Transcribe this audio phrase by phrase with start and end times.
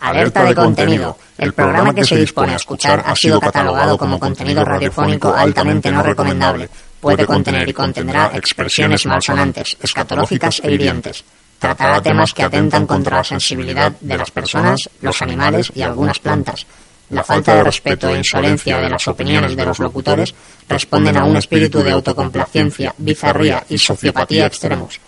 [0.00, 1.16] Alerta de contenido.
[1.38, 6.02] El programa que se dispone a escuchar ha sido catalogado como contenido radiofónico altamente no
[6.02, 6.68] recomendable.
[7.00, 11.24] Puede contener y contendrá expresiones malsonantes, escatológicas e hirientes.
[11.58, 16.66] Tratará temas que atentan contra la sensibilidad de las personas, los animales y algunas plantas.
[17.08, 20.34] La falta de respeto e insolencia de las opiniones de los locutores
[20.68, 25.00] responden a un espíritu de autocomplacencia, bizarría y sociopatía extremos.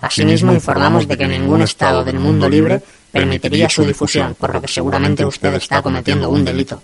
[0.00, 2.82] Asimismo, informamos de que ningún Estado del mundo libre
[3.16, 6.82] permitiría su difusión, por lo que seguramente usted está cometiendo un delito.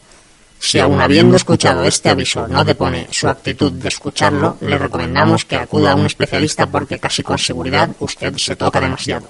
[0.59, 5.57] Si aun habiendo escuchado este aviso no depone su actitud de escucharlo, le recomendamos que
[5.57, 9.27] acuda a un especialista porque casi con seguridad usted se toca demasiado.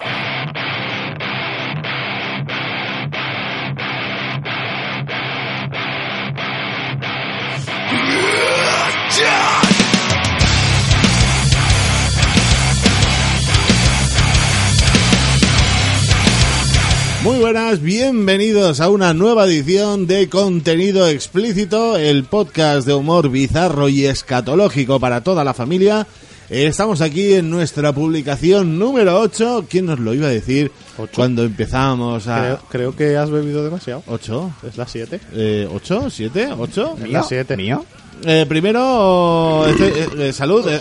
[17.53, 24.07] Buenas, bienvenidos a una nueva edición de Contenido Explícito, el podcast de humor bizarro y
[24.07, 26.07] escatológico para toda la familia.
[26.49, 29.67] Estamos aquí en nuestra publicación número 8.
[29.69, 30.73] ¿Quién nos lo iba a decir
[31.15, 32.41] cuando empezamos a...
[32.41, 34.03] Creo, creo que has bebido demasiado.
[34.09, 34.51] ¿8?
[34.71, 35.21] Es la 7.
[35.35, 36.05] Eh, ¿8?
[36.33, 36.57] ¿7?
[36.57, 37.03] ¿8?
[37.05, 37.57] Es la 7.
[37.59, 37.85] ¿Mío?
[38.25, 40.67] Eh, primero, este, eh, eh, salud.
[40.69, 40.81] eh.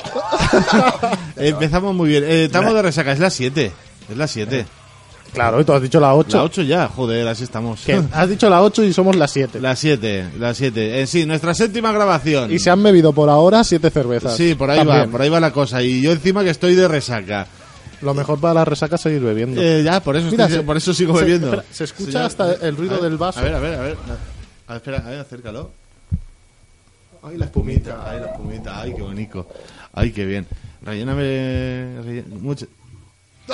[1.35, 2.23] Empezamos muy bien.
[2.23, 3.71] Eh, estamos de resaca, es la 7.
[4.09, 4.65] Es la 7.
[5.33, 6.37] Claro, y tú has dicho la 8.
[6.37, 7.81] La 8 ya, joder, así estamos.
[8.11, 9.61] Has dicho la 8 y somos la 7.
[9.61, 10.99] La 7, la 7.
[11.01, 12.51] En sí, nuestra séptima grabación.
[12.51, 14.35] Y se han bebido por ahora 7 cervezas.
[14.35, 15.81] Sí, por ahí va, por ahí va la cosa.
[15.81, 17.47] Y yo encima que estoy de resaca.
[18.01, 19.61] Lo mejor para la resaca es seguir bebiendo.
[19.61, 21.47] Eh, ya, por eso, Mira, estoy- se- por eso sigo se- bebiendo.
[21.47, 22.25] espera, se escucha ya.
[22.25, 23.39] hasta el ruido ver, del vaso.
[23.39, 23.97] A ver, a ver, a ver.
[24.67, 25.69] A ver, espera, a ver, acércalo.
[27.23, 29.47] Ay, la espumita, ay, la espumita, ay, qué bonito.
[29.93, 30.47] Ay, qué bien.
[30.83, 31.21] Relléname
[32.03, 32.65] relle- mucho.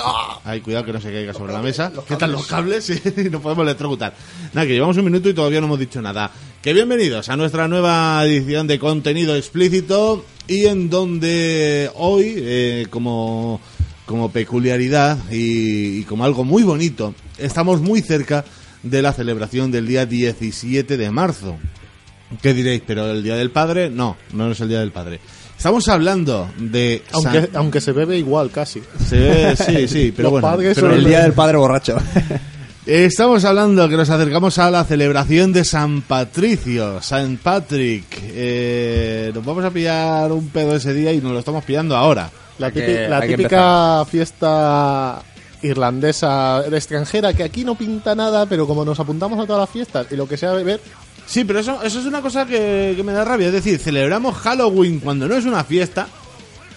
[0.02, 0.40] ¡Ah!
[0.44, 1.92] Ay, cuidado que no se caiga sobre la mesa.
[2.06, 2.84] ¿Qué tal los cables?
[2.84, 3.00] Sí,
[3.30, 4.14] no podemos electrocutar.
[4.52, 6.30] Nada, que llevamos un minuto y todavía no hemos dicho nada.
[6.62, 13.60] Que bienvenidos a nuestra nueva edición de contenido explícito y en donde hoy, eh, como,
[14.06, 18.44] como peculiaridad y, y como algo muy bonito, estamos muy cerca
[18.82, 21.58] de la celebración del día 17 de marzo.
[22.42, 22.82] ¿Qué diréis?
[22.86, 23.90] ¿Pero el Día del Padre?
[23.90, 25.20] No, no es el Día del Padre.
[25.58, 27.02] Estamos hablando de...
[27.12, 28.80] Aunque, San- aunque se bebe igual casi.
[29.06, 30.48] se ve- sí, sí, pero Los bueno.
[30.48, 31.96] padres pero El día del padre borracho.
[32.86, 38.06] Estamos hablando que nos acercamos a la celebración de San Patricio, San Patrick.
[38.22, 42.30] Eh, nos vamos a pillar un pedo ese día y nos lo estamos pillando ahora.
[42.58, 45.20] La, típica, la típica fiesta
[45.60, 49.70] irlandesa de extranjera que aquí no pinta nada, pero como nos apuntamos a todas las
[49.70, 50.80] fiestas y lo que sea beber,
[51.28, 53.48] Sí, pero eso, eso es una cosa que, que me da rabia.
[53.48, 56.08] Es decir, celebramos Halloween cuando no es una fiesta.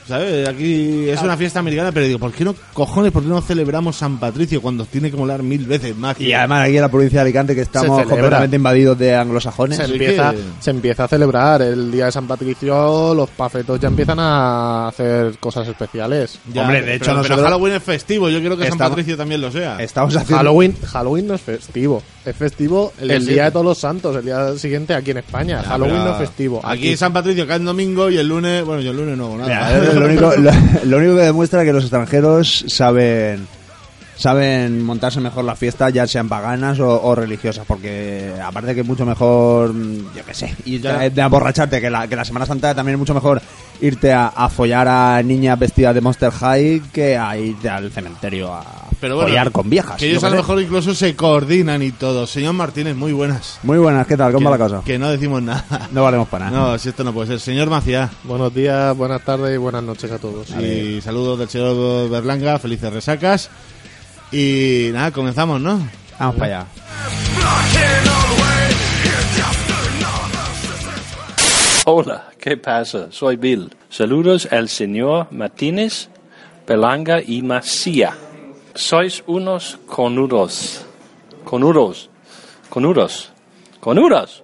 [0.07, 0.47] ¿Sabes?
[0.47, 3.95] Aquí es una fiesta americana, pero digo, ¿por qué no, cojones, por qué no celebramos
[3.95, 6.19] San Patricio cuando tiene que molar mil veces más?
[6.19, 9.77] Y además aquí en la provincia de Alicante que estamos completamente invadidos de anglosajones.
[9.77, 13.87] se empieza, que- se empieza a celebrar el día de San Patricio, los pafetos ya
[13.87, 16.39] empiezan a hacer cosas especiales.
[16.53, 18.29] Ya, Hombre, de pero- hecho pero nosotros- Halloween es festivo.
[18.29, 19.77] Yo quiero que San Patricio también lo sea.
[19.81, 20.37] Estamos haciendo...
[20.37, 24.25] Halloween, Halloween no es festivo, es festivo el, El día de todos los santos, el
[24.25, 25.61] día siguiente aquí en España.
[25.63, 26.61] Halloween pero no es festivo.
[26.63, 29.37] Aquí San Patricio cae en domingo y el lunes, bueno, yo el lunes no hago
[29.37, 29.90] nada.
[29.93, 30.51] Lo, único, lo,
[30.85, 33.47] lo único que demuestra que los extranjeros saben
[34.15, 38.87] saben montarse mejor la fiesta, ya sean paganas o, o religiosas, porque aparte que es
[38.87, 40.55] mucho mejor, mm, yo qué sé,
[40.87, 43.41] a- de aborracharte, que la, que la Semana Santa también es mucho mejor
[43.81, 48.53] irte a, a follar a niñas vestidas de Monster High que a irte al cementerio
[48.53, 48.63] a
[49.01, 49.97] Pero bueno, follar con viejas.
[49.97, 52.27] Que ellos a lo mejor incluso se coordinan y todo.
[52.27, 53.59] Señor Martínez, muy buenas.
[53.63, 54.31] Muy buenas, ¿qué tal?
[54.31, 54.83] ¿Cómo va la cosa?
[54.85, 55.65] Que no decimos nada.
[55.91, 56.71] No valemos para nada.
[56.73, 57.39] No, si esto no puede ser.
[57.39, 58.11] Señor Maciá.
[58.23, 60.51] Buenos días, buenas tardes y buenas noches a todos.
[60.51, 63.49] Y saludos del señor Berlanga, felices resacas.
[64.31, 65.81] Y nada, comenzamos, ¿no?
[66.19, 66.67] Vamos para allá.
[71.85, 73.07] Hola, ¿qué pasa?
[73.09, 73.71] Soy Bill.
[73.89, 76.09] Saludos al señor Martínez,
[76.67, 78.13] Belanga y Macía.
[78.75, 80.85] Sois unos conudos.
[81.43, 82.09] Conudos.
[82.69, 83.33] Conudos.
[83.81, 84.41] Conudos.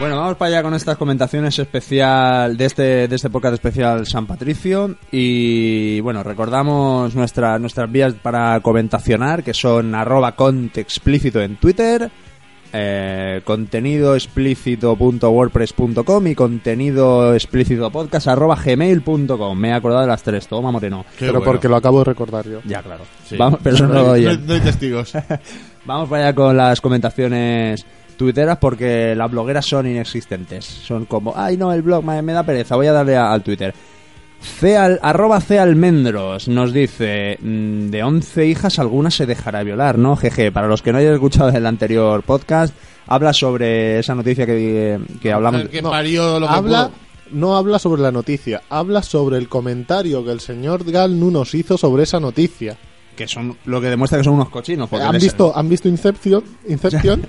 [0.00, 4.26] Bueno, vamos para allá con estas comentaciones especial de este de este podcast especial San
[4.26, 11.54] Patricio y bueno recordamos nuestra, nuestras vías para comentacionar que son arroba cont explícito en
[11.54, 12.10] Twitter
[12.72, 20.46] eh, contenido explícito.wordpress.com y contenido explícito podcast arroba gmail.com me he acordado de las tres
[20.48, 21.44] toma moreno Qué pero bueno.
[21.52, 22.60] porque lo acabo de recordar yo.
[22.64, 23.36] ya claro Sí.
[23.36, 24.46] Vamos, pero no lo no, hay, oyen.
[24.46, 25.12] no hay testigos.
[25.86, 27.84] Vamos para allá con las comentaciones
[28.16, 30.64] tuiteras porque las blogueras son inexistentes.
[30.64, 33.42] Son como, ay no, el blog me, me da pereza, voy a darle a- al
[33.42, 33.72] Twitter.
[34.42, 40.16] Ceal, arroba Cealmendros nos dice, mm, de 11 hijas alguna se dejará violar, ¿no?
[40.16, 42.74] Jeje, para los que no hayan escuchado el anterior podcast,
[43.06, 45.62] habla sobre esa noticia que, que hablamos.
[45.62, 47.38] El que parió lo que habla, pudo.
[47.38, 51.78] no habla sobre la noticia, habla sobre el comentario que el señor Galnu nos hizo
[51.78, 52.76] sobre esa noticia.
[53.22, 54.88] Que son lo que demuestra que son unos cochinos.
[54.88, 56.42] porque ¿Han visto, ¿Han visto Inception?
[56.68, 57.24] Inception,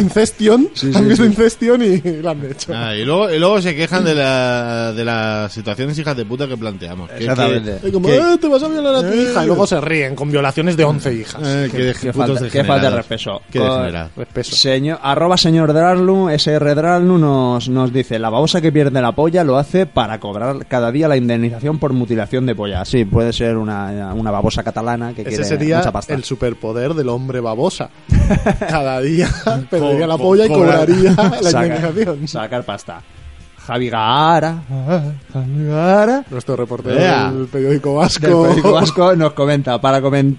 [0.00, 1.30] Incestion, Sí, sí, han visto sí.
[1.30, 2.72] Incestion y lo han hecho.
[2.74, 6.46] Ah, y, luego, y luego se quejan de, la, de las situaciones hijas de puta
[6.46, 7.08] que planteamos.
[7.10, 7.90] Que- Exactamente.
[7.92, 9.22] Como, que- "Eh, te vas a violar a tu Eh.
[9.22, 9.42] hija.
[9.44, 11.40] Y luego se ríen con violaciones de 11 hijas.
[11.44, 13.08] Eh, que de- Qué putos falta, qué falta de degenerados.
[13.08, 13.42] respeto.
[13.50, 14.10] Qué Con- degenerado.
[14.16, 14.50] Respeto.
[14.56, 19.44] Señor, arroba señor Drarlu, SR Drarlu nos, nos dice, la babosa que pierde la polla
[19.44, 22.84] lo hace para cobrar cada día la indemnización por mutilación de polla.
[22.84, 26.14] Sí, puede ser una, una babosa catalana que Ese quiere sería mucha pasta.
[26.14, 27.90] el superpoder del hombre babosa.
[28.58, 29.28] Cada día
[29.70, 30.86] perdería la polla y cobrar.
[30.86, 32.28] cobraría la indemnización.
[32.28, 33.02] sacar pasta.
[33.66, 34.62] Javi Gara,
[35.32, 36.94] Javi Gara, Nuestro reportero
[37.34, 38.26] del periódico vasco.
[38.26, 40.36] del periódico vasco nos comenta, para, comen-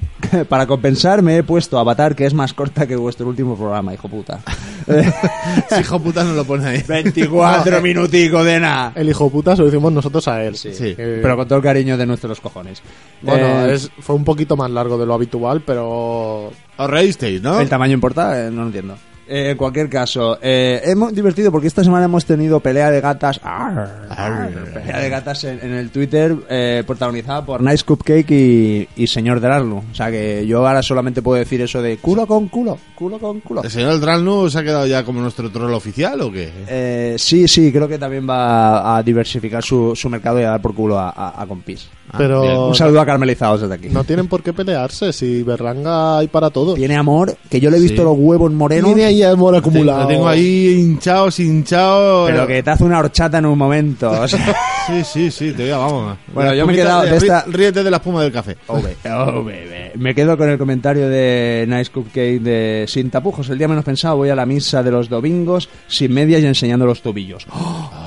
[0.47, 4.07] para compensar me he puesto Avatar que es más corta que vuestro último programa, hijo
[4.07, 4.39] puta.
[5.69, 6.83] Si hijo puta no lo pone ahí.
[6.87, 8.93] 24 minuticos de nada.
[8.95, 10.55] El hijo puta se lo hicimos nosotros a él.
[10.55, 10.69] Sí.
[10.79, 12.81] Eh, Pero con todo el cariño de nuestros cojones.
[13.21, 16.47] Bueno, Eh, es, fue un poquito más largo de lo habitual, pero
[16.77, 17.59] Os reísteis, ¿no?
[17.59, 18.47] ¿El tamaño importa?
[18.47, 18.95] Eh, no lo entiendo.
[19.29, 23.39] Eh, en cualquier caso, eh, hemos divertido porque esta semana hemos tenido pelea de gatas.
[23.43, 28.87] Arr, arr, pelea de gatas en, en el Twitter eh, protagonizada por Nice Cupcake y,
[28.95, 29.83] y Señor Drarlu.
[29.91, 33.41] O sea que yo ahora solamente puedo decir eso de culo con culo, culo con
[33.41, 33.63] culo.
[33.63, 36.49] ¿El señor Dralnu se ha quedado ya como nuestro troll oficial o qué?
[36.67, 40.61] Eh, sí, sí, creo que también va a diversificar su, su mercado y a dar
[40.61, 41.89] por culo a, a, a compis.
[42.09, 42.57] Ah, pero bien.
[42.57, 43.89] Un saludo a Carmelizados desde aquí.
[43.89, 45.11] no tienen por qué pelearse.
[45.13, 46.75] Si Berlanga hay para todos.
[46.75, 48.03] Tiene amor, que yo le he visto Sí.
[48.07, 48.85] los huevos morenos.
[48.93, 50.01] Tiene ahí amor acumulado.
[50.03, 52.25] Lo tengo ahí hinchado, hinchado.
[52.27, 54.09] Pero que te hace una horchata en un momento.
[54.11, 54.55] o sea.
[54.87, 56.17] Sí, sí, sí, te digo, vamos.
[56.33, 58.55] Bueno, La yo me he quedado de esta- Ríete de la espuma del café.
[58.69, 59.91] Oh, bebé.
[59.95, 63.49] Me quedo con el comentario de Nice Cupcake de Sin tapujos.
[63.49, 66.85] El día menos pensado voy a la misa de los domingos sin medias y enseñando
[66.85, 67.45] los tobillos.
[67.47, 68.06] Me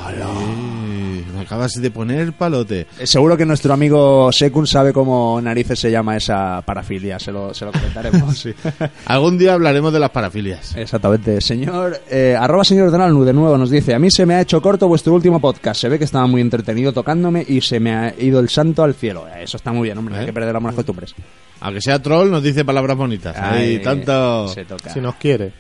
[1.51, 2.87] acabas de poner palote.
[3.01, 7.19] Eh, Seguro que nuestro amigo Sekun sabe cómo narices se llama esa parafilia.
[7.19, 8.47] Se lo, se lo comentaremos.
[9.07, 10.77] Algún día hablaremos de las parafilias.
[10.77, 11.41] Exactamente.
[11.41, 14.63] Señor, eh, arroba señor Donalnu de nuevo nos dice, a mí se me ha hecho
[14.63, 15.81] corto vuestro último podcast.
[15.81, 18.95] Se ve que estaba muy entretenido tocándome y se me ha ido el santo al
[18.95, 19.27] cielo.
[19.27, 20.15] Eh, Eso está muy bien, hombre.
[20.15, 20.19] ¿Eh?
[20.21, 21.17] Hay que perder las buenas costumbres.
[21.63, 23.37] Aunque sea troll, nos dice palabras bonitas.
[23.37, 24.47] Ay, tanto.
[24.49, 24.91] Se toca.
[24.91, 25.53] Si nos quiere.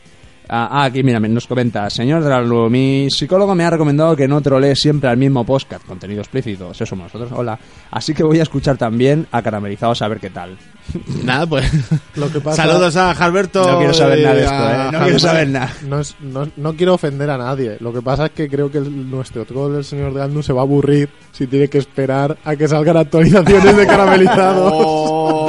[0.52, 4.41] Ah, ah, aquí, mira, nos comenta, señor Drarlu, mi psicólogo me ha recomendado que no
[4.41, 7.56] trolee siempre al mismo podcast, contenido explícito, eso somos nosotros, hola.
[7.93, 10.56] Así que voy a escuchar también a Caramelizados a ver qué tal.
[11.25, 11.70] Nada, pues.
[12.17, 13.64] Lo que pasa- Saludos a Alberto.
[13.64, 14.91] No quiero saber nada de esto, a ¿eh?
[14.93, 15.73] No quiero saber nada.
[15.88, 17.76] No, es- no, no quiero ofender a nadie.
[17.79, 20.52] Lo que pasa es que creo que el- nuestro troll, el señor de Alnu, se
[20.52, 24.73] va a aburrir si tiene que esperar a que salgan actualizaciones de caramelizados.
[24.75, 25.49] Oh,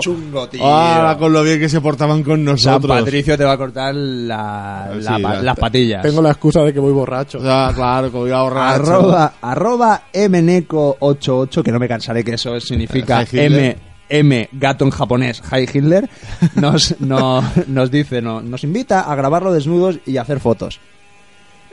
[0.00, 0.64] chungo, tío.
[0.64, 2.98] Ahora con lo bien que se portaban con San nosotros.
[2.98, 6.02] Patricio te va a cortar la, Sí, la pa- la- las patillas.
[6.02, 7.38] Tengo la excusa de que voy borracho.
[7.42, 8.74] Ah, claro, que voy a ahorrar.
[8.74, 13.24] arroba, arroba mneco88, que no me cansaré que eso significa.
[13.32, 13.76] M,
[14.08, 16.08] M gato en japonés, Hi Hitler,
[16.54, 20.80] nos, no- nos dice, no, nos invita a grabarlo desnudos y hacer fotos.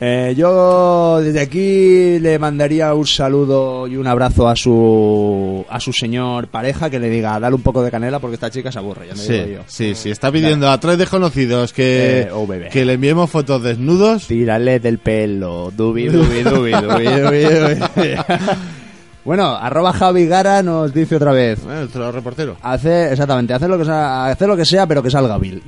[0.05, 5.93] Eh, yo desde aquí le mandaría un saludo y un abrazo a su a su
[5.93, 9.07] señor pareja que le diga dale un poco de canela porque esta chica se aburre,
[9.07, 9.59] ya me digo Sí, yo.
[9.65, 10.09] sí, sí.
[10.11, 14.27] Está pidiendo a tres desconocidos que, Eh, oh, que le enviemos fotos desnudos.
[14.27, 18.15] Tírale del pelo, dubi, dubi, dubi, dubi, dubi, dubi.
[19.25, 21.63] Bueno, arroba Javi Gara nos dice otra vez.
[21.63, 22.57] Nuestro reportero.
[22.61, 25.63] Hace, exactamente, hacer lo que sea, hacer lo que sea, pero que salga Bill.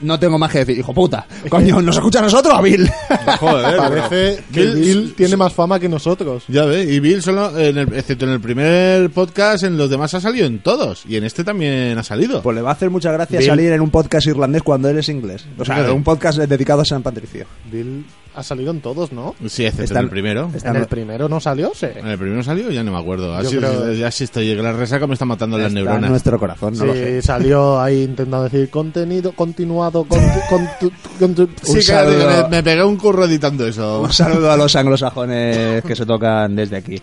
[0.00, 1.26] No tengo más que decir, hijo puta.
[1.48, 2.90] Coño, ¿nos escucha a nosotros a Bill?
[3.38, 6.44] Joder, Parece que Bill- Bill tiene más fama que nosotros.
[6.48, 10.14] Ya ve, y Bill solo, en el- excepto en el primer podcast, en los demás
[10.14, 11.04] ha salido en todos.
[11.06, 12.42] Y en este también ha salido.
[12.42, 13.48] Pues le va a hacer mucha gracia Bill.
[13.48, 15.44] salir en un podcast irlandés cuando él es inglés.
[15.58, 17.46] O sea, un podcast dedicado a San Patricio.
[17.70, 19.34] Bill Ha salido en todos, ¿no?
[19.48, 20.50] Sí, excepto Está- en el primero.
[20.54, 21.86] está- En el primero no salió, sí.
[21.96, 22.70] ¿En el primero salió?
[22.70, 23.34] Ya no me acuerdo.
[23.34, 24.54] Así, creo- Ya sí estoy.
[24.54, 26.08] La resaca me está matando las en neuronas.
[26.10, 27.22] nuestro corazón, no lo Sí, sé.
[27.22, 30.04] salió ahí intentando decir contenido continuado.
[30.04, 32.42] Con, con tu- con tu- Sí, Un que saludo.
[32.44, 34.02] me, me pegué un curro editando eso.
[34.02, 37.02] Un saludo a los anglosajones que se tocan desde aquí.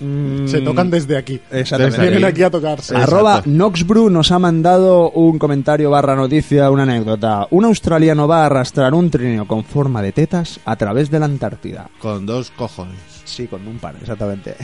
[0.00, 1.40] Mm, Se tocan desde aquí.
[1.50, 2.00] Exactamente.
[2.00, 2.96] Vienen aquí a tocarse.
[2.96, 3.42] Arroba.
[3.44, 7.46] Noxbrew nos ha mandado un comentario barra noticia, una anécdota.
[7.50, 11.26] Un australiano va a arrastrar un trineo con forma de tetas a través de la
[11.26, 11.88] Antártida.
[12.00, 12.96] Con dos cojones.
[13.24, 14.54] Sí, con un par, exactamente.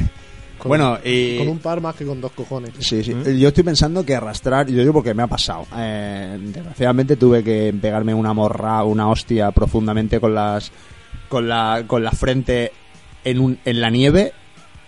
[0.58, 1.38] Con- bueno, y...
[1.38, 2.72] Con un par más que con dos cojones.
[2.80, 3.14] Sí, sí.
[3.38, 5.66] Yo estoy pensando que arrastrar, yo digo porque me ha pasado.
[5.76, 10.70] Eh, desgraciadamente tuve que pegarme una morra, una hostia profundamente con las
[11.28, 12.72] con la con la frente
[13.24, 14.32] en un en la nieve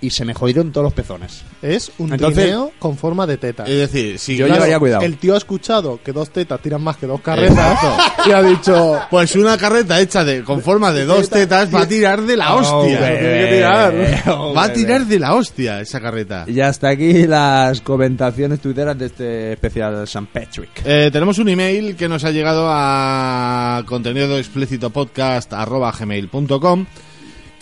[0.02, 1.42] y se me jodieron todos los pezones.
[1.62, 3.62] Es un Entonces- trineo con forma de teta.
[3.64, 5.02] Es decir, si Yo claro, llevaría cuidado.
[5.04, 7.78] El tío ha escuchado que dos tetas tiran más que dos carretas
[8.26, 9.00] y ha dicho...
[9.10, 12.54] Pues una carreta hecha de con forma de dos tetas va a tirar de la
[12.54, 12.74] hostia.
[12.76, 14.22] Oh, tirar.
[14.28, 16.44] Oh, va a tirar de la hostia esa carreta.
[16.48, 20.26] Y hasta aquí las comentaciones tuiteras de este especial St.
[20.32, 20.82] Patrick.
[20.84, 26.86] Eh, tenemos un email que nos ha llegado a contenido explícito podcast arroba gmail.com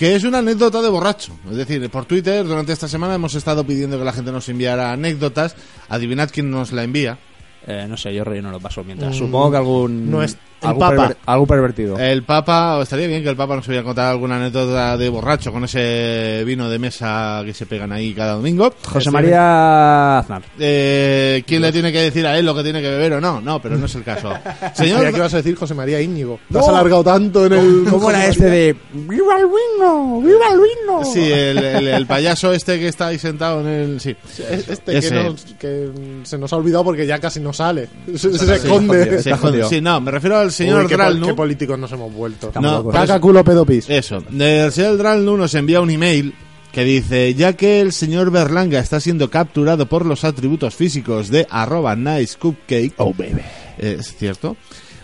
[0.00, 1.37] que es una anécdota de borracho.
[1.50, 4.92] Es decir, por Twitter durante esta semana hemos estado pidiendo que la gente nos enviara
[4.92, 5.54] anécdotas.
[5.90, 7.19] Adivinad quién nos la envía.
[7.66, 9.14] Eh, no sé, yo relleno lo paso mientras.
[9.14, 10.11] Mm, Supongo que algún.
[10.11, 10.97] no es- el algún, Papa.
[11.09, 11.99] perver- algún pervertido.
[11.99, 15.64] El Papa, estaría bien que el Papa nos hubiera contado alguna anécdota de borracho con
[15.64, 18.73] ese vino de mesa que se pegan ahí cada domingo.
[18.85, 20.43] José María Aznar.
[20.59, 23.40] Eh, ¿Quién le tiene que decir a él lo que tiene que beber o no?
[23.40, 24.33] No, pero no es el caso.
[24.75, 26.38] Señor, que ibas a decir José María Íñigo.
[26.50, 27.85] Te has alargado tanto en el...
[27.90, 28.76] ¿Cómo era este de.
[28.93, 30.21] ¡Viva el vino!
[30.21, 31.05] ¡Viva el vino!
[31.05, 34.00] Sí, el, el- el payaso este que está ahí sentado en el...
[34.00, 34.14] Sí.
[34.50, 35.90] Este que, nos- que
[36.25, 37.88] se nos ha olvidado porque ya casi no sale.
[38.17, 39.23] Se, se Sí, esconde.
[39.40, 39.69] jodido.
[39.69, 41.26] sí, no, me refiero al señor Uy, qué, pol- Dralnu.
[41.26, 42.52] qué políticos nos hemos vuelto.
[42.61, 43.88] No, eso- culo, pedo, pis.
[43.88, 44.23] Eso.
[44.38, 46.35] El señor Dralnu nos envía un email
[46.73, 51.47] que dice, ya que el señor Berlanga está siendo capturado por los atributos físicos de
[51.50, 53.40] arroba nice cupcake, Oh, baby.
[53.78, 54.57] eh, es cierto,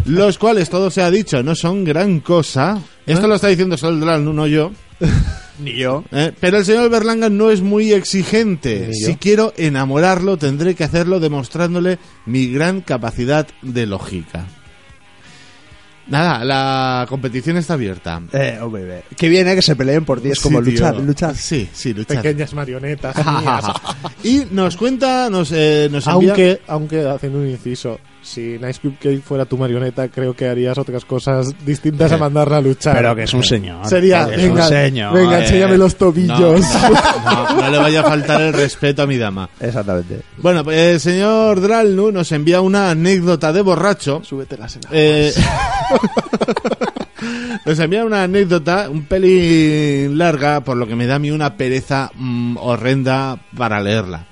[0.04, 2.80] los cuales, todo se ha dicho, no son gran cosa.
[3.04, 4.70] Esto lo está diciendo solo el Dralnu, no yo.
[5.58, 6.04] Ni yo.
[6.12, 8.92] Eh, Pero el señor Berlanga no es muy exigente.
[8.92, 14.46] Si quiero enamorarlo, tendré que hacerlo demostrándole mi gran capacidad de lógica.
[16.08, 18.22] Nada, la competición está abierta.
[18.32, 19.00] Eh, oh, baby.
[19.16, 20.30] Qué bien, eh, que se peleen por ti.
[20.30, 21.02] Es como Sí, luchar, tío.
[21.04, 21.34] luchar.
[21.34, 22.22] Sí, sí, luchar.
[22.22, 23.64] Pequeñas marionetas mías.
[24.22, 26.30] y nos cuenta, nos, eh, nos envía...
[26.30, 31.04] aunque, aunque, haciendo un inciso, si Nice Cupcake fuera tu marioneta, creo que harías otras
[31.04, 32.96] cosas distintas a mandarla a luchar.
[32.96, 33.86] Pero que es un señor.
[33.86, 35.14] Sería, es venga, un señor.
[35.14, 35.42] venga, eh.
[35.42, 36.60] enséñame los tobillos.
[36.60, 36.90] no,
[37.24, 39.48] no, no le vaya a faltar el respeto a mi dama.
[39.60, 40.22] Exactamente.
[40.38, 44.22] Bueno, pues el señor Dralnu nos envía una anécdota de borracho.
[44.24, 44.88] Súbete la cena.
[44.90, 45.32] Eh,
[47.64, 51.56] nos envía una anécdota un pelín larga, por lo que me da a mí una
[51.56, 54.26] pereza mm, horrenda para leerla.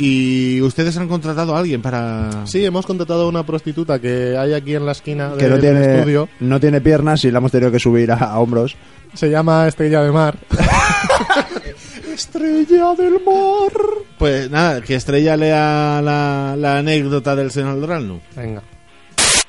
[0.00, 2.46] ¿Y ustedes han contratado a alguien para...?
[2.46, 5.58] Sí, hemos contratado a una prostituta que hay aquí en la esquina Que del no
[5.58, 6.28] tiene, estudio.
[6.38, 8.76] no tiene piernas y la hemos tenido que subir a, a hombros.
[9.14, 10.38] Se llama Estrella de Mar.
[12.14, 13.72] Estrella del Mar.
[14.18, 18.20] Pues nada, que Estrella lea la, la anécdota del señor Dralnu.
[18.36, 18.62] Venga.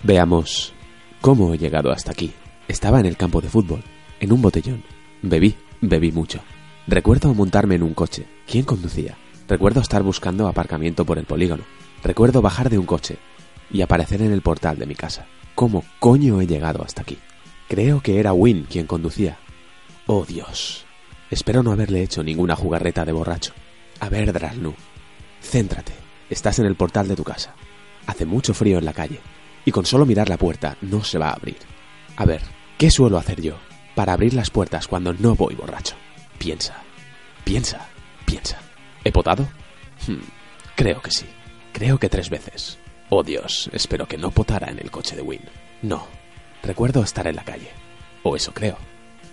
[0.04, 0.74] Veamos
[1.22, 2.32] cómo he llegado hasta aquí.
[2.68, 3.84] Estaba en el campo de fútbol,
[4.20, 4.84] en un botellón.
[5.22, 6.40] Bebí, bebí mucho.
[6.88, 8.26] Recuerdo montarme en un coche.
[8.48, 9.18] ¿Quién conducía?
[9.50, 11.64] Recuerdo estar buscando aparcamiento por el polígono.
[12.04, 13.18] Recuerdo bajar de un coche
[13.72, 15.26] y aparecer en el portal de mi casa.
[15.56, 17.18] ¿Cómo coño he llegado hasta aquí?
[17.68, 19.40] Creo que era Win quien conducía.
[20.06, 20.86] Oh Dios.
[21.32, 23.54] Espero no haberle hecho ninguna jugarreta de borracho.
[24.00, 24.76] A ver, Dralnu.
[25.42, 25.94] Céntrate.
[26.30, 27.56] Estás en el portal de tu casa.
[28.06, 29.20] Hace mucho frío en la calle.
[29.66, 31.58] Y con solo mirar la puerta no se va a abrir.
[32.18, 32.42] A ver,
[32.78, 33.56] ¿qué suelo hacer yo
[33.96, 35.96] para abrir las puertas cuando no voy borracho?
[36.38, 36.84] Piensa.
[37.44, 37.90] Piensa.
[38.26, 38.69] Piensa.
[39.10, 39.50] ¿He potado?
[40.08, 40.22] Hmm,
[40.76, 41.26] creo que sí.
[41.74, 42.78] Creo que tres veces.
[43.10, 45.42] Oh Dios, espero que no potara en el coche de Win.
[45.82, 46.06] No.
[46.62, 47.72] Recuerdo estar en la calle.
[48.22, 48.78] O eso creo.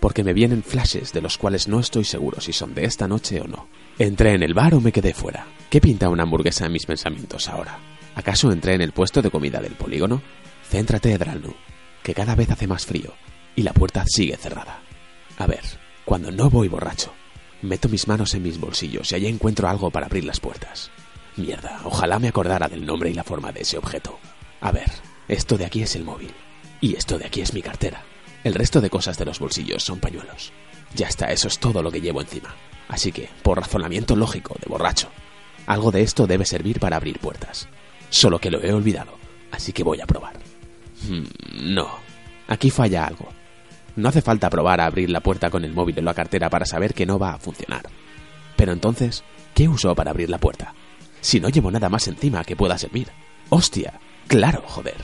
[0.00, 3.38] Porque me vienen flashes de los cuales no estoy seguro si son de esta noche
[3.42, 3.68] o no.
[3.98, 5.44] ¿Entré en el bar o me quedé fuera?
[5.68, 7.78] ¿Qué pinta una hamburguesa en mis pensamientos ahora?
[8.14, 10.22] ¿Acaso entré en el puesto de comida del polígono?
[10.70, 11.54] Céntrate, Edralnu,
[12.02, 13.12] que cada vez hace más frío
[13.54, 14.80] y la puerta sigue cerrada.
[15.36, 15.64] A ver,
[16.06, 17.12] cuando no voy borracho,
[17.66, 20.90] meto mis manos en mis bolsillos y allí encuentro algo para abrir las puertas.
[21.36, 24.18] Mierda, ojalá me acordara del nombre y la forma de ese objeto.
[24.60, 24.90] A ver,
[25.28, 26.32] esto de aquí es el móvil.
[26.80, 28.04] Y esto de aquí es mi cartera.
[28.44, 30.52] El resto de cosas de los bolsillos son pañuelos.
[30.94, 32.54] Ya está, eso es todo lo que llevo encima.
[32.88, 35.10] Así que, por razonamiento lógico de borracho,
[35.66, 37.68] algo de esto debe servir para abrir puertas.
[38.08, 39.18] Solo que lo he olvidado,
[39.50, 40.38] así que voy a probar.
[41.08, 41.90] Hmm, no,
[42.46, 43.28] aquí falla algo.
[43.96, 46.66] No hace falta probar a abrir la puerta con el móvil en la cartera para
[46.66, 47.82] saber que no va a funcionar.
[48.56, 49.24] Pero entonces,
[49.54, 50.74] ¿qué uso para abrir la puerta?
[51.20, 53.08] Si no llevo nada más encima que pueda servir.
[53.48, 53.94] ¡Hostia!
[54.28, 54.96] Claro, joder.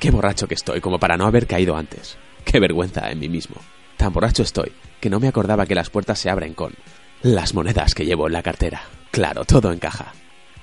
[0.00, 2.18] Qué borracho que estoy como para no haber caído antes.
[2.44, 3.56] Qué vergüenza en mí mismo.
[3.96, 6.74] Tan borracho estoy que no me acordaba que las puertas se abren con
[7.22, 8.82] las monedas que llevo en la cartera.
[9.12, 10.12] Claro, todo encaja.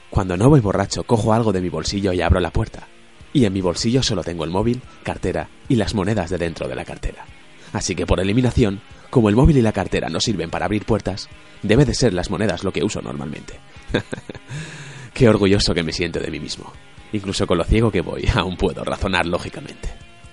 [0.09, 2.88] Cuando no voy borracho, cojo algo de mi bolsillo y abro la puerta.
[3.31, 6.75] Y en mi bolsillo solo tengo el móvil, cartera y las monedas de dentro de
[6.75, 7.25] la cartera.
[7.74, 11.30] Así que por eliminación, como el móvil y la cartera no sirven para abrir puertas,
[11.62, 13.60] debe de ser las monedas lo que uso normalmente.
[15.14, 16.72] Qué orgulloso que me siento de mí mismo.
[17.12, 19.90] Incluso con lo ciego que voy, aún puedo razonar lógicamente.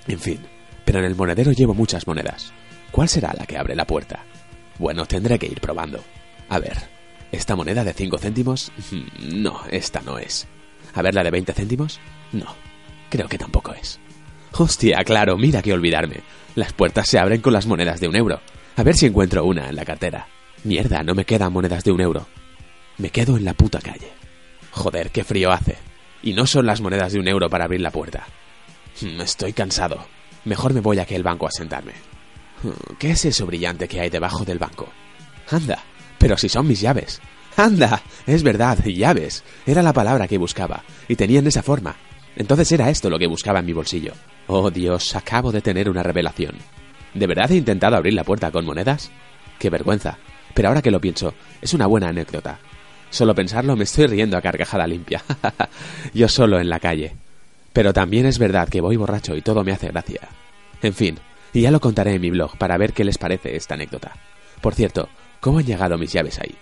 [0.07, 0.41] En fin,
[0.85, 2.53] pero en el monedero llevo muchas monedas.
[2.91, 4.25] ¿Cuál será la que abre la puerta?
[4.79, 6.03] Bueno, tendré que ir probando.
[6.49, 6.77] A ver,
[7.33, 8.73] ¿esta moneda de 5 céntimos?
[9.21, 10.47] No, esta no es.
[10.95, 12.01] A ver, la de 20 céntimos?
[12.33, 12.55] No,
[13.11, 13.99] creo que tampoco es.
[14.53, 16.23] Hostia, claro, mira que olvidarme.
[16.57, 18.41] Las puertas se abren con las monedas de un euro.
[18.77, 20.27] A ver si encuentro una en la cartera.
[20.65, 22.27] Mierda, no me quedan monedas de un euro.
[22.99, 24.11] Me quedo en la puta calle.
[24.73, 25.77] Joder, qué frío hace.
[26.23, 28.27] Y no son las monedas de un euro para abrir la puerta.
[29.01, 30.07] Hmm, Estoy cansado.
[30.45, 31.93] Mejor me voy a aquel banco a sentarme.
[32.63, 34.89] Hmm, ¿Qué es eso brillante que hay debajo del banco?
[35.51, 35.79] Anda,
[36.19, 37.21] pero si son mis llaves.
[37.57, 39.45] Anda, es verdad, llaves.
[39.67, 41.97] Era la palabra que buscaba, y tenían esa forma.
[42.35, 44.13] Entonces era esto lo que buscaba en mi bolsillo.
[44.47, 46.55] Oh Dios, acabo de tener una revelación.
[47.15, 49.11] ¿De verdad he intentado abrir la puerta con monedas?
[49.59, 50.19] Qué vergüenza.
[50.55, 52.59] Pero ahora que lo pienso, es una buena anécdota.
[53.11, 55.23] Solo pensarlo me estoy riendo a carcajada limpia.
[56.15, 57.17] Yo solo en la calle.
[57.73, 60.29] Pero también es verdad que voy borracho y todo me hace gracia.
[60.83, 61.19] En fin,
[61.53, 64.13] y ya lo contaré en mi blog para ver qué les parece esta anécdota.
[64.61, 65.09] Por cierto,
[65.41, 66.55] ¿cómo han llegado mis llaves ahí?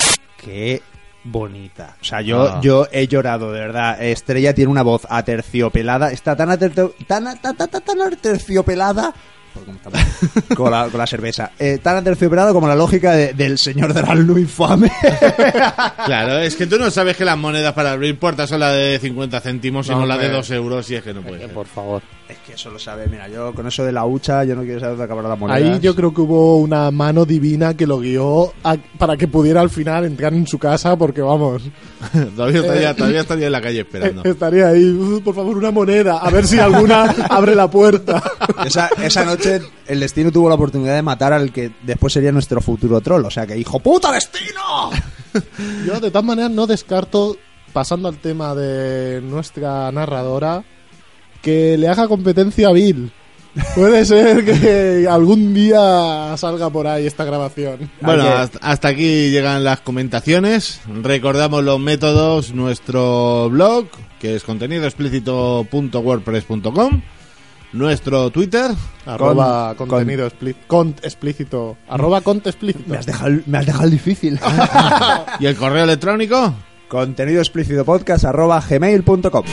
[0.43, 0.83] Qué
[1.25, 1.97] bonita.
[2.01, 2.61] O sea, yo, Ah.
[2.63, 4.03] yo he llorado, de verdad.
[4.03, 6.13] Estrella tiene una voz aterciopelada.
[6.13, 9.13] Está tan, atercio- tan, tan, tan, tan, tan aterciopelada.
[10.57, 11.53] Con, la, con la cerveza.
[11.61, 14.91] Eh, tan aterciopelada como la lógica de- del señor Dralno infame.
[16.07, 18.99] Claro, es que tú no sabes que las monedas para abrir puertas son las de
[19.01, 20.37] 50 céntimos, sino No, las de hombre.
[20.39, 21.51] 2 euros, y es que no puede ser.
[21.53, 22.03] Por favor.
[22.55, 23.07] Eso lo sabe.
[23.09, 25.57] Mira, yo con eso de la hucha, yo no quiero saber dónde acabará la moneda.
[25.57, 29.61] Ahí yo creo que hubo una mano divina que lo guió a- para que pudiera
[29.61, 31.63] al final entrar en su casa porque vamos,
[32.37, 34.23] todavía, estaría, todavía estaría en la calle esperando.
[34.25, 38.23] eh, estaría ahí, "Uh, por favor una moneda, a ver si alguna abre la puerta.
[38.65, 42.61] Esa, esa noche el destino tuvo la oportunidad de matar al que después sería nuestro
[42.61, 43.25] futuro troll.
[43.25, 44.91] O sea que, hijo puta destino.
[45.87, 47.37] Yo de todas maneras no descarto,
[47.73, 50.63] pasando al tema de nuestra narradora,
[51.45, 53.13] que le haga competencia a Bill.
[53.77, 57.89] Puede ser que algún día salga por ahí esta grabación.
[58.01, 58.25] Bueno,
[58.61, 60.81] hasta, aquí llegan las comentaciones.
[61.03, 63.87] Recordamos los métodos, nuestro blog,
[64.19, 67.01] que es contenidoexplícito.wordpress.com,
[67.75, 68.73] nuestro Twitter,
[69.07, 71.77] Arroba Con- contenido explí- cont explícito.
[71.89, 72.89] Arroba cont explícito.
[72.89, 74.41] Me has dejado, me has dejado difícil.
[75.39, 76.55] y el correo electrónico.
[76.89, 79.45] Contenido explícito podcast arroba gmail.com.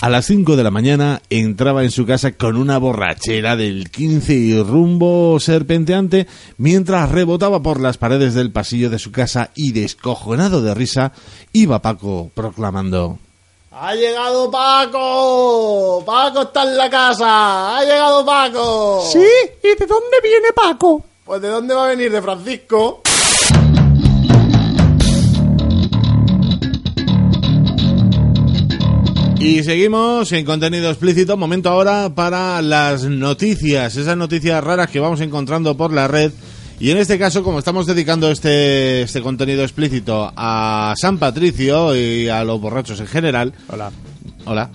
[0.00, 4.32] A las 5 de la mañana entraba en su casa con una borrachera del 15
[4.32, 10.62] y rumbo serpenteante mientras rebotaba por las paredes del pasillo de su casa y descojonado
[10.62, 11.10] de risa
[11.52, 13.18] iba Paco proclamando
[13.72, 16.04] ¡Ha llegado Paco!
[16.06, 17.76] ¡Paco está en la casa!
[17.76, 19.04] ¡Ha llegado Paco!
[19.14, 21.02] ¿y de dónde viene Paco?
[21.24, 22.12] Pues ¿de dónde va a venir?
[22.12, 23.02] ¿De Francisco?
[29.40, 31.36] Y seguimos en contenido explícito.
[31.36, 33.94] Momento ahora para las noticias.
[33.96, 36.32] Esas noticias raras que vamos encontrando por la red.
[36.80, 42.28] Y en este caso, como estamos dedicando este, este contenido explícito a San Patricio y
[42.28, 43.52] a los borrachos en general.
[43.68, 43.92] Hola.
[44.48, 44.70] Hola.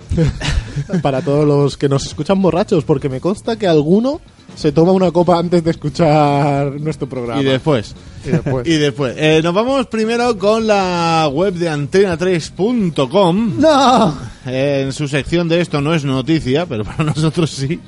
[1.02, 4.22] Para todos los que nos escuchan borrachos, porque me consta que alguno
[4.56, 7.42] se toma una copa antes de escuchar nuestro programa.
[7.42, 7.96] Y después.
[8.24, 8.68] Y después.
[8.74, 9.16] Y después.
[9.18, 13.60] Eh, nos vamos primero con la web de antena3.com.
[13.60, 14.16] No.
[14.46, 17.80] En su sección de esto no es noticia, pero para nosotros sí.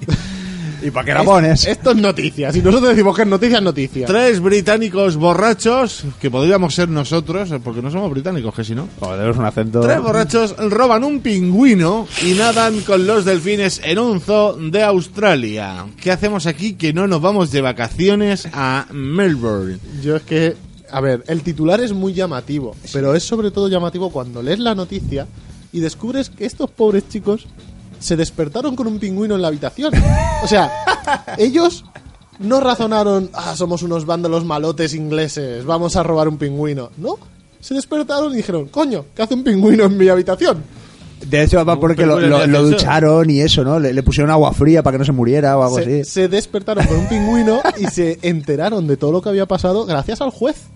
[0.85, 1.65] ¿Y para qué la pones?
[1.65, 2.51] Esto es noticia.
[2.51, 4.05] Si nosotros decimos que es noticia, es noticia.
[4.05, 8.87] Tres británicos borrachos, que podríamos ser nosotros, porque no somos británicos, que si no.
[8.99, 9.81] Joder, es un acento.
[9.81, 15.87] Tres borrachos roban un pingüino y nadan con los delfines en un zoo de Australia.
[15.99, 19.79] ¿Qué hacemos aquí que no nos vamos de vacaciones a Melbourne?
[20.03, 20.55] Yo es que,
[20.91, 24.75] a ver, el titular es muy llamativo, pero es sobre todo llamativo cuando lees la
[24.75, 25.25] noticia
[25.73, 27.47] y descubres que estos pobres chicos
[27.99, 29.93] se despertaron con un pingüino en la habitación.
[30.43, 30.71] O sea,
[31.37, 31.85] ellos
[32.39, 36.89] no razonaron, ah, somos unos vándalos malotes ingleses, vamos a robar un pingüino.
[36.97, 37.17] No,
[37.59, 40.63] se despertaron y dijeron, coño, ¿qué hace un pingüino en mi habitación?
[41.25, 43.79] De hecho, va porque lo, lo- lo ducharon y eso, ¿no?
[43.79, 46.03] Le, le pusieron agua fría para que no se muriera o algo Se, así.
[46.11, 50.21] se despertaron con un pingüino y se enteraron de todo lo que había pasado gracias
[50.21, 50.67] al juez.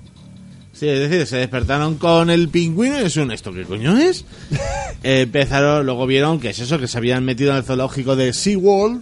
[0.79, 4.23] Sí, es decir, se despertaron con el pingüino y es un ¿esto qué coño es?
[5.01, 8.33] Eh, empezaron, luego vieron que es eso, que se habían metido en el zoológico de
[8.33, 9.01] SeaWorld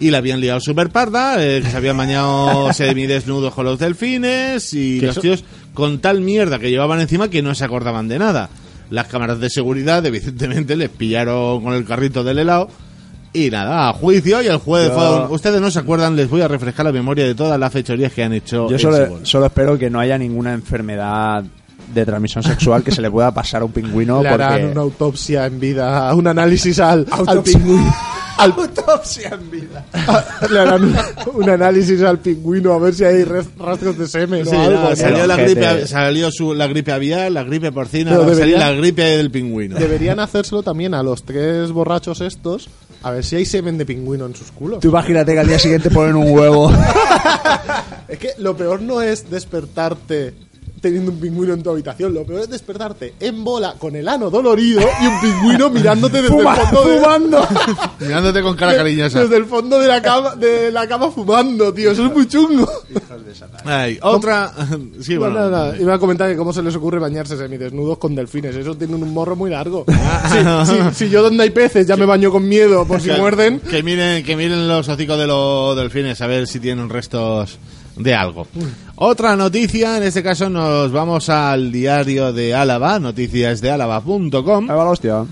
[0.00, 4.74] y la habían liado super parda, eh, que se habían bañado semidesnudos con los delfines
[4.74, 8.18] y los eso- tíos con tal mierda que llevaban encima que no se acordaban de
[8.18, 8.50] nada.
[8.90, 12.68] Las cámaras de seguridad, evidentemente, les pillaron con el carrito del helado
[13.36, 15.28] y nada, a juicio y el juez Yo-.
[15.30, 18.22] Ustedes no se acuerdan, les voy a refrescar la memoria de todas las fechorías que
[18.22, 21.44] han hecho Yo solo, espero que no haya ninguna enfermedad
[21.94, 25.46] de transmisión sexual que se le pueda pasar a un pingüino Le harán una autopsia
[25.46, 27.06] en vida, un análisis al,
[27.44, 27.94] pingüino.
[28.38, 29.86] Al, autopsia en vida.
[30.50, 30.96] le harán un,
[31.32, 34.72] un análisis al pingüino a ver si hay rastros de semen Sí, o algo.
[34.74, 34.96] nada, ¿no?
[34.96, 38.56] salió, la gripe, salió su, la gripe aviar, la gripe porcina, Pero va a salir
[38.56, 39.76] debería- la gripe del pingüino.
[39.78, 42.68] Deberían hacérselo también a los tres borrachos estos,
[43.02, 44.80] a ver si hay semen de pingüino en sus culos.
[44.80, 46.72] Tú imagínate que al día siguiente ponen un huevo.
[48.08, 50.32] Es que lo peor no es despertarte
[50.80, 54.30] teniendo un pingüino en tu habitación, lo peor es despertarte en bola con el ano
[54.30, 57.48] dolorido y un pingüino mirándote desde Fuma- el fondo de, fumando.
[58.00, 59.20] Mirándote con cara cariñosa.
[59.22, 62.70] desde el fondo de la cama de la cama fumando, tío, eso es muy chungo.
[63.64, 64.52] Ay, otra.
[65.00, 65.48] Sí, No, bueno.
[65.50, 68.74] no, no, Iba a comentar que cómo se les ocurre bañarse semidesnudos con delfines, eso
[68.76, 69.84] tiene un morro muy largo.
[69.88, 70.22] Ah.
[70.66, 73.16] Sí, sí, si yo donde hay peces ya me baño con miedo por si Que-
[73.16, 73.60] muerden.
[73.60, 77.58] Que miren, que miren los hocicos de los delfines a ver si tienen restos
[77.96, 78.46] de algo.
[78.96, 84.90] Otra noticia, en este caso nos vamos al diario de Álava, noticiasdeálava.com, Ahí va la
[84.90, 85.24] hostia.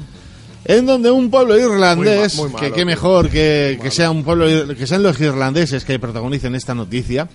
[0.65, 4.25] en donde un pueblo irlandés, Muy ma- muy que qué mejor que, que sea un
[4.25, 7.29] pueblo, ir- que sean los irlandeses que protagonicen esta noticia,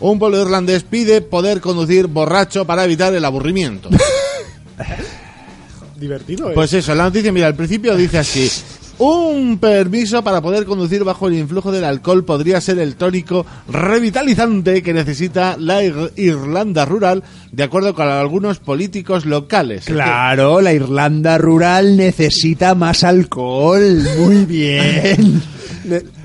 [0.00, 3.88] un pueblo irlandés pide poder conducir borracho para evitar el aburrimiento.
[5.96, 6.54] Divertido, ¿eh?
[6.54, 8.50] Pues eso, la noticia, mira, al principio dice así.
[8.98, 14.82] Un permiso para poder conducir bajo el influjo del alcohol podría ser el tónico revitalizante
[14.82, 19.86] que necesita la Ir- Irlanda rural, de acuerdo con algunos políticos locales.
[19.86, 24.02] Claro, la Irlanda rural necesita más alcohol.
[24.18, 25.42] Muy bien.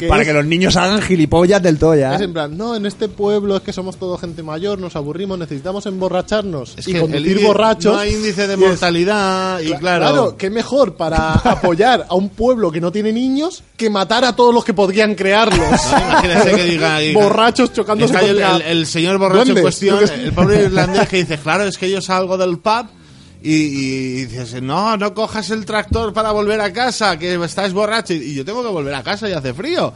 [0.08, 2.16] Para es- que los niños hagan gilipollas del todo ya.
[2.16, 5.38] Es en plan, no, en este pueblo es que somos todo gente mayor, nos aburrimos,
[5.40, 7.94] necesitamos emborracharnos Es y que el conducir borrachos.
[7.94, 10.38] No hay índice de y mortalidad y Cla- claro.
[10.38, 14.54] qué mejor para apoyar a un pueblo que no tiene niños que matar a todos
[14.54, 15.58] los que podrían crearlos.
[15.92, 20.32] No, imagínese que diga, diga- Borrachos chocándose el, el- el señor borracho en cuestión, el
[20.34, 22.88] pobre irlandés que dice, claro, es que yo salgo del pub
[23.44, 28.14] y, y dices, no, no cojas el tractor para volver a casa, que estás borracho.
[28.14, 29.94] Y yo tengo que volver a casa y hace frío.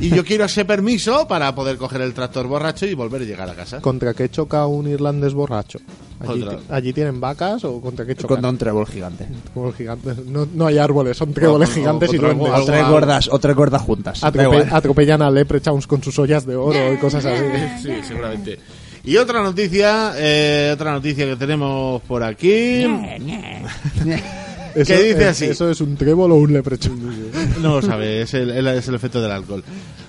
[0.00, 3.48] Y yo quiero ese permiso para poder coger el tractor borracho y volver a llegar
[3.50, 3.80] a casa.
[3.80, 5.78] ¿Contra qué choca un irlandés borracho?
[6.20, 8.28] Allí, Contra- allí tienen vacas o contra qué chocan?
[8.36, 9.28] Contra un trébol gigante.
[9.54, 10.18] Como gigantes.
[10.26, 12.50] No, no hay árboles, son tréboles o- gigantes y contra duendes.
[12.52, 14.20] O algo- tres gordas, o tres gordas juntas.
[14.20, 14.68] Da Atrope- igual.
[14.72, 17.44] atropellan a leprechauns con sus ollas de oro y cosas así.
[17.82, 18.58] Sí, seguramente.
[19.08, 22.84] Y otra noticia, eh, otra noticia que tenemos por aquí.
[24.74, 25.46] Eso ¿Qué dice así?
[25.46, 27.30] ¿Eso es un trébol o un leprechaun?
[27.62, 29.64] No lo sabe, es el, el- es el efecto del alcohol.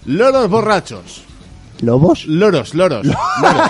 [0.05, 1.23] Loros borrachos.
[1.79, 2.25] ¿Lobos?
[2.25, 3.05] Loros, loros.
[3.41, 3.69] loros.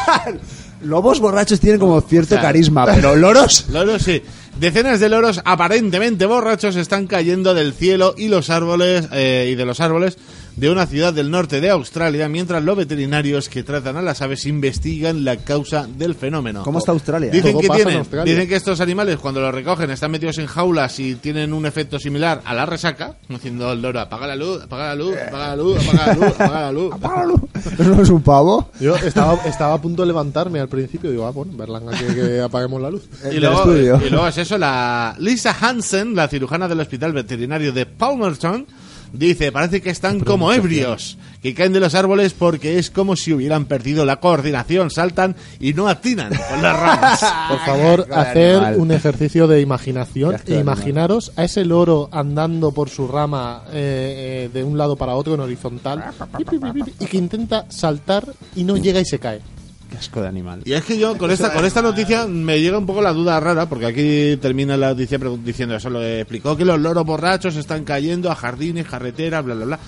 [0.81, 3.67] Lobos borrachos tienen como cierto O sea, carisma, pero loros...
[3.71, 4.23] Loros, sí.
[4.59, 9.65] Decenas de loros aparentemente borrachos están cayendo del cielo y los árboles eh, y de
[9.65, 10.17] los árboles
[10.60, 14.45] de una ciudad del norte de Australia, mientras los veterinarios que tratan a las aves
[14.45, 16.63] investigan la causa del fenómeno.
[16.63, 17.32] ¿Cómo está Australia?
[17.32, 18.34] Dicen que, pasa en tienen, Australia.
[18.34, 21.98] dicen que estos animales cuando los recogen están metidos en jaulas y tienen un efecto
[21.98, 25.56] similar a la resaca, haciendo el loro, apaga la luz, apaga la luz, apaga la
[25.56, 27.41] luz, apaga la luz, apaga la luz.
[27.80, 28.69] ¿Eso no es un pavo?
[28.82, 31.10] Yo estaba, estaba a punto de levantarme al principio.
[31.10, 33.08] Digo, ah, bueno, Berlanga quiere que apaguemos la luz.
[33.32, 37.86] Y luego, y luego es eso, la Lisa Hansen, la cirujana del hospital veterinario de
[37.86, 38.65] Palmerton,
[39.13, 43.34] dice, parece que están como ebrios, que caen de los árboles porque es como si
[43.34, 47.19] hubieran perdido la coordinación, saltan y no atinan con las ramas.
[47.50, 48.76] Por favor, hacer animal.
[48.78, 50.62] un ejercicio de imaginación e animal.
[50.62, 55.34] imaginaros a ese loro andando por su rama eh, eh, de un lado para otro
[55.34, 56.04] en horizontal
[57.00, 59.41] y que intenta saltar y no llega y se cae.
[59.89, 60.62] Qué asco de animal.
[60.65, 63.39] Y es que yo con esta con esta noticia me llega un poco la duda
[63.39, 67.84] rara, porque aquí termina la noticia diciendo eso, lo explicó que los loros borrachos están
[67.84, 69.80] cayendo a jardines, carreteras, bla, bla, bla.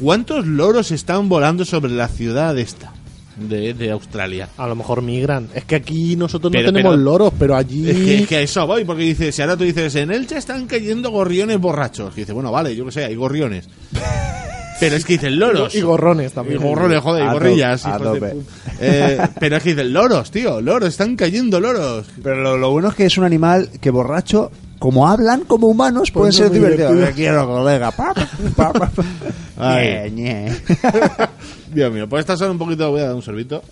[0.00, 2.92] ¿Cuántos loros están volando sobre la ciudad esta
[3.36, 4.48] de, de Australia?
[4.56, 5.48] A lo mejor migran.
[5.54, 7.88] Es que aquí nosotros Pero- no tenemos pero- loros, pero allí...
[7.88, 10.36] Es que, es que a eso voy, porque dice, si ahora tú dices, en Elche
[10.36, 12.12] están cayendo gorriones borrachos.
[12.16, 13.68] Y dice, bueno, vale, yo que sé, hay gorriones.
[14.80, 15.74] Pero es que dicen loros.
[15.74, 16.60] Y gorrones Y también.
[16.62, 17.86] gorrones, joder, y gorrillas.
[17.86, 18.36] a hijos de
[18.80, 22.06] Eh, pero es que dicen loros, tío, loros, están cayendo loros.
[22.22, 26.10] Pero lo, lo bueno es que es un animal que borracho como hablan como humanos,
[26.10, 27.08] pueden Pues ser divertidos.
[27.08, 27.90] Te quiero, colega.
[27.92, 28.90] Pa, pa, pa, pa.
[29.56, 30.10] Ay.
[30.10, 30.56] Ñe, ñe.
[31.72, 33.62] Dios mío, pues esta son un poquito, voy a dar un sorbito.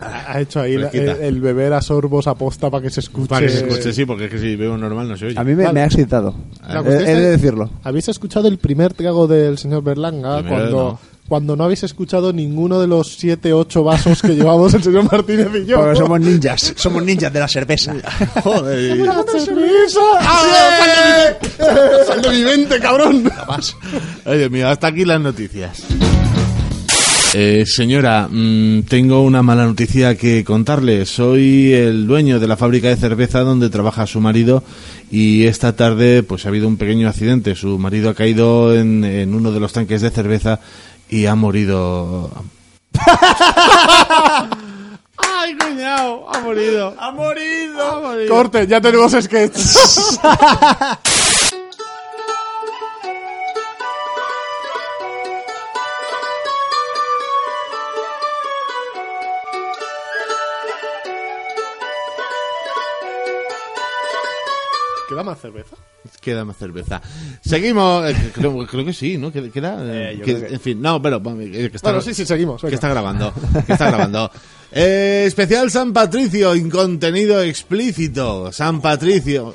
[0.00, 3.28] Ha hecho ahí la- el, el beber a sorbos aposta para que se escuche.
[3.28, 5.38] Para que se escuche, sí, porque es que si veo normal no se oye.
[5.38, 5.74] A mí me, Vale.
[5.74, 6.34] me ha excitado.
[6.68, 7.70] La He, he es- de decirlo.
[7.84, 11.00] ¿Habéis escuchado el primer trago del señor Berlanga Primero cuando, no.
[11.28, 15.48] cuando no habéis escuchado ninguno de los 7, 8 vasos que llevamos el señor Martínez
[15.62, 15.78] y yo?
[15.78, 16.72] Porque somos ninjas.
[16.76, 17.94] Somos ninjas de la cerveza.
[18.44, 18.96] Joder.
[18.98, 20.00] ¡La cerveza!
[20.20, 23.30] ¡Ah, sal de mi- ¡Sal de mi mente, cabrón!
[24.24, 25.82] Ay, Dios mío, hasta aquí las noticias.
[27.38, 31.04] Eh, señora, mm, tengo una mala noticia que contarle.
[31.04, 34.64] Soy el dueño de la fábrica de cerveza donde trabaja su marido
[35.10, 37.54] y esta tarde pues ha habido un pequeño accidente.
[37.54, 40.60] Su marido ha caído en, en uno de los tanques de cerveza
[41.10, 42.30] y ha morido.
[45.18, 46.26] ¡Ay, cuñado!
[46.32, 46.94] Ha morido.
[46.98, 47.82] ¡Ha morido!
[47.82, 48.34] ¡Ha morido!
[48.34, 49.58] Corte, ya tenemos sketch.
[65.16, 65.76] ¿Queda más cerveza?
[66.20, 67.00] Queda más cerveza.
[67.40, 68.04] Seguimos.
[68.10, 69.32] eh, creo, creo que sí, ¿no?
[69.32, 69.46] Queda.
[69.82, 71.22] eh, Eh, que- que- En fin, no, pero.
[71.40, 72.60] eh, que está, Bueno, sí, sí, seguimos.
[72.60, 73.32] que está grabando.
[73.66, 74.30] Que está grabando.
[74.72, 78.52] Eh, especial San Patricio, en contenido explícito.
[78.52, 79.54] San Patricio.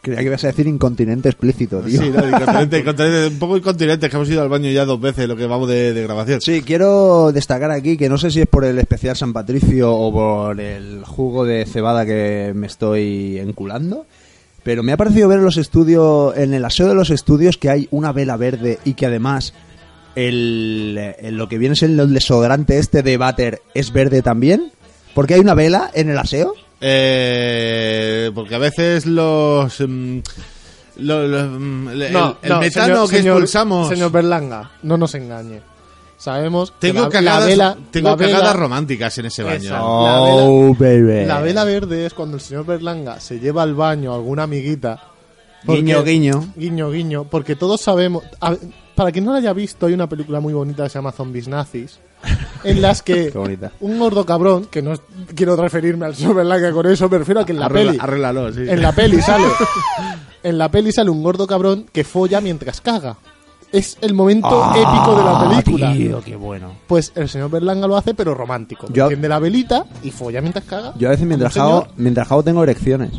[0.00, 2.00] Creía que ibas a decir incontinente explícito, tío.
[2.02, 5.28] Sí, no, incontinente, incontinente, un poco incontinente, que hemos ido al baño ya dos veces
[5.28, 6.40] lo que vamos de, de grabación.
[6.40, 10.12] Sí, quiero destacar aquí que no sé si es por el especial San Patricio o
[10.12, 14.06] por el jugo de cebada que me estoy enculando,
[14.64, 17.70] pero me ha parecido ver en los estudios, en el aseo de los estudios, que
[17.70, 19.54] hay una vela verde y que además
[20.14, 24.72] el, el- lo que viene siendo el desodorante este de Butter es verde también.
[25.14, 26.54] Porque hay una vela en el aseo.
[26.80, 29.78] Eh, porque a veces los.
[29.80, 30.18] mm,
[30.98, 33.88] lo- lo- mm, el, el- No, el no, metano señor- que señor- expulsamos.
[33.88, 35.60] Señor Berlanga, no nos engañe.
[36.22, 39.56] Sabemos que tengo la, cagadas, la vela, tengo la vela- cagadas románticas en ese baño.
[39.56, 40.04] Exacto.
[40.06, 41.24] La vela- Oh, baby.
[41.26, 45.02] La vela verde es cuando el señor Berlanga se lleva al baño a alguna amiguita.
[45.66, 46.52] porque- Guiño, guiño.
[46.56, 47.24] Guiño, guiño.
[47.24, 48.22] Porque todos sabemos.
[48.40, 48.54] a-
[48.94, 51.48] para quien no la haya visto, hay una película muy bonita que se llama Zombies
[51.48, 51.98] Nazis.
[52.62, 53.72] En las que Qué bonita.
[53.80, 55.00] un gordo cabrón, que no es-
[55.34, 57.98] quiero referirme al señor Berlanga con eso, me refiero a que en la Arregla- peli.
[58.00, 58.60] arréglalo, sí.
[58.68, 59.44] En la peli sale.
[60.44, 63.16] en la peli sale un gordo cabrón que folla mientras caga.
[63.72, 65.90] Es el momento épico de la película.
[65.90, 66.72] Ah, Tío, qué bueno.
[66.86, 68.86] Pues el señor Berlanga lo hace, pero romántico.
[68.92, 70.92] Yo- Enciende la velita y folla mientras caga.
[70.98, 71.88] Yo a veces mientras señor.
[71.96, 73.10] mientras hago tengo erecciones.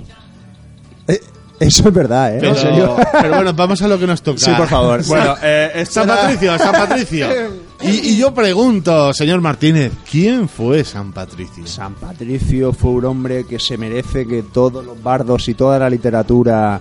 [1.08, 1.20] Eh,
[1.60, 2.38] eso es verdad, ¿eh?
[2.40, 2.96] Pero, En serio.
[3.22, 4.38] pero bueno, vamos a lo que nos toca.
[4.40, 5.04] Sí, por favor.
[5.06, 7.28] Bueno, eh, San era- Patricio, San Patricio.
[7.84, 11.68] Y, y yo pregunto, señor Martínez, ¿quién fue San Patricio?
[11.68, 15.90] San Patricio fue un hombre que se merece que todos los bardos y toda la
[15.90, 16.80] literatura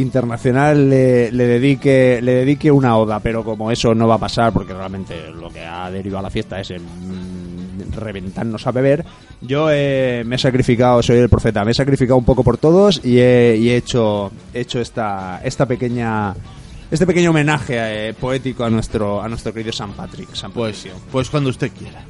[0.00, 4.52] internacional le, le dedique le dedique una oda, pero como eso no va a pasar
[4.52, 9.04] porque realmente lo que ha derivado a la fiesta es en mm, reventarnos a beber,
[9.40, 13.00] yo eh, me he sacrificado, soy el profeta, me he sacrificado un poco por todos
[13.04, 16.34] y he, y he hecho he hecho esta esta pequeña
[16.90, 21.30] este pequeño homenaje eh, poético a nuestro a nuestro querido San Patrick, San Pues, pues
[21.30, 22.02] cuando usted quiera.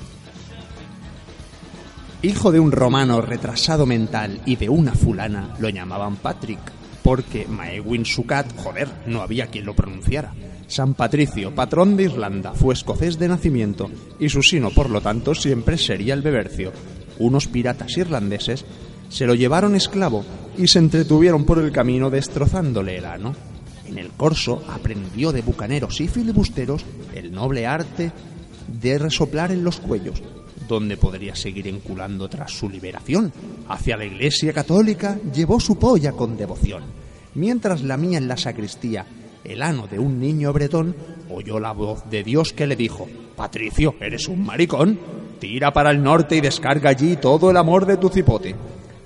[2.20, 6.58] Hijo de un romano retrasado mental y de una fulana, lo llamaban Patrick,
[7.08, 10.34] porque Maewin Sukat, joder, no había quien lo pronunciara.
[10.66, 13.90] San Patricio, patrón de Irlanda, fue escocés de nacimiento
[14.20, 16.70] y su sino, por lo tanto, siempre sería el bebercio.
[17.18, 18.66] Unos piratas irlandeses
[19.08, 20.22] se lo llevaron esclavo
[20.58, 23.34] y se entretuvieron por el camino destrozándole el ano.
[23.86, 28.12] En el corso aprendió de bucaneros y filibusteros el noble arte
[28.82, 30.22] de resoplar en los cuellos,
[30.68, 33.32] donde podría seguir enculando tras su liberación.
[33.66, 36.97] Hacia la iglesia católica llevó su polla con devoción.
[37.34, 39.06] Mientras lamía en la sacristía
[39.44, 40.94] el ano de un niño bretón,
[41.30, 44.98] oyó la voz de Dios que le dijo, Patricio, eres un maricón,
[45.38, 48.54] tira para el norte y descarga allí todo el amor de tu cipote.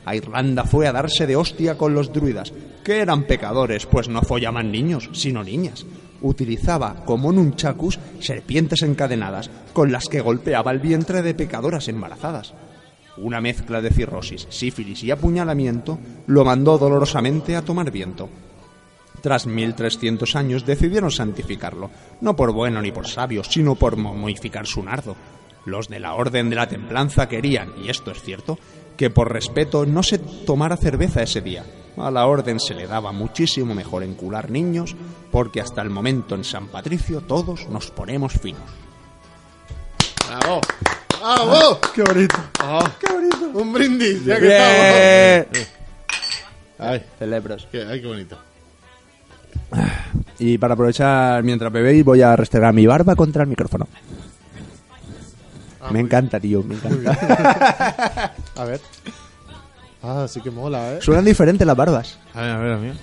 [0.04, 4.22] A Irlanda fue a darse de hostia con los druidas, que eran pecadores, pues no
[4.22, 5.86] follaban niños, sino niñas.
[6.20, 12.54] Utilizaba como nunchakus serpientes encadenadas, con las que golpeaba el vientre de pecadoras embarazadas.
[13.16, 18.28] Una mezcla de cirrosis, sífilis y apuñalamiento lo mandó dolorosamente a tomar viento.
[19.20, 24.82] Tras 1300 años decidieron santificarlo, no por bueno ni por sabio, sino por momificar su
[24.82, 25.14] nardo.
[25.64, 28.58] Los de la Orden de la Templanza querían, y esto es cierto,
[28.96, 31.64] que por respeto no se tomara cerveza ese día.
[31.96, 34.96] A la Orden se le daba muchísimo mejor encular niños,
[35.30, 38.62] porque hasta el momento en San Patricio todos nos ponemos finos.
[40.26, 40.60] ¡Bravo!
[41.22, 41.78] ¡Bravo!
[41.94, 42.36] ¡Qué bonito!
[42.64, 42.84] Oh.
[42.98, 43.58] ¡Qué bonito!
[43.58, 45.68] Un brindis, ya que estamos.
[46.78, 47.68] Ay, Celebros.
[47.70, 48.36] qué, ay, qué bonito.
[50.40, 53.86] Y para aprovechar mientras bebéis, voy a restregar mi barba contra el micrófono.
[55.90, 58.32] me encanta, tío, me encanta.
[58.56, 58.80] A ver.
[60.02, 60.98] Ah, sí que mola, ¿eh?
[61.00, 62.18] Suenan diferentes las barbas.
[62.34, 62.94] A ver, a ver, amigo.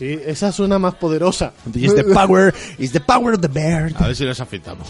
[0.00, 1.52] Sí, esa suena más poderosa.
[1.74, 3.92] It's the power, it's the power of the bear.
[3.96, 4.88] A ver si los afeitamos.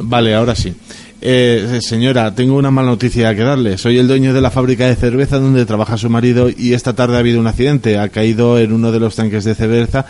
[0.00, 0.74] Vale, ahora sí.
[1.20, 3.78] Eh, señora, tengo una mala noticia que darle.
[3.78, 7.14] Soy el dueño de la fábrica de cerveza donde trabaja su marido y esta tarde
[7.14, 7.96] ha habido un accidente.
[7.96, 10.04] Ha caído en uno de los tanques de cerveza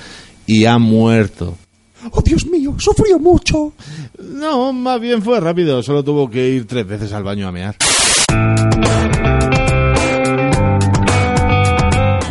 [0.47, 1.55] y ha muerto.
[2.13, 3.75] Oh, Dios mío, sufrió mucho.
[4.23, 5.83] No, más bien fue rápido.
[5.83, 7.77] Solo tuvo que ir tres veces al baño a mear.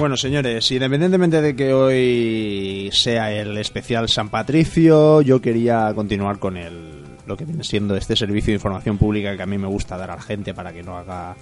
[0.05, 6.57] Bueno, señores, independientemente de que hoy sea el especial San Patricio, yo quería continuar con
[6.57, 9.97] el, lo que viene siendo este servicio de información pública que a mí me gusta
[9.97, 11.35] dar a la gente para que no haga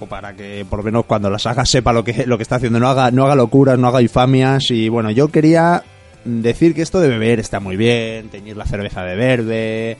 [0.00, 2.56] o para que por lo menos cuando las haga sepa lo que lo que está
[2.56, 5.84] haciendo, no haga no haga locuras, no haga infamias y bueno, yo quería
[6.24, 9.96] decir que esto de beber está muy bien, teñir la cerveza de verde,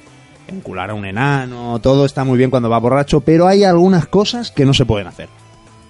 [0.49, 4.51] encular a un enano, todo está muy bien cuando va borracho, pero hay algunas cosas
[4.51, 5.29] que no se pueden hacer.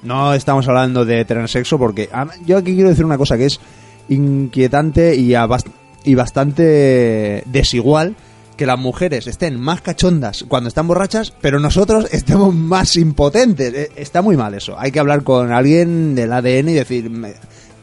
[0.03, 3.47] No estamos hablando de tener sexo porque ah, yo aquí quiero decir una cosa que
[3.47, 3.61] es
[4.09, 5.71] inquietante y, bast-
[6.05, 8.17] y bastante desigual
[8.57, 13.73] que las mujeres estén más cachondas cuando están borrachas, pero nosotros estemos más impotentes.
[13.75, 14.77] Eh, Está muy mal eso.
[14.79, 17.35] Hay que hablar con alguien del ADN y decir, "Me-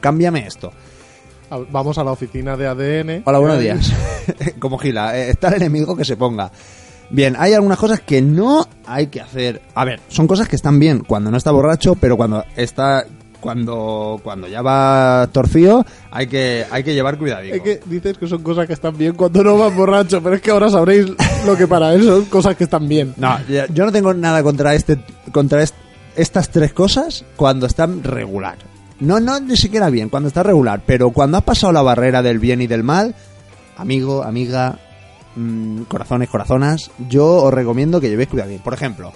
[0.02, 0.72] cámbiame esto.
[1.50, 3.22] A- Vamos a la oficina de ADN.
[3.26, 3.92] Hola, buenos días.
[4.60, 6.52] Como Gila, eh, está el enemigo que se ponga.
[7.10, 9.62] Bien, hay algunas cosas que no hay que hacer.
[9.76, 13.06] A ver, son cosas que están bien cuando no está borracho, pero cuando está
[13.40, 17.44] cuando cuando ya va torcido, hay que hay que llevar cuidado.
[17.44, 20.42] Es que dices que son cosas que están bien cuando no vas borracho, pero es
[20.42, 21.06] que ahora sabréis
[21.46, 23.14] lo que para él son cosas que están bien.
[23.18, 23.38] No,
[23.72, 24.98] yo no tengo nada contra este
[25.32, 25.76] contra est-
[26.16, 28.58] estas tres cosas cuando están regular.
[29.00, 32.40] No, no, ni siquiera bien, cuando está regular, pero cuando has pasado la barrera del
[32.40, 33.14] bien y del mal,
[33.78, 34.80] amigo, amiga,
[35.36, 38.62] mm, corazones, corazonas, yo os recomiendo que llevéis cuidado bien.
[38.62, 39.12] Por ejemplo,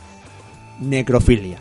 [0.79, 1.59] necrofilia.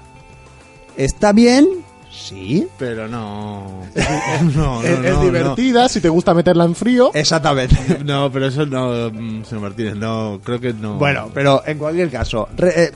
[0.97, 1.69] ¿Está bien?
[2.11, 2.67] Sí.
[2.79, 3.83] Pero no.
[4.55, 7.11] No, no, es, es no, divertida si te gusta meterla en frío.
[7.15, 7.77] Exactamente.
[8.05, 10.95] No, pero eso no, mm, señor Martínez, no, creo que no.
[10.95, 12.93] Bueno, pero en cualquier caso, re- eh,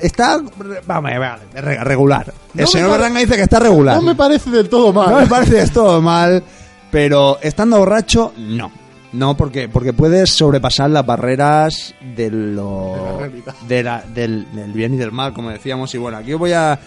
[0.00, 2.32] está, re- vamos, vale, re- regular.
[2.56, 3.96] El señor Berlanga dice que está regular.
[3.96, 5.10] No me parece del todo mal.
[5.10, 6.42] No me parece esto mal,
[6.90, 8.70] pero estando borracho, no.
[9.14, 13.54] No, porque, porque puedes sobrepasar las barreras de lo, De la realidad.
[13.68, 15.94] de la- del, del bien y del mal, como decíamos.
[15.94, 16.78] Y bueno, aquí os voy a.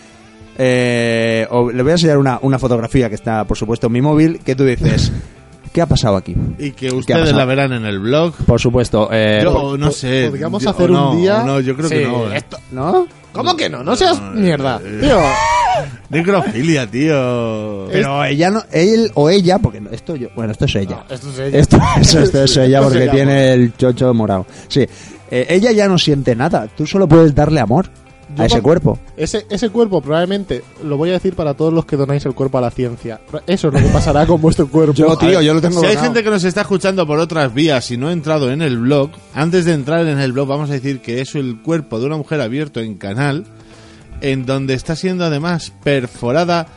[0.58, 4.02] eh, o- le voy a enseñar una, una fotografía que está, por supuesto, en mi
[4.02, 4.40] móvil.
[4.40, 5.12] Que tú dices,
[5.74, 6.36] ¿qué ha pasado aquí?
[6.58, 8.34] Y que ¿Qué ha ustedes la verán en el blog.
[8.46, 9.10] Por supuesto.
[9.12, 10.28] eh, Yo no sé.
[10.30, 12.32] podríamos yo- hacer no, un día- No, yo creo sí, que no.
[12.32, 12.38] eh.
[12.38, 13.08] esto- ¿No?
[13.32, 13.84] ¿Cómo que no?
[13.84, 14.80] No seas mierda.
[14.84, 15.00] eh.
[15.02, 15.20] Tío,
[16.10, 17.88] Necrofilia, tío.
[17.92, 21.04] Pero ella no, él o ella, porque no- esto yo, bueno, esto es ella.
[21.10, 21.60] esto es ella.
[21.60, 24.46] Esto, eso, esto es ella Esto porque tiene el chocho morado.
[24.68, 24.86] Sí,
[25.30, 26.68] Eh, ella ya no siente nada.
[26.76, 27.90] Tú solo puedes darle amor
[28.38, 28.98] Yo a ese cuerpo.
[29.18, 32.58] Ese, ese cuerpo probablemente, lo voy a decir para todos los que donáis el cuerpo
[32.58, 33.20] a la ciencia.
[33.46, 34.94] Eso es lo que pasará con vuestro cuerpo.
[34.94, 37.90] Yo, tío, yo lo tengo Si hay gente que nos está escuchando por otras vías
[37.92, 40.74] y no ha entrado en el blog, antes de entrar en el blog vamos a
[40.74, 43.46] decir que es el cuerpo de una mujer abierto en canal,
[44.22, 46.68] en donde está siendo además perforada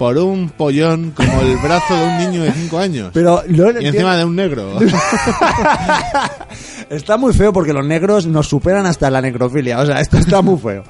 [0.00, 3.10] por un pollón como el brazo de un niño de 5 años.
[3.12, 4.78] Pero no y encima de un negro.
[6.88, 9.78] está muy feo porque los negros nos superan hasta la necrofilia.
[9.78, 10.84] O sea, esto está muy feo.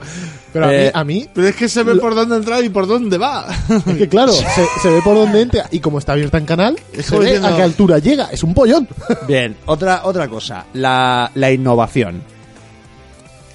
[0.52, 2.68] Pero a, Eh, mí, a mí, Pero es que se ve por dónde entrar y
[2.68, 3.46] por dónde va.
[3.84, 4.44] es que claro, se,
[4.80, 7.56] se ve por dónde entra y como está abierta en canal, Es se ve a
[7.56, 8.28] qué altura llega.
[8.30, 8.86] Es un pollón.
[9.26, 12.22] Bien, otra, otra cosa, la, la innovación.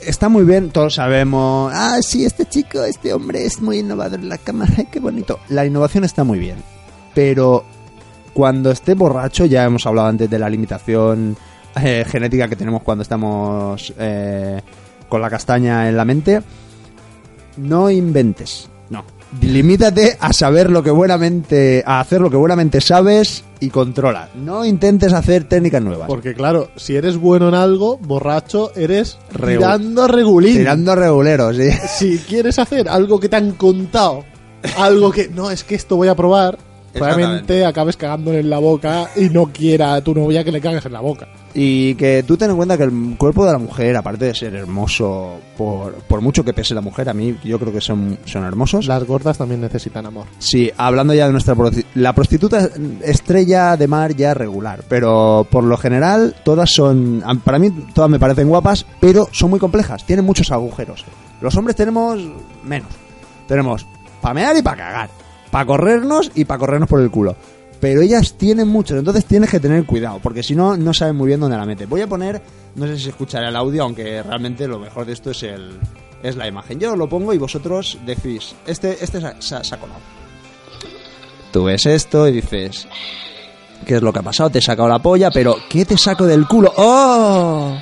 [0.06, 4.30] Está muy bien, todos sabemos, ah, sí, este chico, este hombre es muy innovador en
[4.30, 5.40] la cama, ay, qué bonito.
[5.50, 6.58] La innovación está muy bien,
[7.16, 7.66] pero
[8.34, 11.36] cuando esté borracho, ya hemos hablado antes de la limitación
[11.82, 14.62] eh, genética que tenemos cuando estamos eh,
[15.10, 16.42] con la castaña en la mente,
[17.58, 19.04] no inventes, no.
[19.42, 24.30] Limítate a saber lo que buenamente, a hacer lo que buenamente sabes y controla.
[24.36, 26.08] No intentes hacer técnicas nuevas.
[26.08, 30.58] Porque claro, si eres bueno en algo, borracho, eres Regu- tirando regulín.
[30.58, 31.70] Tirando reguleros, sí.
[31.98, 34.26] Si quieres hacer algo que te han contado,
[34.78, 36.58] algo que no es que esto voy a probar,
[37.00, 40.86] probablemente acabes cagándole en la boca y no quiera a tu novia que le cagues
[40.86, 41.28] en la boca.
[41.54, 44.54] Y que tú ten en cuenta que el cuerpo de la mujer, aparte de ser
[44.56, 48.44] hermoso, por, por mucho que pese la mujer, a mí yo creo que son, son
[48.44, 48.88] hermosos.
[48.88, 50.26] Las gordas también necesitan amor.
[50.38, 52.70] Sí, hablando ya de nuestra prosti- la prostituta
[53.04, 58.20] estrella de mar ya regular, pero por lo general todas son, para mí todas me
[58.20, 61.06] parecen guapas, pero son muy complejas, tienen muchos agujeros.
[61.42, 62.20] Los hombres tenemos
[62.64, 62.90] menos.
[63.48, 63.86] Tenemos
[64.22, 65.10] para mear y para cagar.
[65.56, 67.34] Para corrernos y para corrernos por el culo.
[67.80, 71.28] Pero ellas tienen muchos, entonces tienes que tener cuidado, porque si no, no saben muy
[71.28, 71.86] bien dónde la mete.
[71.86, 72.42] Voy a poner,
[72.76, 75.80] no sé si escuchará el audio, aunque realmente lo mejor de esto es el
[76.22, 76.78] es la imagen.
[76.78, 80.02] Yo lo pongo y vosotros decís, este, este se ha colado.
[81.54, 82.86] Tú ves esto y dices,
[83.86, 84.50] ¿qué es lo que ha pasado?
[84.50, 86.74] Te he sacado la polla, pero ¿qué te saco del culo?
[86.76, 87.78] ¡Oh!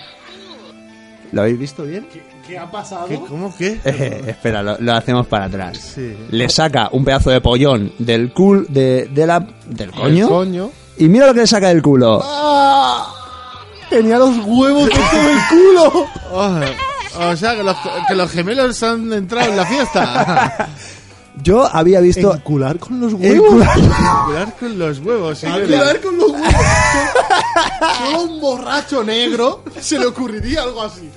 [1.32, 2.06] ¿Lo habéis visto bien?
[2.46, 3.08] ¿Qué ha pasado?
[3.08, 3.20] ¿Qué?
[3.20, 3.80] ¿Cómo qué?
[3.86, 5.78] Eh, espera, lo, lo hacemos para atrás.
[5.78, 6.16] Sí.
[6.30, 11.28] Le saca un pedazo de pollón del cul de, de la del coño, y mira
[11.28, 12.22] lo que le saca del culo.
[12.24, 13.10] ¡Ah!
[13.90, 16.08] Tenía los huevos dentro del culo.
[16.32, 16.60] Oh,
[17.30, 17.78] o sea, que los,
[18.08, 20.70] que los gemelos han entrado en la fiesta.
[21.42, 23.50] Yo había visto Encular con los huevos.
[24.26, 26.54] Curar con los huevos, sí, Encular con los huevos.
[27.98, 31.10] Solo a un borracho negro se le ocurriría algo así.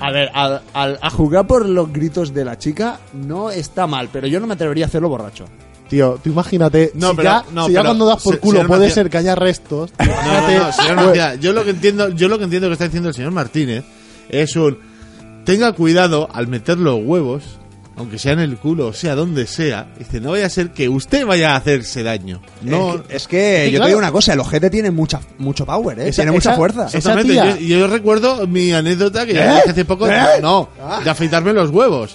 [0.00, 4.08] A ver, al- al- a jugar por los gritos de la chica no está mal,
[4.12, 5.44] pero yo no me atrevería a hacerlo borracho.
[5.88, 8.40] Tío, tú imagínate, No, si, pero- ya, no, si ya pero cuando das por se-
[8.40, 11.40] culo señor puede Macías- ser que haya restos, No, no, imagínate, no, señor pues, Macías,
[11.40, 13.84] yo lo que entiendo, yo lo que entiendo que está diciendo el señor Martínez
[14.28, 14.78] es un
[15.44, 17.42] tenga cuidado al meter los huevos,
[18.00, 20.88] aunque sea en el culo o sea donde sea, dice, no vaya a ser que
[20.88, 22.40] usted vaya a hacerse daño.
[22.62, 23.84] No, es que, es yo claro.
[23.84, 26.08] te digo una cosa, el ojete tiene mucha, mucho power, ¿eh?
[26.08, 26.86] Esa- tiene mucha fuerza.
[26.86, 29.56] esa Exactamente, tía- yo, yo recuerdo mi anécdota que ya ¿Eh?
[29.56, 30.18] dije hace poco, ¿Eh?
[30.42, 30.68] no,
[31.04, 32.14] de afeitarme los huevos.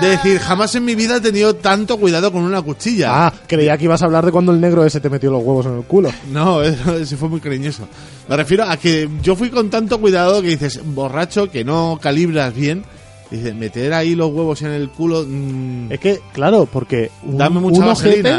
[0.00, 3.26] De decir, jamás en mi vida he tenido tanto cuidado con una cuchilla.
[3.26, 5.66] Ah, creía que ibas a hablar de cuando el negro ese te metió los huevos
[5.66, 6.10] en el culo.
[6.32, 7.86] No, ese fue muy cariñoso.
[8.28, 12.54] Me refiero a que yo fui con tanto cuidado que dices, borracho, que no calibras
[12.54, 12.84] bien.
[13.32, 15.24] Dice, meter ahí los huevos en el culo.
[15.26, 18.34] mm, Es que, claro, porque un, Dame mucha un ojete,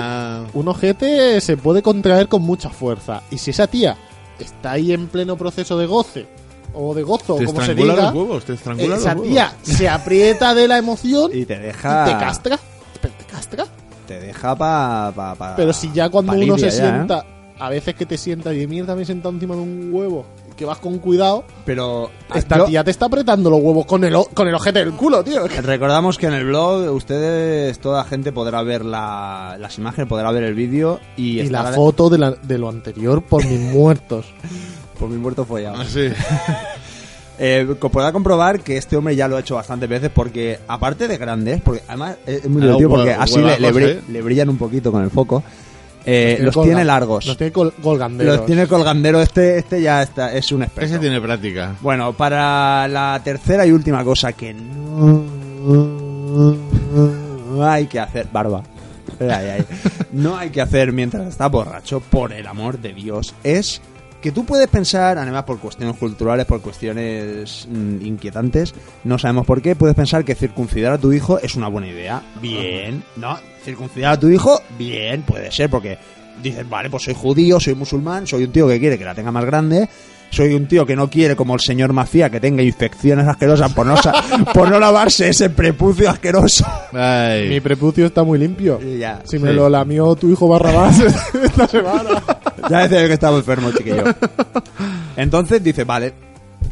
[0.54, 3.24] un ojete se puede contraer con mucha fuerza.
[3.32, 3.98] Y si esa tía
[4.40, 6.28] está ahí en pleno proceso de goce,
[6.76, 9.78] o de gozo, te como se diga, los huevos, te estrangula esa los tía huevos.
[9.78, 12.06] se aprieta de la emoción Y y te deja.
[12.06, 12.60] te castra.
[13.02, 13.66] Te castra.
[14.08, 15.12] Te deja pa.
[15.16, 16.72] pa- pa- Pero si ya cuando uno se ya, ¿eh?
[16.72, 17.26] sienta,
[17.60, 20.26] a veces que te sientas y de mierda me he sentado encima de un huevo,
[20.43, 22.10] y que vas con cuidado, Pero.
[22.34, 25.24] esta yo- tía te está apretando los huevos con el, con el ojete del culo,
[25.24, 25.46] tío.
[25.48, 30.32] Recordamos que en el blog ustedes, toda la gente podrá ver la- las imágenes, podrá
[30.32, 34.26] ver el vídeo y, Y la foto de, la- de lo anterior por mis muertos.
[34.98, 35.78] Por mi muerto follado.
[35.82, 36.08] Ah, sí.
[37.40, 41.18] Eh, podrá comprobar que este hombre ya lo ha hecho bastantes veces porque, aparte de
[41.18, 44.02] grandes, porque además es muy Ah, divertido porque así le, ¿eh?
[44.08, 45.44] le brillan un poquito con el foco.
[46.06, 47.26] Eh, los colga- tiene largos.
[47.26, 48.38] Los tiene col- colganderos.
[48.38, 49.22] Los tiene colgandero.
[49.22, 50.90] Este, este ya está, es un experto.
[50.90, 51.76] Ese tiene práctica.
[51.82, 55.24] Bueno, para la tercera y última cosa que no
[57.66, 58.64] hay que hacer, barba.
[59.20, 59.66] Ay, ay.
[60.12, 63.82] No hay que hacer mientras está borracho, por el amor de Dios, es
[64.24, 69.62] que tú puedes pensar, además por cuestiones culturales, por cuestiones mm, inquietantes, no sabemos por
[69.62, 72.22] qué, puedes pensar que circuncidar a tu hijo es una buena idea.
[72.42, 73.38] Bien, ¿no?
[73.64, 75.98] Circuncidar a tu hijo, bien, puede ser, porque
[76.42, 79.32] dices, vale, pues soy judío, soy musulmán, soy un tío que quiere que la tenga
[79.32, 79.88] más grande,
[80.30, 83.86] soy un tío que no quiere, como el señor Mafia, que tenga infecciones asquerosas por
[83.86, 84.14] no, sa-
[84.54, 86.66] por no lavarse ese prepucio asqueroso.
[86.92, 87.50] Ay.
[87.50, 88.80] Mi prepucio está muy limpio.
[88.82, 91.00] Ya, Si me lo lamió tu hijo Barrabás
[91.44, 92.24] esta semana.
[92.74, 94.04] Ya decía que estaba enfermo, el chiquillo.
[95.16, 96.14] Entonces dice, vale,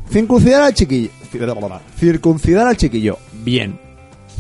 [0.10, 1.10] circuncidar al chiquillo.
[1.98, 3.80] Circuncidar al chiquillo, bien.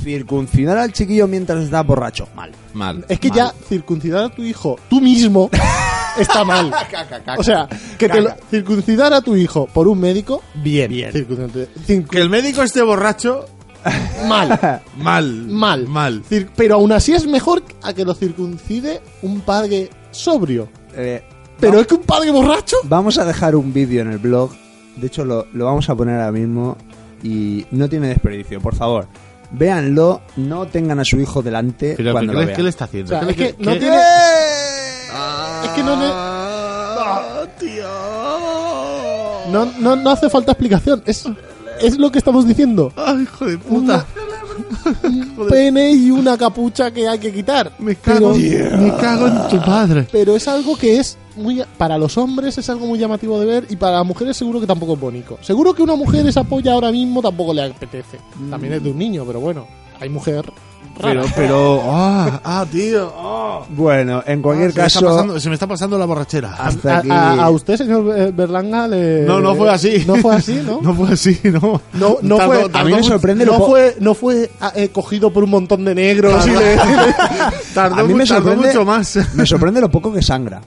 [0.04, 2.52] Circuncidar al chiquillo mientras está borracho, mal.
[2.74, 3.06] Mal.
[3.08, 3.38] Es que Mal.
[3.38, 5.50] ya circuncidar a tu hijo tú mismo
[6.18, 6.74] está mal.
[7.38, 7.68] O sea,
[8.00, 8.42] que te lo- Caca.
[8.50, 10.90] circuncidar a tu hijo por un médico, bien.
[10.90, 11.12] Bien.
[12.10, 13.46] Que el médico esté borracho,
[14.28, 14.82] mal.
[14.98, 15.46] mal.
[15.48, 15.88] Mal.
[15.88, 16.24] Mal.
[16.56, 20.68] Pero aún así es mejor a que lo circuncide un padre sobrio.
[20.96, 21.22] Eh,
[21.62, 22.76] Pero es que un padre borracho.
[22.84, 24.52] Vamos a dejar un vídeo en el blog.
[24.98, 26.76] De hecho, lo, lo vamos a poner ahora mismo.
[27.24, 29.08] Y no tiene desperdicio, por favor.
[29.52, 32.56] Véanlo, no tengan a su hijo delante Pero, cuando ¿qué, lo le- vean.
[32.58, 33.16] qué le está haciendo?
[33.16, 33.98] O sea, ¿Qué le- es que qué- no tiene-
[35.14, 37.88] Ah, Es que no le- tío.
[39.52, 41.04] No, no, no hace falta explicación.
[41.06, 41.26] Es,
[41.82, 42.92] es lo que estamos diciendo.
[42.96, 44.06] Ay, hijo de puta.
[45.50, 47.74] Pene y una capucha que hay que quitar.
[47.80, 50.08] Me cago, Pero- me cago en tu padre.
[50.12, 53.66] pero es algo que es muy para los hombres es algo muy llamativo de ver
[53.70, 55.38] y para las mujeres seguro que tampoco es bonito.
[55.42, 58.18] Seguro que una mujer esa polla ahora mismo tampoco le apetece.
[58.50, 59.66] También es de un niño, pero bueno,
[60.00, 60.46] hay mujer.
[61.02, 63.12] Pero, pero, ah, ah, tío.
[63.18, 63.62] ah.
[63.70, 66.54] Bueno, en cualquier se, me está caso, pasando, se me está pasando la borrachera.
[66.58, 67.10] hasta a, aquí.
[67.12, 69.22] a- a usted, señor eh, Berlanga, le...
[69.24, 70.04] No, no fue así.
[70.08, 70.80] No fue así, ¿no?
[70.82, 71.82] No fue así, no.
[71.94, 74.72] No, no Tardó- fue, tardó a mí me sorprende no lo fue, no fue ah,
[74.76, 76.76] eh, cogido por un montón de negros y le-
[77.74, 79.18] Tardó, A mí me tardó sorprende- mucho más.
[79.36, 80.62] Me sorprende lo poco que sangra.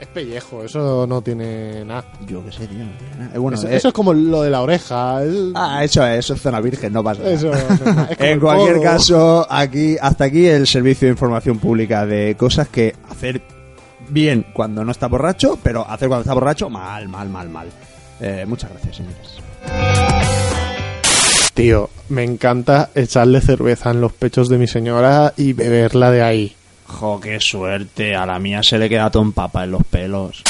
[0.00, 2.04] Es pellejo, eso no tiene nada.
[2.26, 2.84] Yo qué sé, tío.
[2.84, 3.30] no tiene nada.
[3.34, 5.22] Eh, bueno, eso, eh, eso es como lo de la oreja.
[5.22, 7.34] el- Ah, eso es, eso es zona virgen, no pasa nada.
[7.34, 12.34] eso no es En cualquier caso, aquí hasta aquí el servicio de información pública de
[12.36, 13.40] cosas que hacer
[14.10, 17.68] bien cuando no está borracho, pero hacer cuando está borracho, mal, mal, mal, mal.
[18.20, 19.38] Eh, muchas gracias, señores.
[21.54, 26.54] Tío, me encanta echarle cerveza en los pechos de mi señora y beberla de ahí.
[26.86, 28.14] Jo, qué suerte.
[28.14, 30.42] A la mía se le queda todo en papa en los pelos.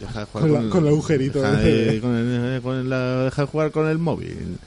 [0.00, 3.24] Deja de jugar Con la- con el agujerito Deja de, con el- con el- la-
[3.24, 4.58] deja de jugar con el móvil.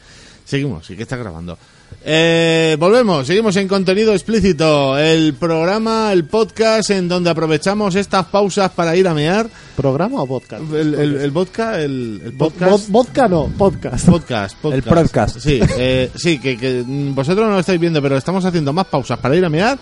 [0.48, 1.58] Seguimos, sí que está grabando.
[2.06, 4.98] Eh, volvemos, seguimos en contenido explícito.
[4.98, 9.50] El programa, el podcast en donde aprovechamos estas pausas para ir a mear.
[9.76, 10.64] ¿Programa o podcast?
[10.74, 12.88] El, el, el vodka, el, el podcast.
[12.88, 14.06] vo- vodka no, podcast.
[14.06, 14.74] Podcast, podcast.
[14.78, 15.40] El podcast.
[15.40, 19.20] Sí, eh, sí que, que vosotros no lo estáis viendo, pero estamos haciendo más pausas
[19.20, 19.78] para ir a mear.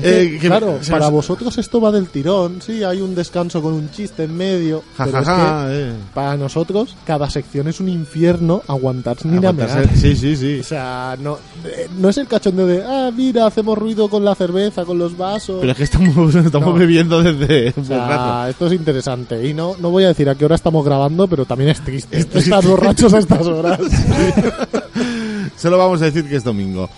[0.00, 3.60] Eh, que- claro, se para nos- vosotros esto va del tirón, sí, hay un descanso
[3.60, 4.84] con un chiste en medio.
[4.96, 5.92] Ja, pero ja, es que eh.
[6.14, 9.96] para nosotros cada sección es un infierno aguantar a Aguantarse-.
[9.96, 10.60] Sí, sí, sí.
[10.60, 14.36] O sea, no, eh, no es el cachondeo de, ah, mira, hacemos ruido con la
[14.36, 15.58] cerveza, con los vasos.
[15.60, 16.74] Pero es que estamos, estamos No.
[16.74, 18.50] bebiendo desde O rato.
[18.50, 19.44] esto es interesante.
[19.48, 22.18] Y no, no voy a decir a qué hora estamos grabando, pero también es triste.
[22.34, 23.80] Estar borrachos a estas horas.
[25.56, 26.88] Solo vamos a decir que es domingo,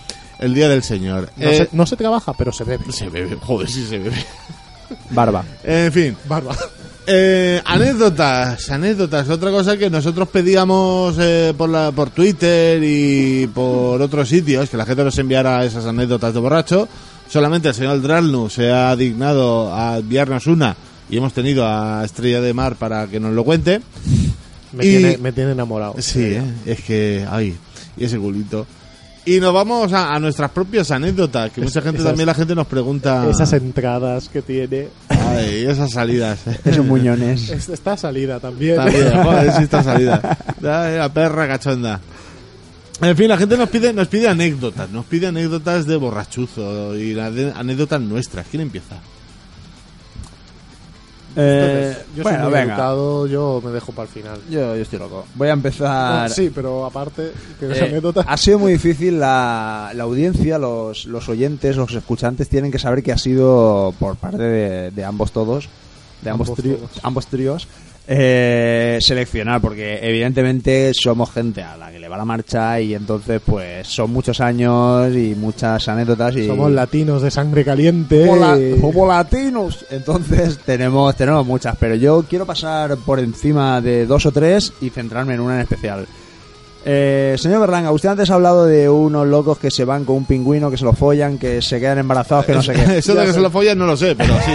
[0.41, 1.29] el día del Señor.
[1.37, 2.91] No, Eh, se, no se trabaja, pero se bebe.
[2.91, 4.25] se bebe, joder, sí se bebe.
[5.11, 5.43] Barba.
[5.63, 6.55] En fin, Barba.
[7.07, 9.29] eh, anécdotas, anécdotas.
[9.29, 14.77] Otra cosa que nosotros pedíamos eh, por, la, por Twitter y por otros sitios, que
[14.77, 16.87] la gente nos enviara esas anécdotas de borracho.
[17.29, 20.75] Solamente el señor Dralnu se ha dignado a enviarnos una
[21.09, 23.81] y hemos tenido a Estrella de Mar para que nos lo cuente.
[24.73, 25.95] Me, Y- tiene, me tiene enamorado.
[25.99, 26.43] Sí, ¿eh?
[26.65, 27.55] es que, ay,
[27.97, 28.67] y ese culito.
[29.35, 32.53] Y nos vamos a, a nuestras propias anécdotas, que mucha gente esas- también la gente
[32.55, 33.27] nos pregunta.
[33.29, 34.87] Esas entradas que tiene.
[35.09, 36.39] Ay, esas salidas.
[36.65, 37.49] Esos muñones.
[37.49, 38.75] Es- Está salida también.
[38.75, 40.37] También, joder, sí está salida.
[40.63, 41.99] Ay, la perra cachonda.
[43.01, 47.17] En fin, la gente nos pide, nos pide anécdotas, nos pide anécdotas de borrachuzo y
[47.19, 48.45] anécdotas nuestras.
[48.47, 48.97] ¿Quién empieza?
[51.35, 52.73] Eh, yo bueno, soy muy venga.
[52.73, 54.39] educado, yo me dejo para el final.
[54.49, 55.25] Yo, yo estoy loco.
[55.35, 56.29] Voy a empezar.
[56.29, 58.25] sí, pero aparte, que Eh, anécdota.
[58.27, 63.01] ha sido muy difícil la, la audiencia, los, los oyentes, los escuchantes tienen que saber
[63.03, 65.69] que ha sido por parte de, de ambos todos,
[66.21, 67.67] de ambos, Ambos tríos, ambos tríos,
[68.07, 73.41] eh, seleccionar, porque evidentemente somos gente a la que le va la marcha y entonces
[73.45, 78.25] pues son muchos años y muchas anécdotas y Somos latinos de sangre caliente.
[78.25, 79.85] somos, la- somos latinos.
[79.91, 84.89] Entonces tenemos, tenemos muchas, pero yo quiero pasar por encima de dos o tres y
[84.89, 86.05] centrarme en una en especial.
[86.83, 90.25] Eh, señor Berlanga, usted antes ha hablado de unos locos que se van con un
[90.25, 92.97] pingüino, que se lo follan, que se quedan embarazados, que no sé qué.
[92.97, 94.51] Eso de que se lo follan no lo sé, pero sí.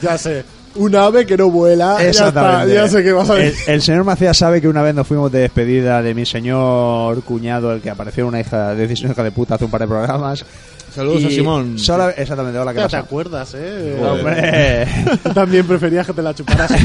[0.02, 0.44] ya sé.
[0.76, 1.96] Un ave que no vuela.
[1.98, 2.74] Ya, está, Exactamente.
[2.74, 3.70] ya sé qué vas a el, decir.
[3.70, 7.72] el señor Macías sabe que una vez nos fuimos de despedida de mi señor cuñado,
[7.72, 10.44] el que apareció una hija de hija de puta hace un par de programas.
[10.94, 11.78] Saludos a Y Simón.
[11.78, 12.98] sola- exactamente, hola, ¿qué Ya te pasa?
[12.98, 13.96] acuerdas, ¿eh?
[14.02, 14.86] Hombre.
[15.34, 16.70] También preferías que te la chuparas.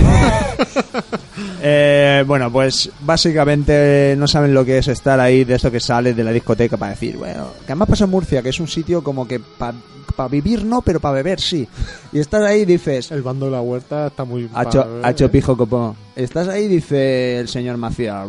[1.67, 6.13] Eh, bueno, pues básicamente no saben lo que es estar ahí de esto que sale
[6.13, 9.03] de la discoteca para decir, bueno, que además pasa en Murcia, que es un sitio
[9.03, 11.67] como que para vivir no, pero para beber sí.
[12.13, 14.49] Y estás ahí y dices, El bando de la huerta está muy...
[14.53, 15.95] hacho, pijo copo.
[16.15, 18.25] Estás ahí dice el señor Macías.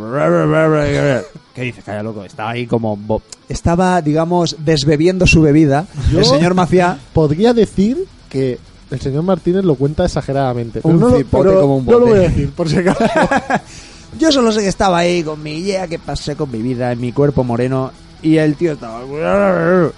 [1.55, 1.83] ¿Qué dice?
[1.83, 2.97] Calla loco, estaba ahí como...
[2.97, 5.87] bo- Estaba, digamos, desbebiendo su bebida.
[6.11, 6.99] Yo- El señor Macías...
[7.13, 8.59] Podría decir que
[8.91, 10.81] el señor Martínez lo cuenta exageradamente.
[10.83, 12.11] Pero Un no, lo- cipote pero como un no lo bote.
[12.11, 13.05] voy a decir, por si acaso.
[14.19, 17.01] Yo solo sé que estaba ahí con mi idea que pasé con mi vida en
[17.01, 17.91] mi cuerpo moreno
[18.23, 19.01] y el tío estaba...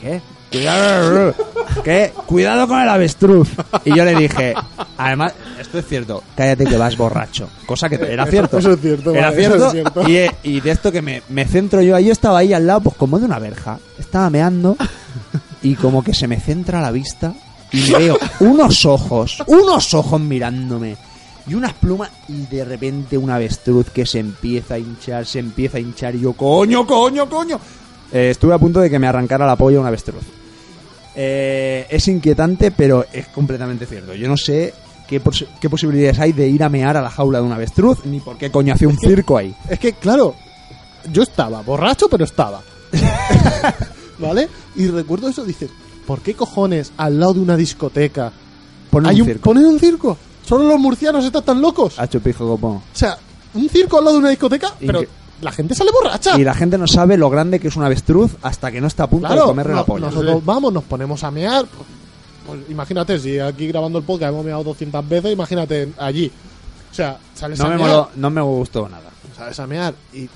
[0.00, 0.20] ¿Qué?
[0.50, 1.34] Cuidado,
[1.84, 2.12] ¿Qué?
[2.26, 3.48] Cuidado con el avestruz.
[3.84, 4.54] Y yo le dije,
[4.96, 7.48] además, esto es cierto, cállate que vas borracho.
[7.66, 8.58] Cosa que era cierto.
[8.58, 9.66] Eso es cierto, Era vale, cierto.
[9.66, 10.08] es cierto.
[10.08, 12.96] Y, y de esto que me, me centro yo, yo estaba ahí al lado, pues
[12.96, 13.78] como de una verja.
[13.98, 14.76] Estaba meando
[15.62, 17.34] y como que se me centra la vista
[17.70, 20.96] y veo unos ojos, unos ojos mirándome
[21.46, 25.76] y unas plumas y de repente un avestruz que se empieza a hinchar, se empieza
[25.76, 27.60] a hinchar y yo, coño, coño, coño.
[28.10, 30.22] Eh, estuve a punto de que me arrancara la polla un avestruz.
[31.20, 34.14] Eh, es inquietante, pero es completamente cierto.
[34.14, 34.72] Yo no sé
[35.08, 38.04] qué, pos- qué posibilidades hay de ir a mear a la jaula de un avestruz,
[38.04, 39.52] ni por qué coño hace un circo ahí.
[39.68, 40.36] Es que, claro,
[41.12, 42.62] yo estaba borracho, pero estaba.
[44.18, 44.48] ¿Vale?
[44.76, 45.70] Y recuerdo eso, dices,
[46.06, 48.32] ¿por qué cojones al lado de una discoteca
[48.90, 49.42] Poner Hay un circo.
[49.42, 50.16] poner un circo.
[50.46, 51.98] Solo los murcianos están tan locos.
[51.98, 52.68] Ha hecho pijo como.
[52.76, 53.18] O sea,
[53.54, 55.02] un circo al lado de una discoteca, pero
[55.40, 56.38] la gente sale borracha.
[56.38, 59.04] Y la gente no sabe lo grande que es un avestruz hasta que no está
[59.04, 60.06] a punto de Claro, comerle no- la polla.
[60.06, 61.64] nosotros vamos, nos ponemos a mear.
[61.66, 61.86] Pues,
[62.46, 66.30] pues, imagínate, si aquí grabando el podcast hemos meado 200 veces, imagínate allí.
[66.90, 69.10] O sea, sales No a me, mear, moló- no me gustó nada.
[69.36, 70.28] sales a mear y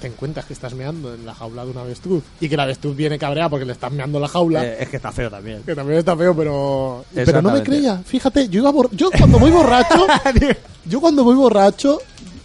[0.00, 2.96] te encuentras que estás meando en la jaula de un avestruz y que el avestruz
[2.96, 4.64] viene cabreada porque le estás meando la jaula.
[4.64, 5.62] Eh, es que está feo también.
[5.64, 7.04] Que también está feo, pero.
[7.14, 8.00] Pero no me creía.
[8.04, 10.06] Fíjate, yo iba bor- Yo cuando voy borracho.
[10.86, 11.98] yo cuando voy borracho.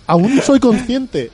[0.08, 1.32] Aún soy consciente.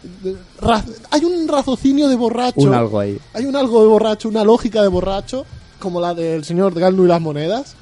[0.62, 2.60] Ra- hay un raciocinio de borracho.
[2.62, 3.18] Un algo ahí.
[3.34, 5.46] Hay un algo de borracho, una lógica de borracho.
[5.80, 7.76] Como la del señor Galnu y las monedas.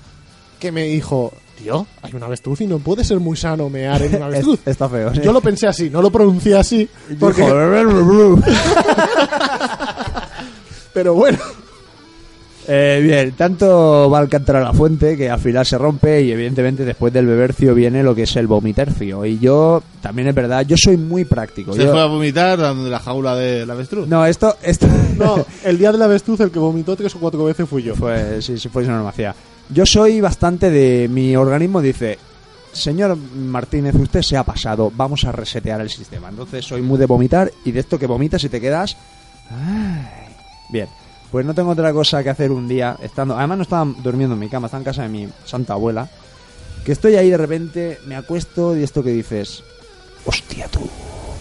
[0.60, 1.34] Que me dijo.
[1.58, 4.60] Tío, hay un avestruz y no puede ser muy sano mear en un avestruz.
[4.62, 5.12] Es- está feo.
[5.14, 6.88] Yo lo pensé así, no lo pronuncié así.
[7.20, 7.42] Porque,
[10.94, 11.40] pero bueno.
[12.70, 16.32] Eh, bien, tanto va al cantar a la fuente que al final se rompe y
[16.32, 19.24] evidentemente después del bebercio viene lo que es el vomitercio.
[19.26, 21.74] Y yo, también es verdad, yo soy muy práctico.
[21.74, 24.08] Se Yo- fue a vomitar la jaula del avestruz.
[24.08, 24.88] No, esto, esto
[25.18, 27.96] No, el día del avestruz el que vomitó tres o cuatro veces fui yo.
[27.96, 29.34] Pues sí, si fuese una farmacia.
[29.70, 31.08] Yo soy bastante de.
[31.08, 32.20] Mi organismo dice.
[32.74, 36.30] Señor Martínez, usted se ha pasado, vamos a resetear el sistema.
[36.30, 38.96] Entonces soy muy de vomitar y de esto que vomitas y te quedas.
[39.50, 40.36] Ay.
[40.70, 40.88] Bien,
[41.32, 43.38] pues no tengo otra cosa que hacer un día estando.
[43.38, 46.10] Además, no estaba durmiendo en mi cama, estaba en casa de mi santa abuela.
[46.86, 49.64] Que estoy ahí de repente, me acuesto y esto que dices.
[50.26, 50.88] Hostia, tú,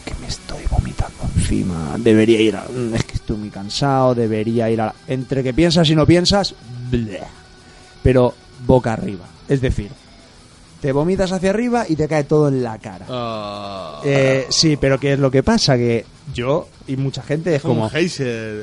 [0.04, 1.94] que me estoy vomitando encima.
[1.98, 2.64] Debería ir a.
[2.64, 4.94] mm, Es que estoy muy cansado, debería ir a.
[5.06, 6.54] Entre que piensas y no piensas.
[6.90, 7.22] bleh.
[8.02, 8.34] Pero
[8.66, 9.24] boca arriba.
[9.48, 9.90] Es decir,
[10.86, 13.06] te vomitas hacia arriba y te cae todo en la cara.
[13.08, 14.00] Ah.
[14.04, 15.76] Eh, sí, pero ¿qué es lo que pasa?
[15.76, 17.90] Que yo y mucha gente es como.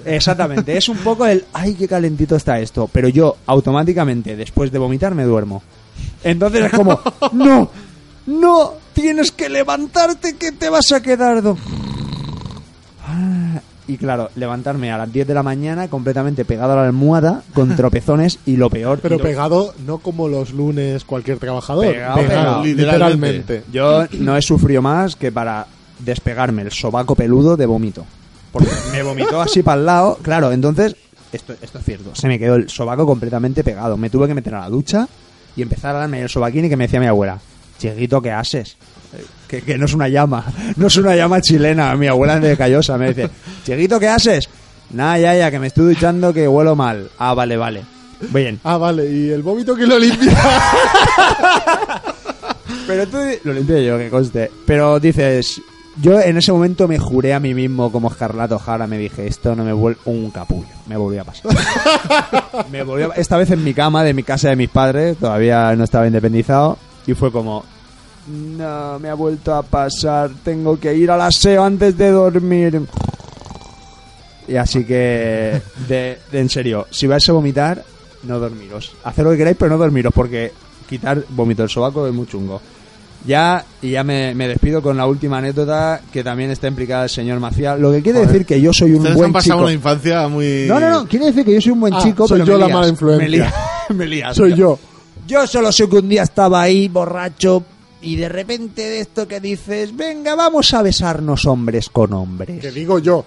[0.06, 1.44] Exactamente, es un poco el.
[1.52, 2.90] ¡Ay, qué calentito está esto!
[2.90, 5.64] Pero yo automáticamente, después de vomitar, me duermo.
[6.24, 6.98] Entonces es como.
[7.34, 7.70] ¡No!
[8.26, 8.74] ¡No!
[8.94, 11.42] Tienes que levantarte que te vas a quedar.
[11.42, 11.58] do-".
[13.88, 17.76] Y claro, levantarme a las 10 de la mañana completamente pegado a la almohada, con
[17.76, 19.00] tropezones y lo peor.
[19.02, 21.88] Pero lo- pegado no como los lunes cualquier trabajador.
[21.92, 22.64] Pegado, pegado.
[22.64, 23.64] literalmente.
[23.72, 25.68] Yo no he sufrido más que para
[26.00, 28.06] despegarme el sobaco peludo de vómito.
[28.52, 30.18] Porque me vomitó así para el lado.
[30.22, 30.96] Claro, entonces,
[31.32, 32.16] esto, esto es cierto.
[32.16, 33.98] Se me quedó el sobaco completamente pegado.
[33.98, 35.08] Me tuve que meter a la ducha
[35.56, 37.40] y empezar a darme el sobaquín y que me decía mi abuela,
[37.80, 38.78] Chieguito, ¿qué haces?
[39.48, 40.46] Que, que no es una llama,
[40.78, 41.96] no es una llama chilena.
[41.96, 43.30] Mi abuela de Callosa me dice,
[43.66, 44.50] Chieguito, ¿qué haces?
[44.92, 47.10] Nada, ya, ya, que me estoy duchando que huelo mal.
[47.20, 47.84] Ah, vale, vale.
[48.34, 48.60] Bien.
[48.64, 50.32] Ah, vale, y el vómito que lo limpia.
[52.88, 54.52] Pero tú lo limpié yo, que conste.
[54.66, 55.62] Pero dices,
[56.02, 59.56] yo en ese momento me juré a mí mismo como Escarlato Jara, me dije, esto
[59.56, 61.52] no me vuelve un capullo, me volvió a pasar.
[62.72, 65.76] me volvió a- Esta vez en mi cama de mi casa de mis padres, todavía
[65.76, 67.64] no estaba independizado, y fue como,
[68.28, 72.82] no, me ha vuelto a pasar, tengo que ir al aseo antes de dormir.
[74.48, 77.84] Y así que, de, de- en serio, si vais a vomitar,
[78.24, 78.92] no dormiros.
[79.04, 80.52] Hacer lo que queráis, pero no dormiros, porque
[80.88, 82.62] quitar vómito del sobaco es muy chungo.
[83.26, 87.10] Ya, y ya me, me despido con la última anécdota que también está implicada el
[87.10, 87.80] señor Maciel.
[87.80, 89.64] Lo que quiere decir que yo soy un Ustedes buen han pasado chico.
[89.64, 90.66] una infancia muy...
[90.68, 92.54] No, no, no, quiere decir que yo soy un buen Ah, chico, soy pero yo
[92.56, 93.24] me la lías, mala influencia.
[93.30, 93.54] Me lías,
[93.96, 94.58] me lías, Soy tío.
[94.58, 94.80] yo.
[95.26, 97.64] Yo solo sé que un día estaba ahí borracho
[98.04, 102.62] y de repente de esto que dices, venga, vamos a besarnos hombres con hombres.
[102.62, 103.26] Que digo yo.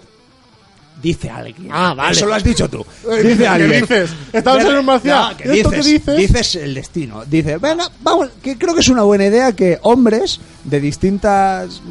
[1.03, 1.69] Dice alguien.
[1.71, 2.13] Ah, vale.
[2.13, 2.85] Eso lo has dicho tú.
[3.11, 3.81] Eh, Dice ¿qué alguien.
[3.83, 4.11] dices?
[4.33, 5.31] Estamos en un marcial.
[5.33, 6.17] No, que ¿Esto dices, qué dices?
[6.17, 7.25] dices el destino.
[7.27, 11.83] Dice, venga, vamos, que creo que es una buena idea que hombres de distintas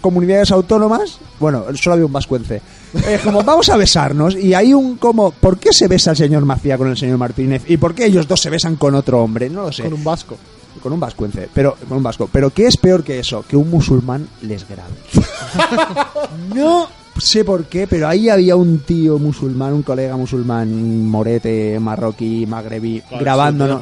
[0.00, 2.62] comunidades autónomas, bueno, solo había un vascuence,
[3.08, 6.44] es como vamos a besarnos y hay un como, ¿por qué se besa el señor
[6.44, 7.64] Macía con el señor Martínez?
[7.68, 9.50] ¿Y por qué ellos dos se besan con otro hombre?
[9.50, 9.82] No lo sé.
[9.82, 10.38] Con un vasco.
[10.78, 12.28] Con un vascuence, pero con un vasco.
[12.32, 13.44] Pero ¿qué es peor que eso?
[13.48, 14.92] Que un musulmán les grabe.
[16.54, 22.46] no sé por qué, pero ahí había un tío musulmán, un colega musulmán, morete, marroquí,
[22.46, 23.80] magrebí, grabándonos.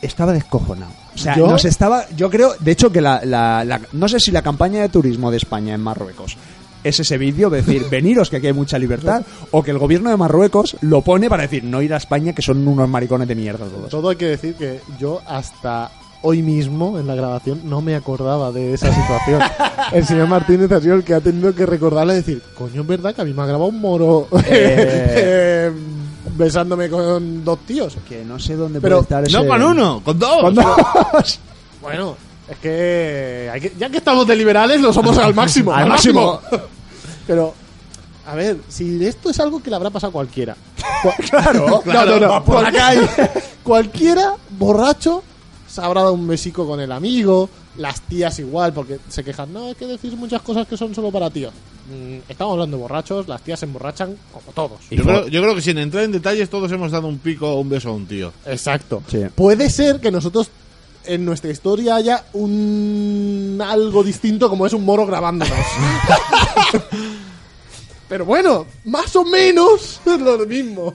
[0.00, 0.92] Estaba descojonado.
[1.14, 1.46] O sea, ¿Yo?
[1.46, 2.06] nos estaba.
[2.16, 5.30] Yo creo, de hecho, que la, la- la- No sé si la campaña de turismo
[5.30, 6.36] de España en Marruecos
[6.84, 10.10] es ese vídeo de decir, veniros que aquí hay mucha libertad, o que el gobierno
[10.10, 13.34] de Marruecos lo pone para decir, no ir a España que son unos maricones de
[13.34, 13.88] mierda todos.
[13.90, 15.90] Todo hay que decir que yo hasta
[16.24, 19.40] hoy mismo en la grabación no me acordaba de esa situación.
[19.92, 22.86] el señor Martínez ha sido el que ha tenido que recordarle y decir, coño, es
[22.86, 24.46] verdad que a mí me ha grabado un moro Eh.
[24.48, 25.72] eh,
[26.36, 27.96] besándome con dos tíos.
[28.08, 29.36] Que no sé dónde Pero- puede estar ese...
[29.36, 30.40] No con uno, con dos.
[30.40, 30.64] Con dos.
[31.82, 32.16] Bueno,
[32.52, 35.72] es que, hay que- ya que estamos de liberales lo somos al máximo.
[35.74, 36.40] Al máximo.
[37.26, 37.54] Pero,
[38.26, 40.56] a ver, si esto es algo que le habrá pasado a cualquiera.
[41.02, 41.82] Cua- Claro,
[42.18, 43.10] no, no, por la Cual-
[43.62, 45.22] cualquiera borracho
[45.68, 47.48] se habrá dado un besico con el amigo,
[47.78, 51.10] las tías igual, porque se quejan, no, hay que decir muchas cosas que son solo
[51.10, 51.52] para tíos.
[51.90, 54.80] Mm, estamos hablando de borrachos, las tías se emborrachan como todos.
[54.90, 57.60] Yo creo, yo creo que sin entrar en detalles todos hemos dado un pico o
[57.60, 58.32] un beso a un tío.
[58.44, 59.02] Exacto.
[59.10, 59.22] Sí.
[59.34, 60.50] Puede ser que nosotros
[61.04, 65.58] en nuestra historia haya un algo distinto como es un moro grabándonos.
[68.08, 70.94] Pero bueno, más o menos es lo mismo.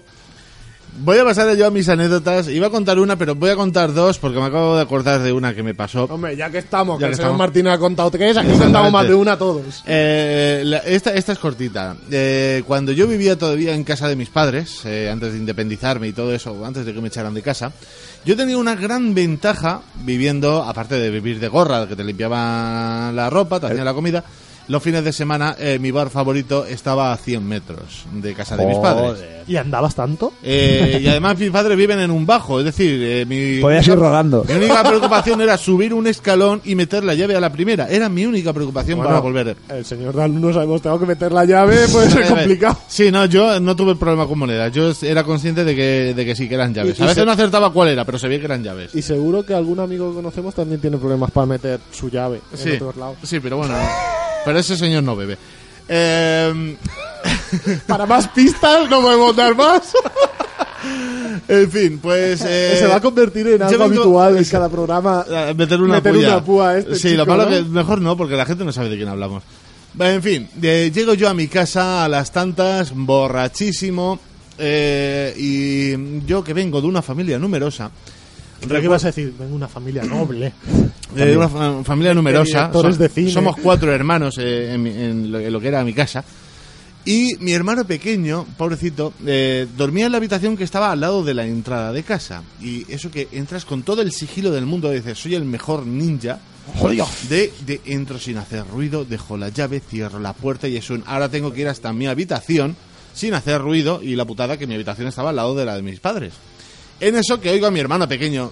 [1.00, 2.48] Voy a pasar yo a mis anécdotas.
[2.48, 5.32] Iba a contar una, pero voy a contar dos porque me acabo de acordar de
[5.32, 6.06] una que me pasó.
[6.06, 7.38] Hombre, ya que estamos, Ya que que el señor estamos.
[7.38, 9.84] Martín ha contado tres, aquí contamos más de una todos.
[9.86, 11.96] Eh, la- esta, esta es cortita.
[12.10, 16.14] Eh, cuando yo vivía todavía en casa de mis padres, eh, antes de independizarme y
[16.14, 17.72] todo eso, antes de que me echaran de casa,
[18.26, 23.30] yo tenía una gran ventaja viviendo, aparte de vivir de gorra, que te limpiaba la
[23.30, 24.24] ropa, te hacía la comida.
[24.68, 28.66] Los fines de semana, eh, mi bar favorito estaba a 100 metros de casa de
[28.66, 29.24] mis padres.
[29.48, 30.34] ¿Y andabas tanto?
[30.44, 33.96] Eh, y además mis padres viven en un bajo, es decir, eh, mi, Podías ir
[33.96, 34.44] rodando.
[34.46, 37.88] mi única preocupación era subir un escalón y meter la llave a la primera.
[37.88, 39.56] Era mi única preocupación para volver.
[39.70, 42.78] El señor de alumnos hemos tenido que meter la llave, puede ser complicado.
[42.90, 44.74] Sí, no, yo no tuve problema con monedas.
[44.74, 46.98] Yo era consciente de que, de que sí, que eran llaves.
[46.98, 48.94] Y- y A veces se- no acertaba cuál era, pero sabía que eran llaves.
[48.94, 52.72] Y seguro que algún amigo que conocemos también tiene problemas para meter su llave Sí,
[52.72, 53.16] en otros lados.
[53.24, 53.74] sí, pero bueno.
[54.46, 55.38] Pero ese señor no bebe.
[55.88, 56.76] Eh,
[57.88, 59.94] Para más pistas no podemos dar más.
[61.48, 62.42] en fin, pues...
[62.42, 65.26] eh, se va a convertir en algo habitual en cada programa.
[65.56, 67.50] meter una Meter una púa a este sí, chico, lo malo ¿no?
[67.50, 69.44] que mejor no, porque la gente no sabe de quién hablamos.
[70.00, 74.20] En fin, eh, llego yo a mi casa a las tantas, borrachísimo,
[74.60, 77.90] eh, y yo que vengo de una familia numerosa,
[78.80, 79.34] ¿Qué ibas a decir?
[79.38, 80.54] Vengo de una familia noble.
[81.16, 83.32] de una fa- familia numerosa, de cine.
[83.32, 86.24] somos cuatro hermanos eh, en, en lo, en lo que era mi casa,
[87.06, 91.34] y mi hermano pequeño, pobrecito, eh, dormía en la habitación que estaba al lado de
[91.34, 92.44] la entrada de casa.
[92.62, 96.40] Y eso que entras con todo el sigilo del mundo, dices, soy el mejor ninja.
[97.30, 101.02] De, de entro sin hacer ruido, dejo la llave, cierro la puerta y es un
[101.06, 102.76] ahora tengo que ir hasta mi habitación
[103.14, 105.82] sin hacer ruido y la putada que mi habitación estaba al lado de la de
[105.82, 106.34] mis padres.
[107.00, 108.52] En eso que oigo a mi hermano pequeño.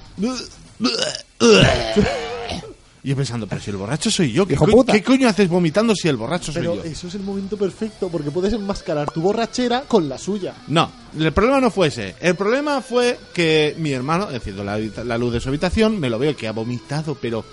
[3.04, 4.84] Y yo pensando, pero si el borracho soy yo, ¿qué, co-.
[4.84, 6.84] ¿qué coño haces vomitando si el borracho soy Pero yo?
[6.84, 10.56] eso es el momento perfecto porque puedes enmascarar tu borrachera con la suya.
[10.68, 12.16] No, el problema no fue ese.
[12.20, 16.18] El problema fue que mi hermano, enciendo la, la luz de su habitación, me lo
[16.18, 17.46] veo que ha vomitado, pero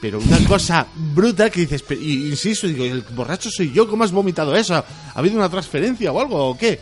[0.00, 4.12] pero una cosa bruta que dices, y insisto, digo, el borracho soy yo, ¿cómo has
[4.12, 4.74] vomitado eso?
[4.74, 4.84] ¿Ha
[5.14, 6.80] habido una transferencia o algo o qué?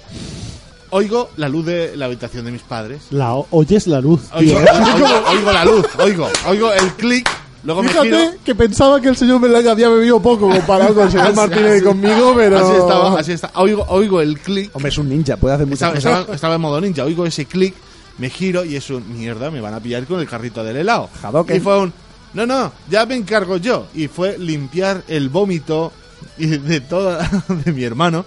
[0.90, 3.02] Oigo la luz de la habitación de mis padres.
[3.10, 4.20] La oyes la luz.
[4.34, 4.68] Oigo, tío.
[4.72, 7.28] oigo- oigo la luz, oigo, oigo el clic,
[7.62, 8.02] luego me giro.
[8.02, 11.36] Fíjate que pensaba que el señor Melanga había bebido poco comparado con el señor Así-
[11.36, 12.58] Martínez y así- conmigo, pero...
[12.58, 13.50] Así estaba, así está.
[13.54, 14.70] Oigo, oigo el clic.
[14.74, 16.12] Hombre, es un ninja, puede hacer muchas Estaba, cosas.
[16.20, 17.74] estaba- estaba en modo ninja, oigo ese clic,
[18.18, 21.08] me giro y es un mierda, me van a pillar con el carrito del helado.
[21.22, 21.56] Hadouken.
[21.56, 21.92] Y fue un
[22.34, 23.86] no, no, ya me encargo yo.
[23.94, 25.92] Y fue limpiar el vómito
[26.38, 27.28] y de toda
[27.64, 28.24] de mi hermano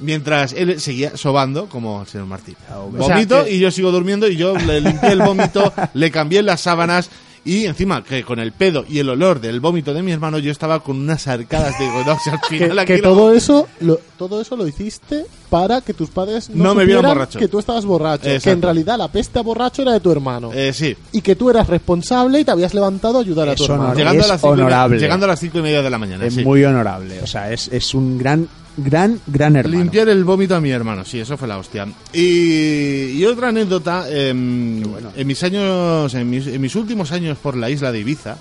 [0.00, 2.56] mientras él seguía sobando como el señor Martín.
[2.70, 6.10] O sea, Vomito que- y yo sigo durmiendo y yo le limpié el vómito, le
[6.10, 7.10] cambié las sábanas
[7.42, 10.50] y encima que con el pedo y el olor del vómito de mi hermano yo
[10.52, 11.86] estaba con unas arcadas de
[12.22, 15.94] si al Que, final que no- todo eso lo, todo eso lo hiciste para que
[15.94, 17.38] tus padres no, No me vieran borracho.
[17.38, 18.24] que tú estabas borracho.
[18.26, 18.44] Exacto.
[18.44, 20.50] Que en realidad la peste a borracho era de tu hermano.
[20.52, 23.64] Eh, sí, y que tú eras responsable y te habías levantado a ayudar a tu
[23.64, 23.94] hermano.
[23.94, 24.98] llegando, Es a las cinco y me- honorable.
[24.98, 26.26] llegando a las cinco y media de la mañana.
[26.26, 26.44] Es sí.
[26.44, 27.20] muy honorable.
[27.22, 28.46] O sea, es, es un gran,
[28.76, 29.78] gran, gran hermano.
[29.78, 31.86] Limpiar el vómito a mi hermano, sí, eso fue la hostia.
[32.12, 34.82] Y, y otra anécdota, em,
[35.16, 38.36] en mis años, en mis, en mis últimos años por la isla de Ibiza,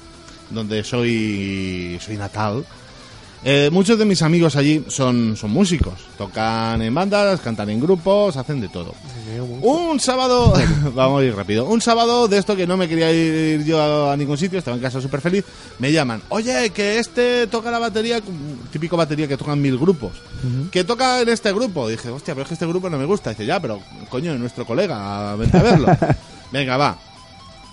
[0.49, 2.65] donde soy, soy natal,
[3.44, 8.36] eh, muchos de mis amigos allí son, son músicos, tocan en bandas, cantan en grupos,
[8.38, 8.94] hacen de todo.
[9.62, 10.54] Un sábado,
[10.96, 14.14] vamos a ir rápido, un sábado de esto que no me quería ir yo a,
[14.14, 15.46] a ningún sitio, estaba en casa súper feliz,
[15.80, 18.22] me llaman, oye, que este toca la batería,
[18.72, 20.12] típico batería que tocan mil grupos,
[20.72, 21.88] que toca en este grupo.
[21.88, 23.30] Dije, hostia, pero es que este grupo no me gusta.
[23.32, 23.80] Dice, ya, pero
[24.10, 25.88] coño, es nuestro colega, vente a verlo.
[26.52, 26.98] Venga, va.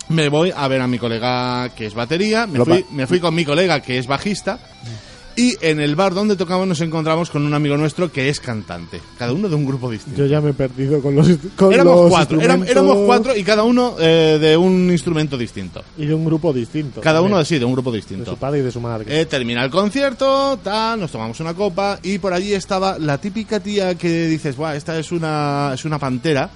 [0.09, 3.35] Me voy a ver a mi colega que es batería, me fui, me fui con
[3.35, 4.59] mi colega que es bajista.
[5.37, 8.99] Y en el bar donde tocamos nos encontramos con un amigo nuestro que es cantante.
[9.19, 10.17] Cada uno de un grupo distinto.
[10.17, 13.61] Yo ya me he perdido con los, con Éramos los cuatro, éramos cuatro y cada
[13.61, 15.83] uno eh, de un instrumento distinto.
[15.95, 17.01] Y de un grupo distinto.
[17.01, 18.31] Cada uno sí, de un grupo de distinto.
[18.31, 19.21] su padre y de su madre.
[19.21, 23.59] Eh, termina el concierto, tal, nos tomamos una copa y por allí estaba la típica
[23.59, 26.49] tía que dices, Buah, esta es una, es una pantera,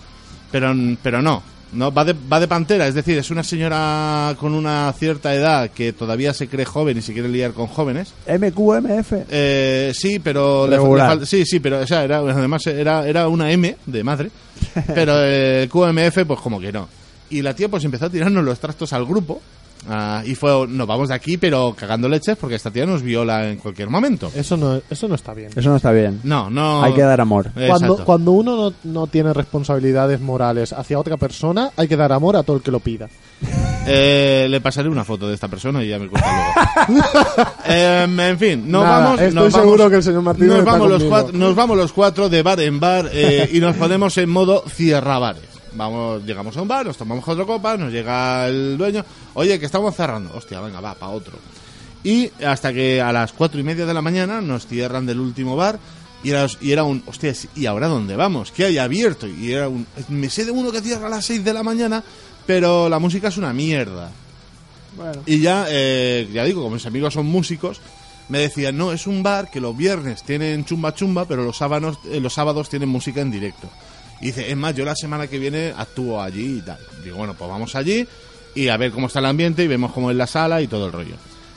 [0.51, 0.73] pero,
[1.03, 1.43] pero no,
[1.73, 5.69] no va de, va de pantera, es decir, es una señora con una cierta edad
[5.69, 8.13] que todavía se cree joven y se quiere liar con jóvenes.
[8.27, 9.13] MQMF.
[9.29, 13.75] Eh, sí, pero le, sí, sí, pero o sea, era, además era, era una M
[13.85, 14.31] de madre,
[14.93, 16.87] pero el QMF pues como que no.
[17.29, 19.41] Y la tía pues empezó a tirarnos los trastos al grupo
[19.89, 23.49] Ah, y fue, nos vamos de aquí, pero cagando leches porque esta tía nos viola
[23.49, 24.31] en cualquier momento.
[24.35, 25.49] Eso no, eso no está bien.
[25.55, 26.19] Eso no está bien.
[26.23, 26.83] No, no.
[26.83, 27.49] Hay que dar amor.
[27.67, 32.35] Cuando, cuando uno no, no tiene responsabilidades morales hacia otra persona, hay que dar amor
[32.35, 33.09] a todo el que lo pida.
[33.87, 36.29] Eh, le pasaré una foto de esta persona y ya me cuenta
[36.87, 37.03] luego.
[37.65, 39.21] Em, en fin, nos Nada, vamos.
[39.21, 41.15] estoy nos seguro vamos- que el señor Martínez nos está vamos, los conmigo.
[41.19, 44.63] cuatro, nos vamos los cuatro de bar en bar eh, y nos ponemos en modo
[44.69, 45.41] cierra bares.
[45.73, 49.05] Vamos, llegamos a un bar, nos tomamos cuatro copas, nos llega el dueño.
[49.33, 50.33] Oye, que estamos cerrando.
[50.35, 51.37] Hostia, venga, va, para otro.
[52.03, 55.55] Y hasta que a las cuatro y media de la mañana nos cierran del último
[55.55, 55.79] bar.
[56.23, 58.51] Y era, y era un, hostia, ¿y ahora dónde vamos?
[58.51, 59.27] ¿Qué hay abierto?
[59.27, 62.03] Y era un, me sé de uno que cierra a las seis de la mañana,
[62.45, 64.11] pero la música es una mierda.
[65.25, 67.81] Y ya, eh, ya digo, como mis amigos son músicos,
[68.29, 71.97] me decían, no, es un bar que los viernes tienen chumba chumba, pero los sábados,
[72.05, 73.67] eh, los sábados tienen música en directo.
[74.21, 76.77] Y dice, es más, yo la semana que viene actúo allí y tal.
[77.03, 78.07] Digo, bueno, pues vamos allí
[78.53, 80.85] y a ver cómo está el ambiente y vemos cómo es la sala y todo
[80.85, 81.15] el rollo.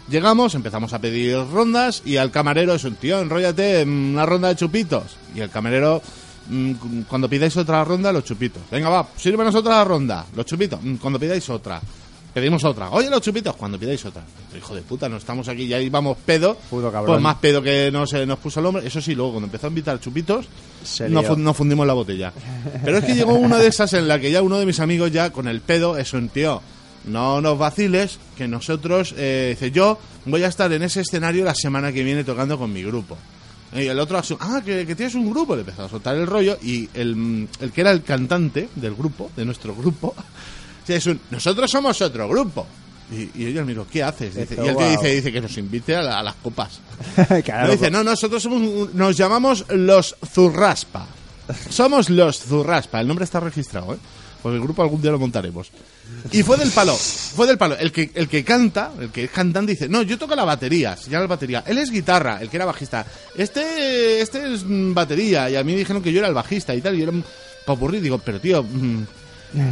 [0.08, 4.48] Llegamos, empezamos a pedir rondas y al camarero es un tío, enróllate mm, una ronda
[4.48, 5.16] de chupitos.
[5.34, 6.02] Y el camarero,
[6.48, 8.62] mm, cuando pidáis otra ronda, los chupitos.
[8.70, 10.82] Venga, va, sírvenos otra ronda, los chupitos.
[10.82, 11.80] Mm, Cuando pidáis otra.
[12.34, 12.90] Pedimos otra.
[12.90, 14.24] Oye, los chupitos, cuando pidáis otra.
[14.56, 16.56] Hijo de puta, no estamos aquí, ya íbamos pedo.
[16.68, 17.06] Puto cabrón.
[17.14, 18.86] Pues más pedo que no se nos puso el hombre.
[18.86, 20.46] Eso sí, luego cuando empezó a invitar chupitos,
[21.08, 22.32] nos, fu- nos fundimos la botella.
[22.84, 25.12] Pero es que llegó una de esas en la que ya uno de mis amigos
[25.12, 26.60] ya con el pedo es un tío.
[27.04, 31.54] No nos vaciles, que nosotros, eh, dice, yo voy a estar en ese escenario la
[31.54, 33.16] semana que viene tocando con mi grupo.
[33.76, 36.56] Y el otro, ah, que, que tienes un grupo, le empezó a soltar el rollo
[36.62, 40.14] y el, el que era el cantante del grupo, de nuestro grupo,
[40.88, 42.66] es un, nosotros somos otro grupo.
[43.12, 44.34] Y, y le miro, ¿qué haces?
[44.34, 44.90] Dice- y el Wow.
[44.90, 46.80] dice, dice que nos invite a, la- a las copas.
[47.44, 51.06] Claro, No, dice, no, nosotros somos, un- nos llamamos los Zurraspa.
[51.68, 53.00] Somos los Zurraspa.
[53.00, 53.98] El nombre está registrado, ¿eh?
[54.42, 55.70] Porque el grupo algún día lo montaremos.
[56.32, 57.76] Y fue del palo, fue del palo.
[57.78, 60.96] El que, el que canta, el que es cantante dice, no, yo toco la batería,
[60.98, 61.64] se llama la batería.
[61.66, 63.06] Él es guitarra, el que era bajista.
[63.36, 65.48] Este, este es mm, batería.
[65.48, 66.94] Y a mí dijeron que yo era el bajista y tal.
[66.94, 67.24] Y yo era un
[67.64, 68.00] popurrí.
[68.00, 69.02] Digo, pero tío, mm,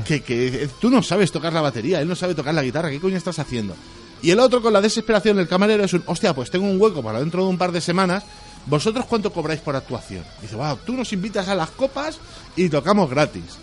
[0.07, 3.01] que, que tú no sabes tocar la batería, él no sabe tocar la guitarra, ¿qué
[3.01, 3.74] coño estás haciendo?
[4.22, 7.03] Y el otro con la desesperación del camarero es un, hostia, pues tengo un hueco
[7.03, 8.22] para dentro de un par de semanas,
[8.66, 10.24] ¿vosotros cuánto cobráis por actuación?
[10.39, 12.18] Y dice, wow, tú nos invitas a las copas
[12.55, 13.59] y tocamos gratis.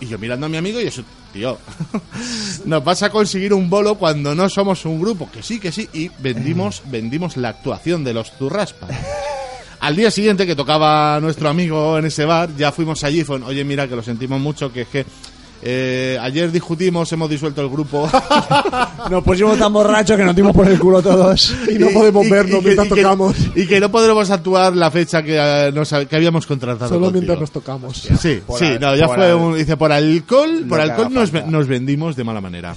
[0.00, 1.56] Y yo mirando a mi amigo y eso, tío,
[2.64, 5.88] nos vas a conseguir un bolo cuando no somos un grupo, que sí, que sí,
[5.92, 8.88] y vendimos, vendimos la actuación de los Zurraspa.
[9.78, 13.40] Al día siguiente que tocaba nuestro amigo en ese bar, ya fuimos allí y fue,
[13.42, 15.06] oye, mira que lo sentimos mucho, que es que
[15.62, 18.08] eh, ayer discutimos, hemos disuelto el grupo.
[19.10, 21.54] Nos pusimos tan borrachos que nos dimos por el culo todos.
[21.70, 23.36] Y no podemos vernos que- mientras que- tocamos.
[23.54, 26.88] y que no podremos actuar la fecha que, eh, nos, que habíamos contratado.
[26.88, 27.20] Solo contigo.
[27.20, 27.96] mientras nos tocamos.
[28.20, 29.56] Sí, Por sí, al- no, ya fue al- un.
[29.56, 32.74] Dice, por alcohol, por que alcohol nos, nos vendimos de mala manera.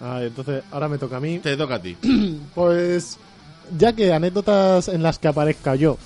[0.00, 1.38] Ah, entonces, ahora me toca a mí.
[1.38, 1.96] Te toca a ti.
[2.54, 3.18] Pues,
[3.78, 5.96] ya que anécdotas en las que aparezca yo,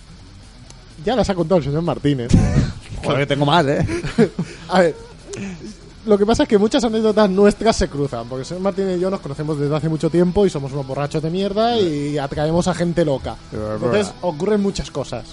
[1.05, 2.31] ya las ha contado el señor Martínez.
[3.05, 3.87] Joder, que tengo más, ¿eh?
[4.69, 4.97] A ver,
[6.07, 9.11] lo que pasa es que muchas anécdotas nuestras se cruzan, porque señor Martínez y yo
[9.11, 12.75] nos conocemos desde hace mucho tiempo y somos unos borrachos de mierda y atraemos a
[12.75, 13.37] gente loca.
[13.53, 15.25] Entonces ocurren muchas cosas.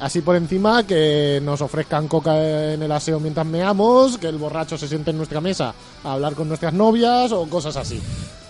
[0.00, 4.78] Así por encima que nos ofrezcan coca en el aseo mientras meamos, que el borracho
[4.78, 8.00] se siente en nuestra mesa a hablar con nuestras novias o cosas así.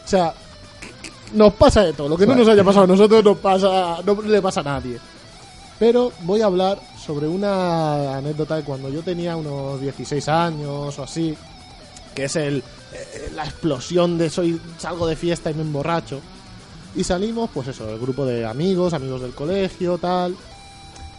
[0.04, 0.32] O sea,
[1.34, 2.08] nos pasa de todo.
[2.08, 4.98] Lo que no nos haya pasado a nosotros nos pasa, no le pasa a nadie.
[5.78, 6.78] Pero voy a hablar
[7.10, 11.36] sobre una anécdota de cuando yo tenía unos 16 años o así,
[12.14, 12.58] que es el,
[12.92, 16.20] eh, la explosión de soy salgo de fiesta y me emborracho.
[16.94, 20.36] Y salimos, pues eso, el grupo de amigos, amigos del colegio, tal.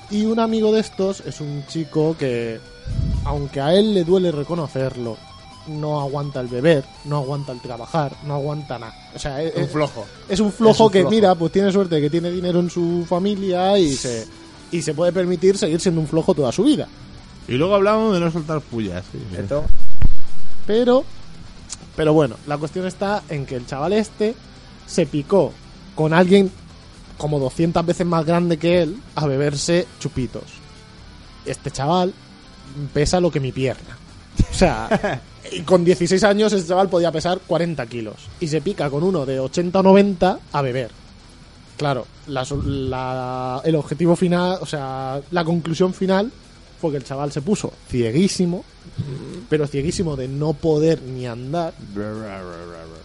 [0.10, 2.62] Y un amigo de estos es un chico que,
[3.26, 5.18] aunque a él le duele reconocerlo,
[5.68, 8.96] no aguanta el beber, no aguanta el trabajar, no aguanta nada.
[9.14, 10.06] O sea, es, Un flojo.
[10.30, 11.12] es un flojo Es un que, flojo.
[11.12, 14.26] mira, pues tiene suerte que tiene dinero en su familia y se,
[14.72, 16.88] y se puede permitir seguir siendo un flojo toda su vida.
[17.48, 19.04] Y luego hablamos de no soltar pullas.
[19.12, 19.38] sí, sí.
[19.38, 19.64] Esto.
[20.66, 21.04] Pero,
[21.96, 24.36] pero bueno, la cuestión está en que el chaval este
[24.88, 25.52] se picó
[25.96, 26.52] con alguien
[27.18, 30.44] como 200 veces más grande que él a beberse chupitos.
[31.46, 32.14] Este chaval
[32.94, 33.98] pesa lo que mi pierna.
[34.50, 38.16] O sea, y con 16 años ese chaval podía pesar 40 kilos.
[38.40, 41.01] Y se pica con uno de 80 o 90 a beber.
[41.82, 46.32] Claro, el objetivo final, o sea, la conclusión final
[46.80, 48.64] fue que el chaval se puso cieguísimo,
[49.50, 51.74] pero cieguísimo de no poder ni andar.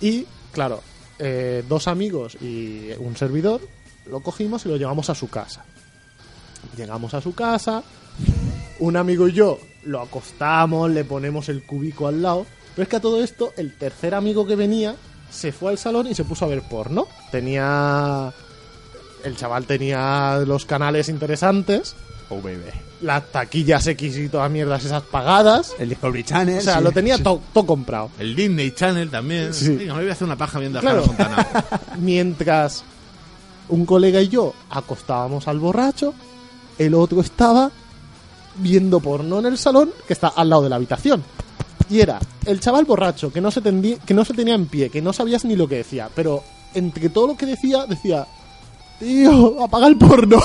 [0.03, 0.83] Y, claro,
[1.19, 3.63] eh, dos amigos y un servidor
[4.11, 5.65] lo cogimos y lo llevamos a su casa.
[6.77, 7.83] Llegamos a su casa,
[8.79, 12.45] un amigo y yo lo acostamos, le ponemos el cubico al lado.
[12.75, 14.97] Pero es que a todo esto, el tercer amigo que venía
[15.31, 17.07] se fue al salón y se puso a ver porno.
[17.31, 18.35] Tenía.
[19.27, 21.95] El chaval tenía los canales interesantes,
[22.29, 22.59] Oh, baby.
[23.03, 25.75] las taquillas X y todas mierdas esas pagadas.
[25.79, 26.59] El Discovery Channel.
[26.59, 26.83] O sea, sí.
[26.85, 28.11] lo tenía todo comprado.
[28.19, 29.53] El Disney Channel también.
[29.55, 29.77] Sí.
[29.77, 31.05] Venga, me voy a hacer una paja viendo a Claro.
[31.05, 31.65] Hannah Montana.
[31.99, 32.83] Mientras
[33.69, 36.15] un colega y yo acostábamos al borracho,
[36.79, 37.71] el otro estaba
[38.57, 41.23] viendo porno en el salón que está al lado de la habitación.
[41.91, 45.03] Y era el chaval borracho que no se, que no se tenía en pie, que
[45.03, 46.43] no sabías ni lo que decía, pero
[46.75, 48.27] entre todo lo que decía, decía,
[48.99, 50.39] tío, apaga el porno.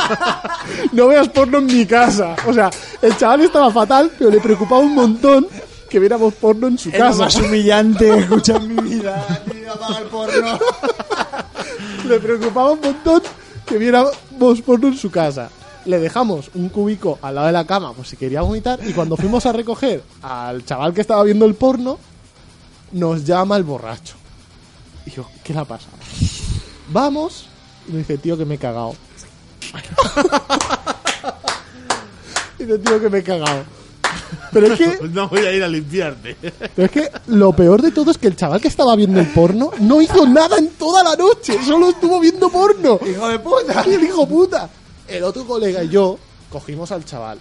[0.92, 2.36] no veas porno en mi casa.
[2.46, 2.70] O sea,
[3.02, 5.46] el chaval estaba fatal, pero le preocupaba un montón
[5.88, 7.24] que viéramos porno en su Es casa.
[7.24, 9.42] más humillante en mi vida.
[9.50, 10.58] Tío, apaga el porno.
[12.08, 13.22] le preocupaba un montón
[13.66, 14.12] que viéramos
[14.64, 15.50] porno en su casa.
[15.86, 19.16] Le dejamos un cubico al lado de la cama por si quería vomitar y cuando
[19.16, 21.98] fuimos a recoger al chaval que estaba viendo el porno,
[22.92, 24.14] nos llama el borracho.
[25.06, 25.96] Y yo, ¿qué le ha pasado?
[26.92, 27.46] Vamos
[27.98, 28.94] dice, tío, que me he cagado.
[32.58, 33.64] y dice, tío, que me he cagado.
[34.52, 36.36] Pero es que no voy a ir a limpiarte.
[36.74, 39.28] pero es que lo peor de todo es que el chaval que estaba viendo el
[39.28, 42.98] porno no hizo nada en toda la noche, solo estuvo viendo porno.
[43.06, 43.84] Hijo de puta.
[43.86, 44.68] Y el hijo puta.
[45.06, 46.18] El otro colega y yo
[46.50, 47.38] cogimos al chaval,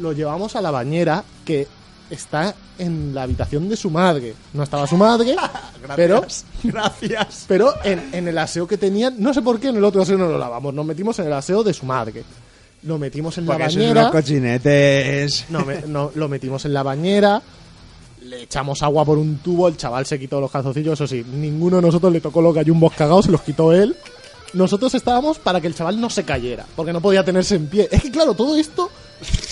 [0.00, 1.66] lo llevamos a la bañera que
[2.10, 4.34] está en la habitación de su madre.
[4.52, 5.36] No estaba su madre,
[5.96, 6.24] pero,
[6.62, 7.44] Gracias.
[7.48, 10.18] pero en, en el aseo que tenían, no sé por qué en el otro aseo
[10.18, 12.24] no lo lavamos, nos metimos en el aseo de su madre.
[12.82, 14.00] Lo metimos en Porque la bañera.
[14.02, 15.46] unos cochinetes.
[15.48, 17.42] No, me- no, lo metimos en la bañera,
[18.22, 21.76] le echamos agua por un tubo, el chaval se quitó los calzoncillos, eso sí, ninguno
[21.76, 23.96] de nosotros le tocó los gallumbos cagados, se los quitó él.
[24.54, 27.88] Nosotros estábamos para que el chaval no se cayera, porque no podía tenerse en pie.
[27.90, 28.88] Es que claro, todo esto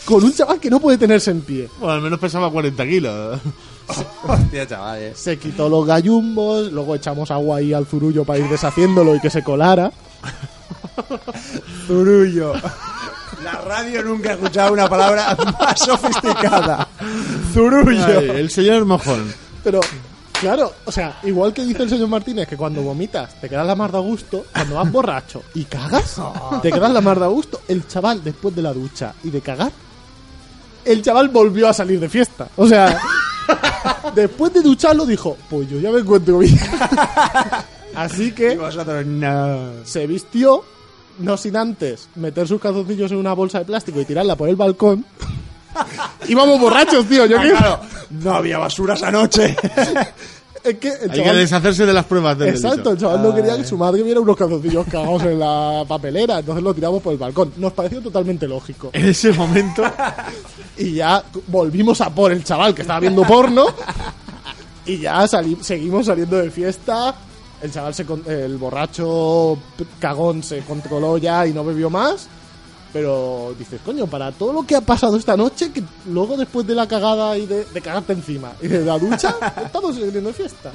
[0.04, 1.68] con un chaval que no puede tenerse en pie.
[1.78, 3.40] Bueno, al menos pesaba 40 kilos.
[4.26, 5.18] Hostia, chavales.
[5.18, 9.30] Se quitó los gallumbos, luego echamos agua ahí al zurullo para ir deshaciéndolo y que
[9.30, 9.92] se colara.
[11.86, 12.54] Zurullo.
[13.44, 16.88] La radio nunca ha escuchado una palabra más sofisticada.
[17.52, 18.18] Zurullo.
[18.18, 19.32] Ay, el señor mojón.
[19.62, 19.80] Pero,
[20.40, 23.74] claro, o sea, igual que dice el señor Martínez que cuando vomitas te quedas la
[23.74, 26.20] mar de gusto, cuando vas borracho y cagas,
[26.62, 27.60] te quedas la mar de gusto.
[27.68, 29.72] El chaval, después de la ducha y de cagar,
[30.84, 32.48] el chaval volvió a salir de fiesta.
[32.56, 32.98] O sea,
[34.14, 36.58] después de ducharlo dijo, pues yo ya me encuentro bien.
[37.94, 39.84] Así Y que vosotros no.
[39.84, 40.62] se vistió,
[41.18, 44.56] no sin antes meter sus calzoncillos en una bolsa de plástico y tirarla por el
[44.56, 45.04] balcón.
[46.28, 47.26] Íbamos borrachos, tío.
[47.26, 47.50] Yo Ah, que...
[47.50, 49.56] claro, no había basura esa noche.
[50.64, 52.96] Es que el Hay que chaval- deshacerse de las pruebas del Exacto, el delito.
[53.06, 56.74] chaval no quería que su madre viera unos calzoncillos cagados en la papelera, entonces lo
[56.74, 57.52] tiramos por el balcón.
[57.58, 58.90] Nos pareció totalmente lógico.
[58.92, 59.84] En ese momento,
[60.76, 63.66] Y ya volvimos a por el chaval que estaba viendo porno.
[64.86, 67.14] Y ya sali- seguimos saliendo de fiesta.
[67.62, 69.56] El chaval, se con- el borracho
[70.00, 72.26] cagón se controló ya y no bebió más.
[72.96, 76.74] Pero dices, coño, para todo lo que ha pasado esta noche, que luego después de
[76.74, 79.36] la cagada y de, de cagarte encima y de la ducha,
[79.66, 80.72] estamos saliendo de fiesta.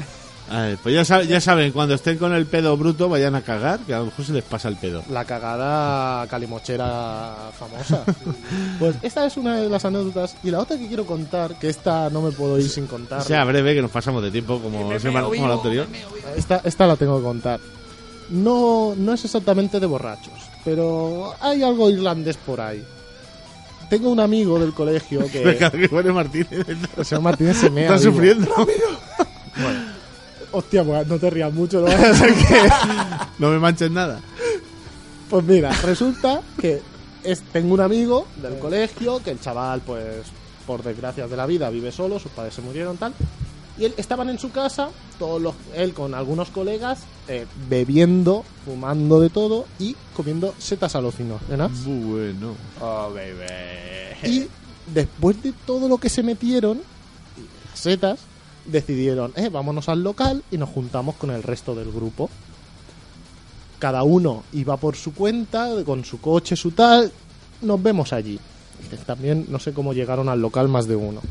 [0.84, 3.94] Pues ya, sab- ya saben, cuando estén con el pedo bruto, vayan a cagar, que
[3.96, 5.02] a lo mejor se les pasa el pedo.
[5.10, 8.04] La cagada calimochera famosa.
[8.78, 10.36] Pues esta es una de las anécdotas.
[10.44, 13.24] Y la otra que quiero contar, que esta no me puedo ir sin contar.
[13.24, 15.88] Sea breve, que nos pasamos de tiempo como, semana- como la anterior.
[16.36, 17.60] Esta, esta la tengo que contar.
[18.30, 22.84] No, no es exactamente de borrachos, pero hay algo irlandés por ahí.
[23.90, 25.44] Tengo un amigo del colegio que...
[25.44, 26.66] Venga, que bueno Martínez.
[26.98, 27.94] el señor Martínez se mea.
[27.94, 28.14] Está vivo.
[28.14, 28.52] sufriendo.
[30.54, 32.70] Hostia, pues no te rías mucho, no vaya a ser que...
[33.40, 34.20] No me manches nada.
[35.30, 36.82] Pues mira, resulta que
[37.24, 40.26] es, tengo un amigo del colegio que el chaval, pues,
[40.68, 43.14] por desgracias de la vida, vive solo, sus padres se murieron, tal.
[43.78, 49.20] Y él estaban en su casa, todos los, él con algunos colegas, eh, bebiendo, fumando
[49.20, 51.72] de todo y comiendo setas alucinógenas.
[51.86, 52.56] Bueno.
[52.82, 54.30] Oh, baby.
[54.30, 54.48] Y
[54.94, 56.82] después de todo lo que se metieron,
[57.70, 58.20] las setas,
[58.66, 62.30] decidieron, eh, vámonos al local y nos juntamos con el resto del grupo.
[63.80, 67.12] Cada uno iba por su cuenta, con su coche, su tal,
[67.62, 68.40] nos vemos allí.
[69.06, 71.22] También no sé cómo llegaron al local más de uno.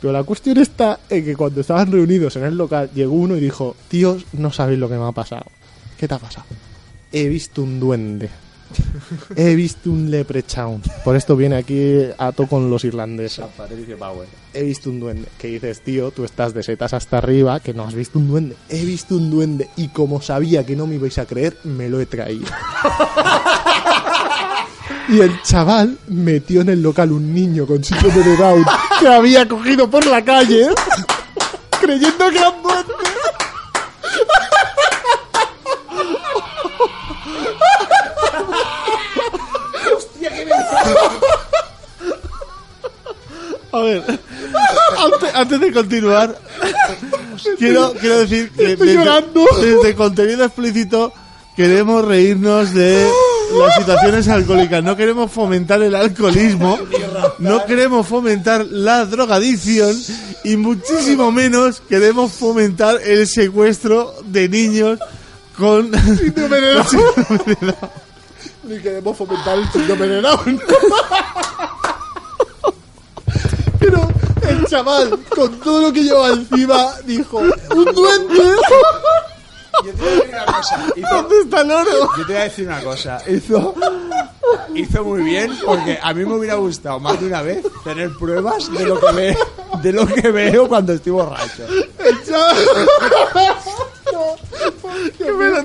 [0.00, 3.40] Pero la cuestión está en que cuando estaban reunidos en el local, llegó uno y
[3.40, 5.46] dijo, tíos, no sabéis lo que me ha pasado.
[5.98, 6.46] ¿Qué te ha pasado?
[7.10, 8.28] He visto un duende.
[9.36, 10.82] He visto un leprechaun.
[11.04, 13.44] Por esto viene aquí ato con los irlandeses.
[14.54, 15.28] He visto un duende.
[15.38, 18.56] Que dices, tío, tú estás de setas hasta arriba, que no has visto un duende.
[18.68, 22.00] He visto un duende y como sabía que no me ibais a creer, me lo
[22.00, 22.46] he traído.
[25.08, 28.64] Y el chaval metió en el local un niño con síndrome de Down
[28.98, 30.68] que había cogido por la calle,
[31.80, 32.96] creyendo que eran duendes.
[43.70, 44.02] A ver,
[44.98, 46.38] antes, antes de continuar,
[47.58, 51.12] quiero, quiero decir que desde contenido explícito
[51.54, 53.08] queremos reírnos de
[53.58, 54.82] las situaciones alcohólicas.
[54.82, 56.78] No queremos fomentar el alcoholismo,
[57.38, 59.96] no queremos fomentar la drogadicción
[60.44, 64.98] y muchísimo menos queremos fomentar el secuestro de niños
[65.56, 66.86] con Síndrome de Down.
[68.64, 70.60] Ni queremos fomentar el síndrome de Down.
[73.80, 74.08] Pero
[74.48, 78.56] el chaval, con todo lo que lleva encima, dijo: ¡Un duende!
[79.84, 80.86] Yo te voy a decir una cosa.
[80.96, 82.08] Hizo, ¿Dónde está el oro?
[82.16, 83.22] yo te voy a decir una cosa.
[83.28, 83.74] Hizo,
[84.74, 88.70] hizo muy bien porque a mí me hubiera gustado más de una vez tener pruebas
[88.72, 89.38] de lo que, ve,
[89.82, 91.64] de lo que veo cuando estoy borracho.
[91.98, 92.56] El chaval.
[95.16, 95.62] que me lo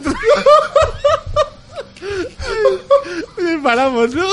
[4.07, 4.28] ¿no?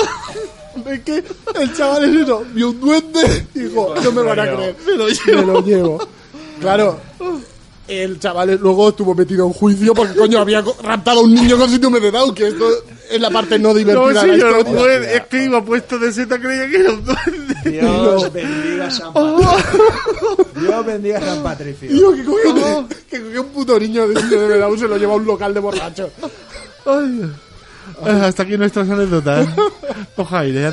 [0.86, 1.24] Es que
[1.54, 4.92] el chaval es eso, vio un duende y dijo, no me van a creer, me
[4.96, 5.40] lo llevo.
[5.40, 6.08] Me lo llevo.
[6.60, 7.00] Claro,
[7.90, 11.68] el chaval luego estuvo metido en juicio porque coño había raptado a un niño con
[11.68, 12.64] síndrome de Down, que esto
[13.10, 14.80] es la parte no divertida No, de la señor, historia.
[14.80, 17.70] juez, es que iba puesto de seta, creía que era un duende.
[17.70, 19.56] Dios bendiga a San Patricio.
[20.60, 21.88] Dios bendiga a San Patricio.
[21.88, 25.12] Que cogió, que cogió un puto niño de síndrome de Down y se lo lleva
[25.12, 26.10] a un local de borracho.
[26.86, 27.30] Ay.
[28.04, 29.48] Ah, Hasta aquí nuestras anécdotas.
[30.16, 30.70] Coja aire.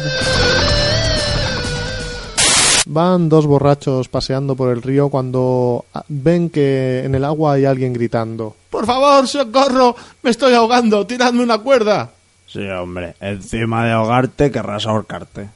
[2.89, 7.65] Van dos borrachos paseando por el río cuando ah, ven que en el agua hay
[7.65, 8.55] alguien gritando.
[8.69, 12.11] Por favor, socorro, me estoy ahogando, tiradme una cuerda.
[12.47, 13.15] Sí, hombre.
[13.19, 15.49] Encima de ahogarte, querrás ahorcarte.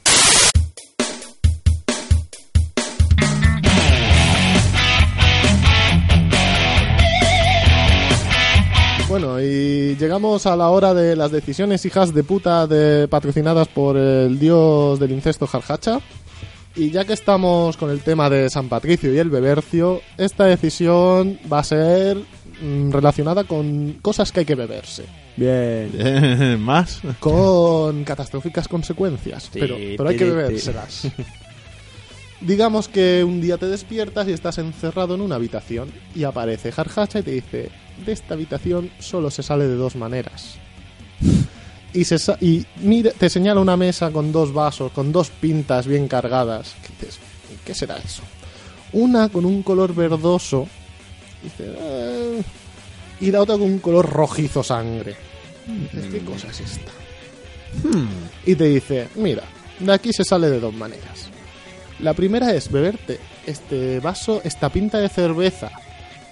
[9.08, 13.96] Bueno, y llegamos a la hora de las decisiones hijas de puta de, patrocinadas por
[13.96, 16.00] el dios del incesto Jarjacha.
[16.74, 21.38] Y ya que estamos con el tema de San Patricio y el bebercio, esta decisión
[21.50, 25.04] va a ser mm, relacionada con cosas que hay que beberse.
[25.36, 26.60] Bien.
[26.60, 27.00] Más.
[27.20, 31.08] Con catastróficas consecuencias, Sí, pero, pero hay que bebérselas.
[32.40, 37.20] Digamos que un día te despiertas y estás encerrado en una habitación y aparece Jarjacha
[37.20, 37.70] y te dice,
[38.04, 40.58] de esta habitación solo se sale de dos maneras.
[41.94, 46.08] Y, se y mira, te señala una mesa con dos vasos, con dos pintas bien
[46.08, 46.74] cargadas.
[46.82, 47.20] ¿Qué, dices,
[47.64, 48.22] ¿qué será eso?
[48.92, 50.66] Una con un color verdoso
[51.58, 52.42] "Eh",
[53.20, 55.14] y la otra con un color rojizo sangre.
[55.66, 56.90] Dices, ¿Qué cosa es esta?
[58.44, 59.42] Y te dice, mira,
[59.78, 61.28] de aquí se sale de dos maneras.
[62.00, 65.70] La primera es beberte este vaso, esta pinta de cerveza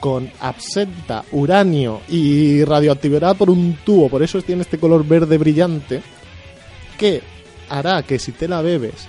[0.01, 6.03] con absenta, uranio y radioactividad por un tubo, por eso tiene este color verde brillante,
[6.99, 7.23] que
[7.69, 9.07] hará que si te la bebes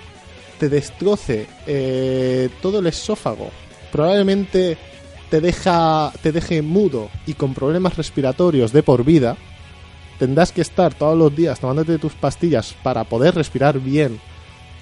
[0.58, 3.50] te destroce eh, todo el esófago,
[3.90, 4.78] probablemente
[5.28, 9.36] te deja te deje mudo y con problemas respiratorios de por vida.
[10.20, 14.20] Tendrás que estar todos los días tomándote tus pastillas para poder respirar bien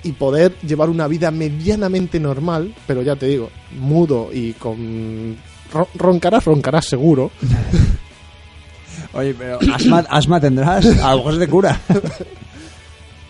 [0.03, 3.49] y poder llevar una vida medianamente normal, pero ya te digo,
[3.79, 5.39] mudo y con
[5.73, 7.31] ro- roncarás, roncarás seguro.
[9.13, 10.87] Oye, pero asma, asma tendrás.
[11.01, 11.81] A lo mejor se te cura.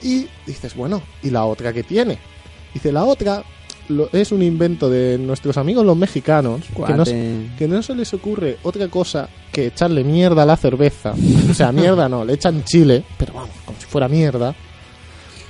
[0.02, 2.16] Y dices, bueno, ¿y la otra que tiene?
[2.72, 3.42] Dice, la otra
[3.88, 7.04] lo- es un invento de nuestros amigos los mexicanos, que no,
[7.58, 11.12] que no se les ocurre otra cosa que echarle mierda a la cerveza.
[11.50, 14.54] O sea, mierda no, le echan chile, pero vamos, como si fuera mierda.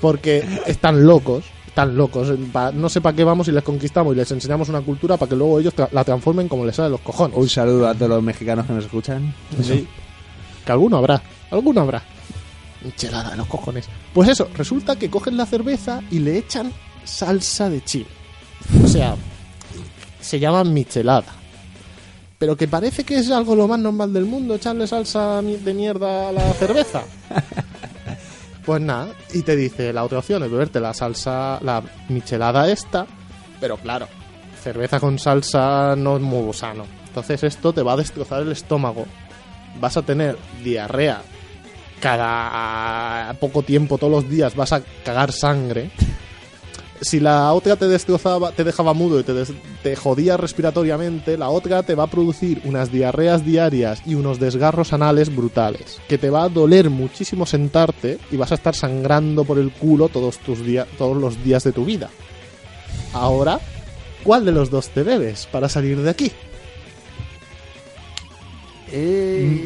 [0.01, 1.45] Porque están locos,
[1.83, 2.29] están locos.
[2.75, 5.37] no sé para qué vamos y les conquistamos y les enseñamos una cultura para que
[5.37, 7.37] luego ellos tra- la transformen como les sale los cojones.
[7.37, 9.35] Un saludo a todos los mexicanos que nos escuchan.
[9.63, 9.87] Sí.
[10.65, 12.03] Que alguno habrá, alguno habrá.
[12.85, 13.87] Michelada de los cojones.
[14.15, 16.73] Pues eso, resulta que cogen la cerveza y le echan
[17.05, 18.07] salsa de chile.
[18.85, 19.17] O sea,
[20.21, 21.27] se llama michelada.
[22.39, 26.31] Pero que parece que es algo lo más normal del mundo, echarle salsa de mierda
[26.31, 27.03] a la cerveza.
[28.65, 33.07] Pues nada, y te dice, la otra opción es beberte la salsa, la michelada esta,
[33.59, 34.07] pero claro,
[34.63, 36.85] cerveza con salsa no es muy sano.
[37.07, 39.07] Entonces esto te va a destrozar el estómago.
[39.81, 41.23] Vas a tener diarrea
[42.01, 45.91] cada poco tiempo, todos los días, vas a cagar sangre.
[47.03, 49.53] Si la otra te destrozaba, te dejaba mudo y te, des-
[49.83, 54.93] te jodía respiratoriamente, la otra te va a producir unas diarreas diarias y unos desgarros
[54.93, 59.59] anales brutales, que te va a doler muchísimo sentarte y vas a estar sangrando por
[59.59, 62.11] el culo todos tus días, todos los días de tu vida.
[63.15, 63.59] Ahora,
[64.23, 66.31] ¿cuál de los dos te bebes para salir de aquí?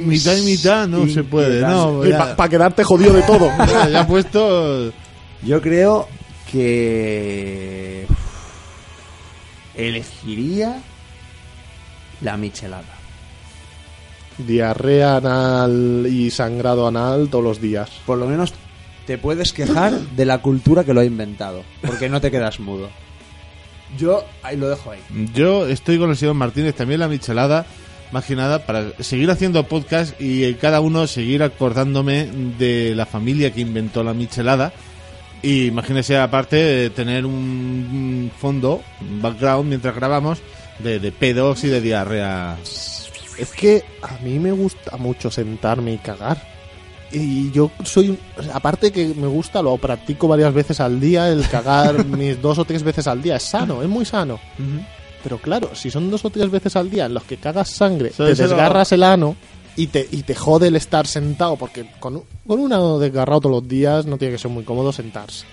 [0.07, 2.01] Mitad y mitad no se puede, no.
[2.01, 3.49] Para Ya, quedarte jodido de todo.
[3.59, 4.93] ya, ya puesto.
[5.43, 6.07] Yo creo
[6.55, 8.07] que.
[9.75, 10.81] elegiría
[12.21, 12.95] la michelada.
[14.39, 17.91] Diarrea anal y sangrado anal todos los días.
[18.07, 18.55] Por lo menos
[19.05, 22.89] te puedes quejar de la cultura que lo ha inventado, porque no te quedas mudo.
[23.99, 25.01] Yo ahí lo dejo ahí.
[25.35, 27.67] Yo estoy con el señor Martínez, también la michelada,
[28.13, 32.27] más que nada, para seguir haciendo podcast y cada uno seguir acordándome
[32.59, 34.73] de la familia que inventó la michelada.
[35.45, 40.39] Y imagínese, aparte, tener un, fondo, un background mientras grabamos,
[40.79, 42.57] de, de pedos y de diarrea.
[42.63, 46.41] Es que a mí me gusta mucho sentarme y cagar.
[47.13, 48.19] Y yo soy,
[48.53, 52.65] aparte que me gusta, lo practico varias veces al día, el cagar mis dos o
[52.65, 53.37] tres veces al día.
[53.37, 54.41] Es sano, es muy sano.
[55.23, 58.11] Pero claro, si son dos o tres veces al día en los que cagas sangre,
[58.11, 59.37] te lo- desgarras el ano
[59.77, 63.41] y te, y te jode el estar sentado, porque con, un- con un ano desgarrado
[63.43, 65.45] todos los días no tiene que ser muy cómodo sentarse.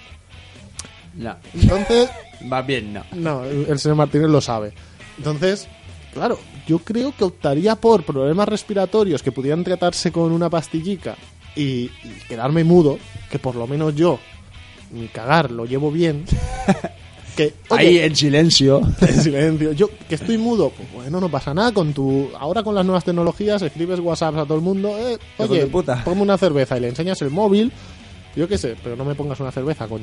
[1.16, 2.10] No, Entonces,
[2.52, 3.04] va bien, no.
[3.14, 4.74] no, el el señor Martínez lo sabe.
[5.18, 5.68] Entonces,
[6.14, 11.16] claro, yo creo que optaría por problemas respiratorios que pudieran tratarse con una pastillica
[11.56, 11.92] y, y
[12.30, 12.98] quedarme mudo,
[13.30, 14.20] que por lo menos yo,
[14.92, 16.24] mi cagar lo llevo bien.
[17.36, 18.82] Que, oye, Ahí en silencio.
[19.02, 19.72] en silencio.
[19.72, 21.72] Yo, que estoy mudo, pues bueno, no pasa nada.
[21.72, 24.96] Con tu, ahora con las nuevas tecnologías escribes WhatsApp a todo el mundo.
[24.98, 27.72] Eh, oye, ponme una cerveza y le enseñas el móvil.
[28.36, 30.02] Yo qué sé, pero no me pongas una cerveza con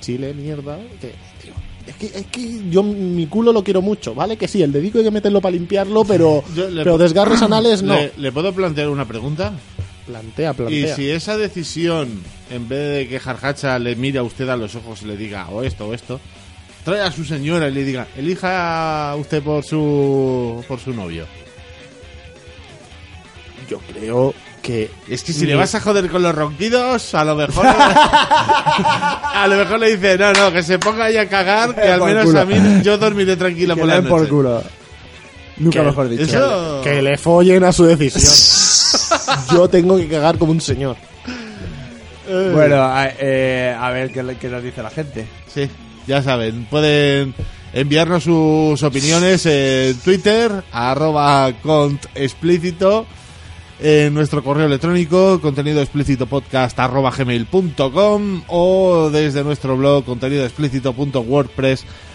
[0.00, 0.78] chile, mierda.
[1.00, 1.52] Que, tío,
[1.86, 4.36] es que, es que yo mi culo lo quiero mucho, ¿vale?
[4.36, 6.42] Que sí, el dedico hay que meterlo para limpiarlo, pero,
[6.74, 7.94] pero desgarres anales no.
[7.94, 9.52] ¿Le, le puedo plantear una pregunta?
[10.06, 10.96] Plantea, Y plantea.
[10.96, 12.08] si esa decisión,
[12.50, 15.48] en vez de que Jarjacha le mire a usted a los ojos y le diga
[15.50, 16.18] o esto o esto,
[16.88, 21.26] trae a su señora y le diga, elija usted por su por su novio.
[23.68, 27.34] Yo creo que Es que si le vas a joder con los ronquidos, a lo
[27.36, 31.82] mejor a lo mejor le dice, no, no, que se ponga ahí a cagar, que
[31.88, 32.40] al Por menos culo.
[32.40, 34.30] a mí yo dormiré tranquila Que por le la den por noche.
[34.30, 34.62] culo.
[35.58, 36.22] Nunca Que- mejor dicho.
[36.22, 38.32] Eso que le follen a su decisión.
[39.52, 40.96] yo tengo que cagar como un señor.
[42.26, 45.26] Bueno, a, eh, a ver qué, le- qué nos dice la gente.
[45.52, 45.68] Sí,
[46.08, 47.34] ya saben, pueden
[47.72, 53.06] enviarnos sus opiniones en Twitter, arroba cont explícito,
[53.78, 62.07] en nuestro correo electrónico, contenido explícito podcast arroba gmail.com o desde nuestro blog contenido explícito.wordpress.com.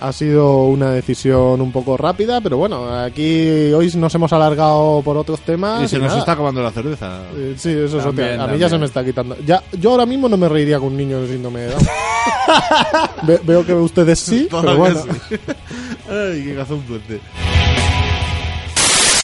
[0.00, 5.16] Ha sido una decisión un poco rápida, pero bueno, aquí hoy nos hemos alargado por
[5.16, 5.82] otros temas.
[5.82, 6.18] Y se nos nada.
[6.20, 7.20] está acabando la cerveza.
[7.36, 8.04] Eh, Sí, eso es.
[8.06, 8.58] A mí también.
[8.58, 9.36] ya se me está quitando.
[9.44, 11.82] Ya, yo ahora mismo no me reiría con un niño de síndrome de Down.
[13.24, 15.00] Ve- veo que ustedes sí, pero bueno.
[15.28, 15.36] sí.
[16.10, 17.20] Ay, qué cazón puente.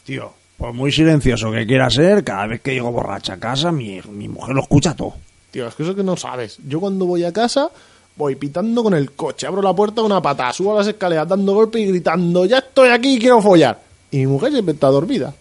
[0.03, 4.01] Tío, por muy silencioso que quiera ser, cada vez que llego borracha a casa, mi,
[4.11, 5.13] mi mujer lo escucha todo.
[5.51, 6.57] Tío, es que eso que no sabes.
[6.67, 7.69] Yo cuando voy a casa,
[8.15, 11.27] voy pitando con el coche, abro la puerta de una patada, subo a las escaleras
[11.27, 13.79] dando golpes y gritando, ya estoy aquí y quiero follar.
[14.11, 15.33] Y mi mujer siempre está dormida.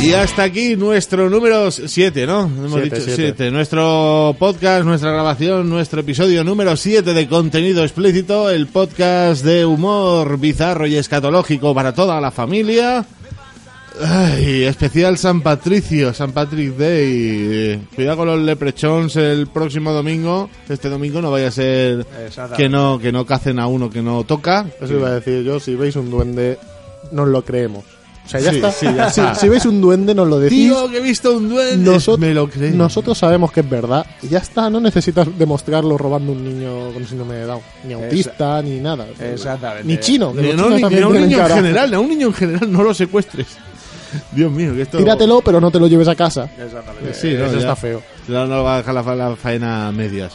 [0.00, 2.42] Y hasta aquí nuestro número 7, ¿no?
[2.42, 3.34] Hemos Siete, dicho siete.
[3.38, 3.50] 7.
[3.50, 10.38] Nuestro podcast, nuestra grabación, nuestro episodio número 7 de contenido explícito, el podcast de humor
[10.38, 13.04] bizarro y escatológico para toda la familia.
[14.04, 17.80] Ay, especial San Patricio, San Patrick Day.
[17.94, 20.50] Cuidado con los leprechons el próximo domingo.
[20.68, 22.06] Este domingo no vaya a ser
[22.56, 24.66] que no que no cacen a uno que no toca.
[24.80, 26.58] Eso iba a decir yo, si veis un duende,
[27.12, 27.84] nos lo creemos.
[28.24, 28.72] O sea, ya Sí, está.
[28.72, 29.34] sí, ya Si- está.
[29.36, 30.58] Si, veis un duende, nos lo decís.
[30.58, 31.88] Tío, que he visto un duende.
[31.92, 32.74] Nosot- Me lo creo.
[32.74, 34.04] Nosotros sabemos que es verdad.
[34.20, 37.60] Y ya está, no necesitas demostrarlo robando un niño con síndrome de Down.
[37.86, 39.06] Ni autista, ni nada.
[39.20, 39.84] Exactamente.
[39.86, 40.32] Ni chino.
[40.34, 42.72] que Ni, no, ni- ni a un niño en general, a un niño en general
[42.72, 43.46] no lo secuestres.
[44.32, 44.98] Dios mío, que esto...
[44.98, 46.48] Tíratelo, pero no te lo lleves a casa.
[46.58, 47.14] Exactamente.
[47.14, 47.58] Sí, no, Eso ya.
[47.60, 48.02] está feo.
[48.28, 50.32] No, no va a dejar la, fa- la faena a medias.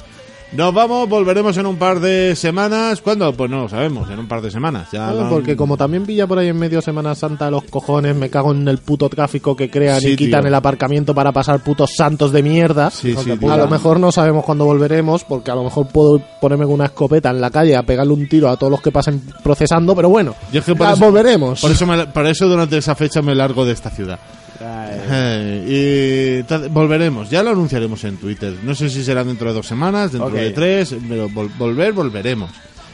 [0.54, 3.00] Nos vamos, volveremos en un par de semanas.
[3.00, 3.32] ¿Cuándo?
[3.34, 4.90] Pues no lo sabemos, en un par de semanas.
[4.92, 8.18] Ya No, lo- porque como también pilla por ahí en medio Semana Santa los cojones,
[8.18, 10.50] me cago en el puto tráfico que crean Sí, y quitan tío.
[10.50, 12.90] el aparcamiento para pasar putos santos de mierda.
[12.90, 16.66] Sí, sí, a lo mejor no sabemos cuándo volveremos, porque a lo mejor puedo ponerme
[16.66, 19.22] con una escopeta en la calle a pegarle un tiro a todos los que pasen
[19.42, 21.62] procesando, pero bueno, Yo es que por ya eso- volveremos.
[21.62, 24.20] Por eso, me- por eso durante esa fecha me largo de esta ciudad.
[24.64, 28.54] Eh, y volveremos, ya lo anunciaremos en Twitter.
[28.64, 32.52] No sé si será dentro de dos semanas, dentro de tres, pero vol- volver, volveremos.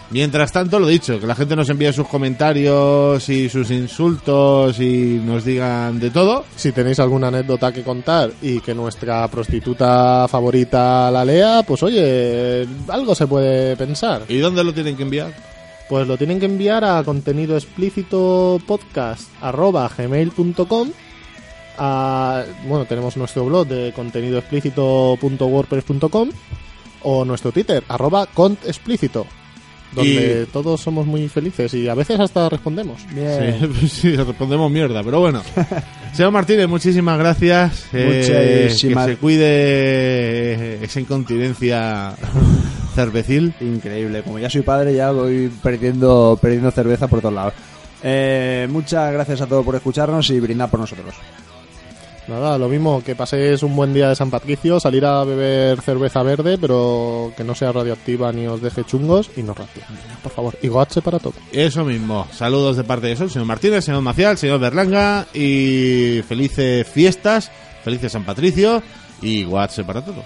[0.09, 5.19] Mientras tanto, lo dicho, que la gente nos envíe sus comentarios y sus insultos y
[5.21, 6.45] nos digan de todo.
[6.55, 12.65] Si tenéis alguna anécdota que contar y que nuestra prostituta favorita la lea, pues oye,
[12.87, 14.21] algo se puede pensar.
[14.29, 15.33] ¿Y dónde lo tienen que enviar?
[15.89, 20.89] Pues lo tienen que enviar a contenido explícito podcast arroba gmail.com
[21.77, 26.29] a- bueno, tenemos nuestro blog de contenido explícito.wordpress.com
[27.03, 29.25] o nuestro Twitter, arroba contexplícito,
[29.93, 33.01] donde todos somos muy felices y a veces hasta respondemos.
[33.01, 35.41] Sí, sí, respondemos mierda, pero bueno.
[36.13, 37.85] Señor Martínez, muchísimas gracias.
[37.93, 42.15] Eh, que se cuide esa incontinencia
[42.95, 43.53] cervecil.
[43.61, 47.53] Increíble, como ya soy padre ya voy perdiendo, perdiendo cerveza por todos lados.
[48.03, 51.13] Eh, muchas gracias a todos por escucharnos y brindar por nosotros.
[52.27, 56.23] Nada, lo mismo, que paséis un buen día de San Patricio, salir a beber cerveza
[56.23, 59.85] verde, pero que no sea radioactiva ni os deje chungos y no ratia.
[60.21, 61.35] Por favor, y goache para todo.
[61.53, 66.85] Eso mismo, saludos de parte de eso, señor Martínez, señor Macial, señor Berlanga y felices
[66.85, 67.49] fiestas,
[67.83, 68.83] felices San Patricio
[69.21, 70.25] y goache para todos.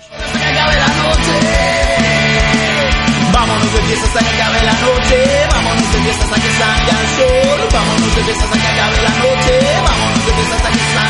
[3.32, 7.08] Vámonos de fiesta hasta que acabe la noche, vámonos de fiesta hasta que salga el
[7.16, 11.01] sol, vámonos de fiesta hasta que acabe la noche, vámonos de fiesta hasta que salga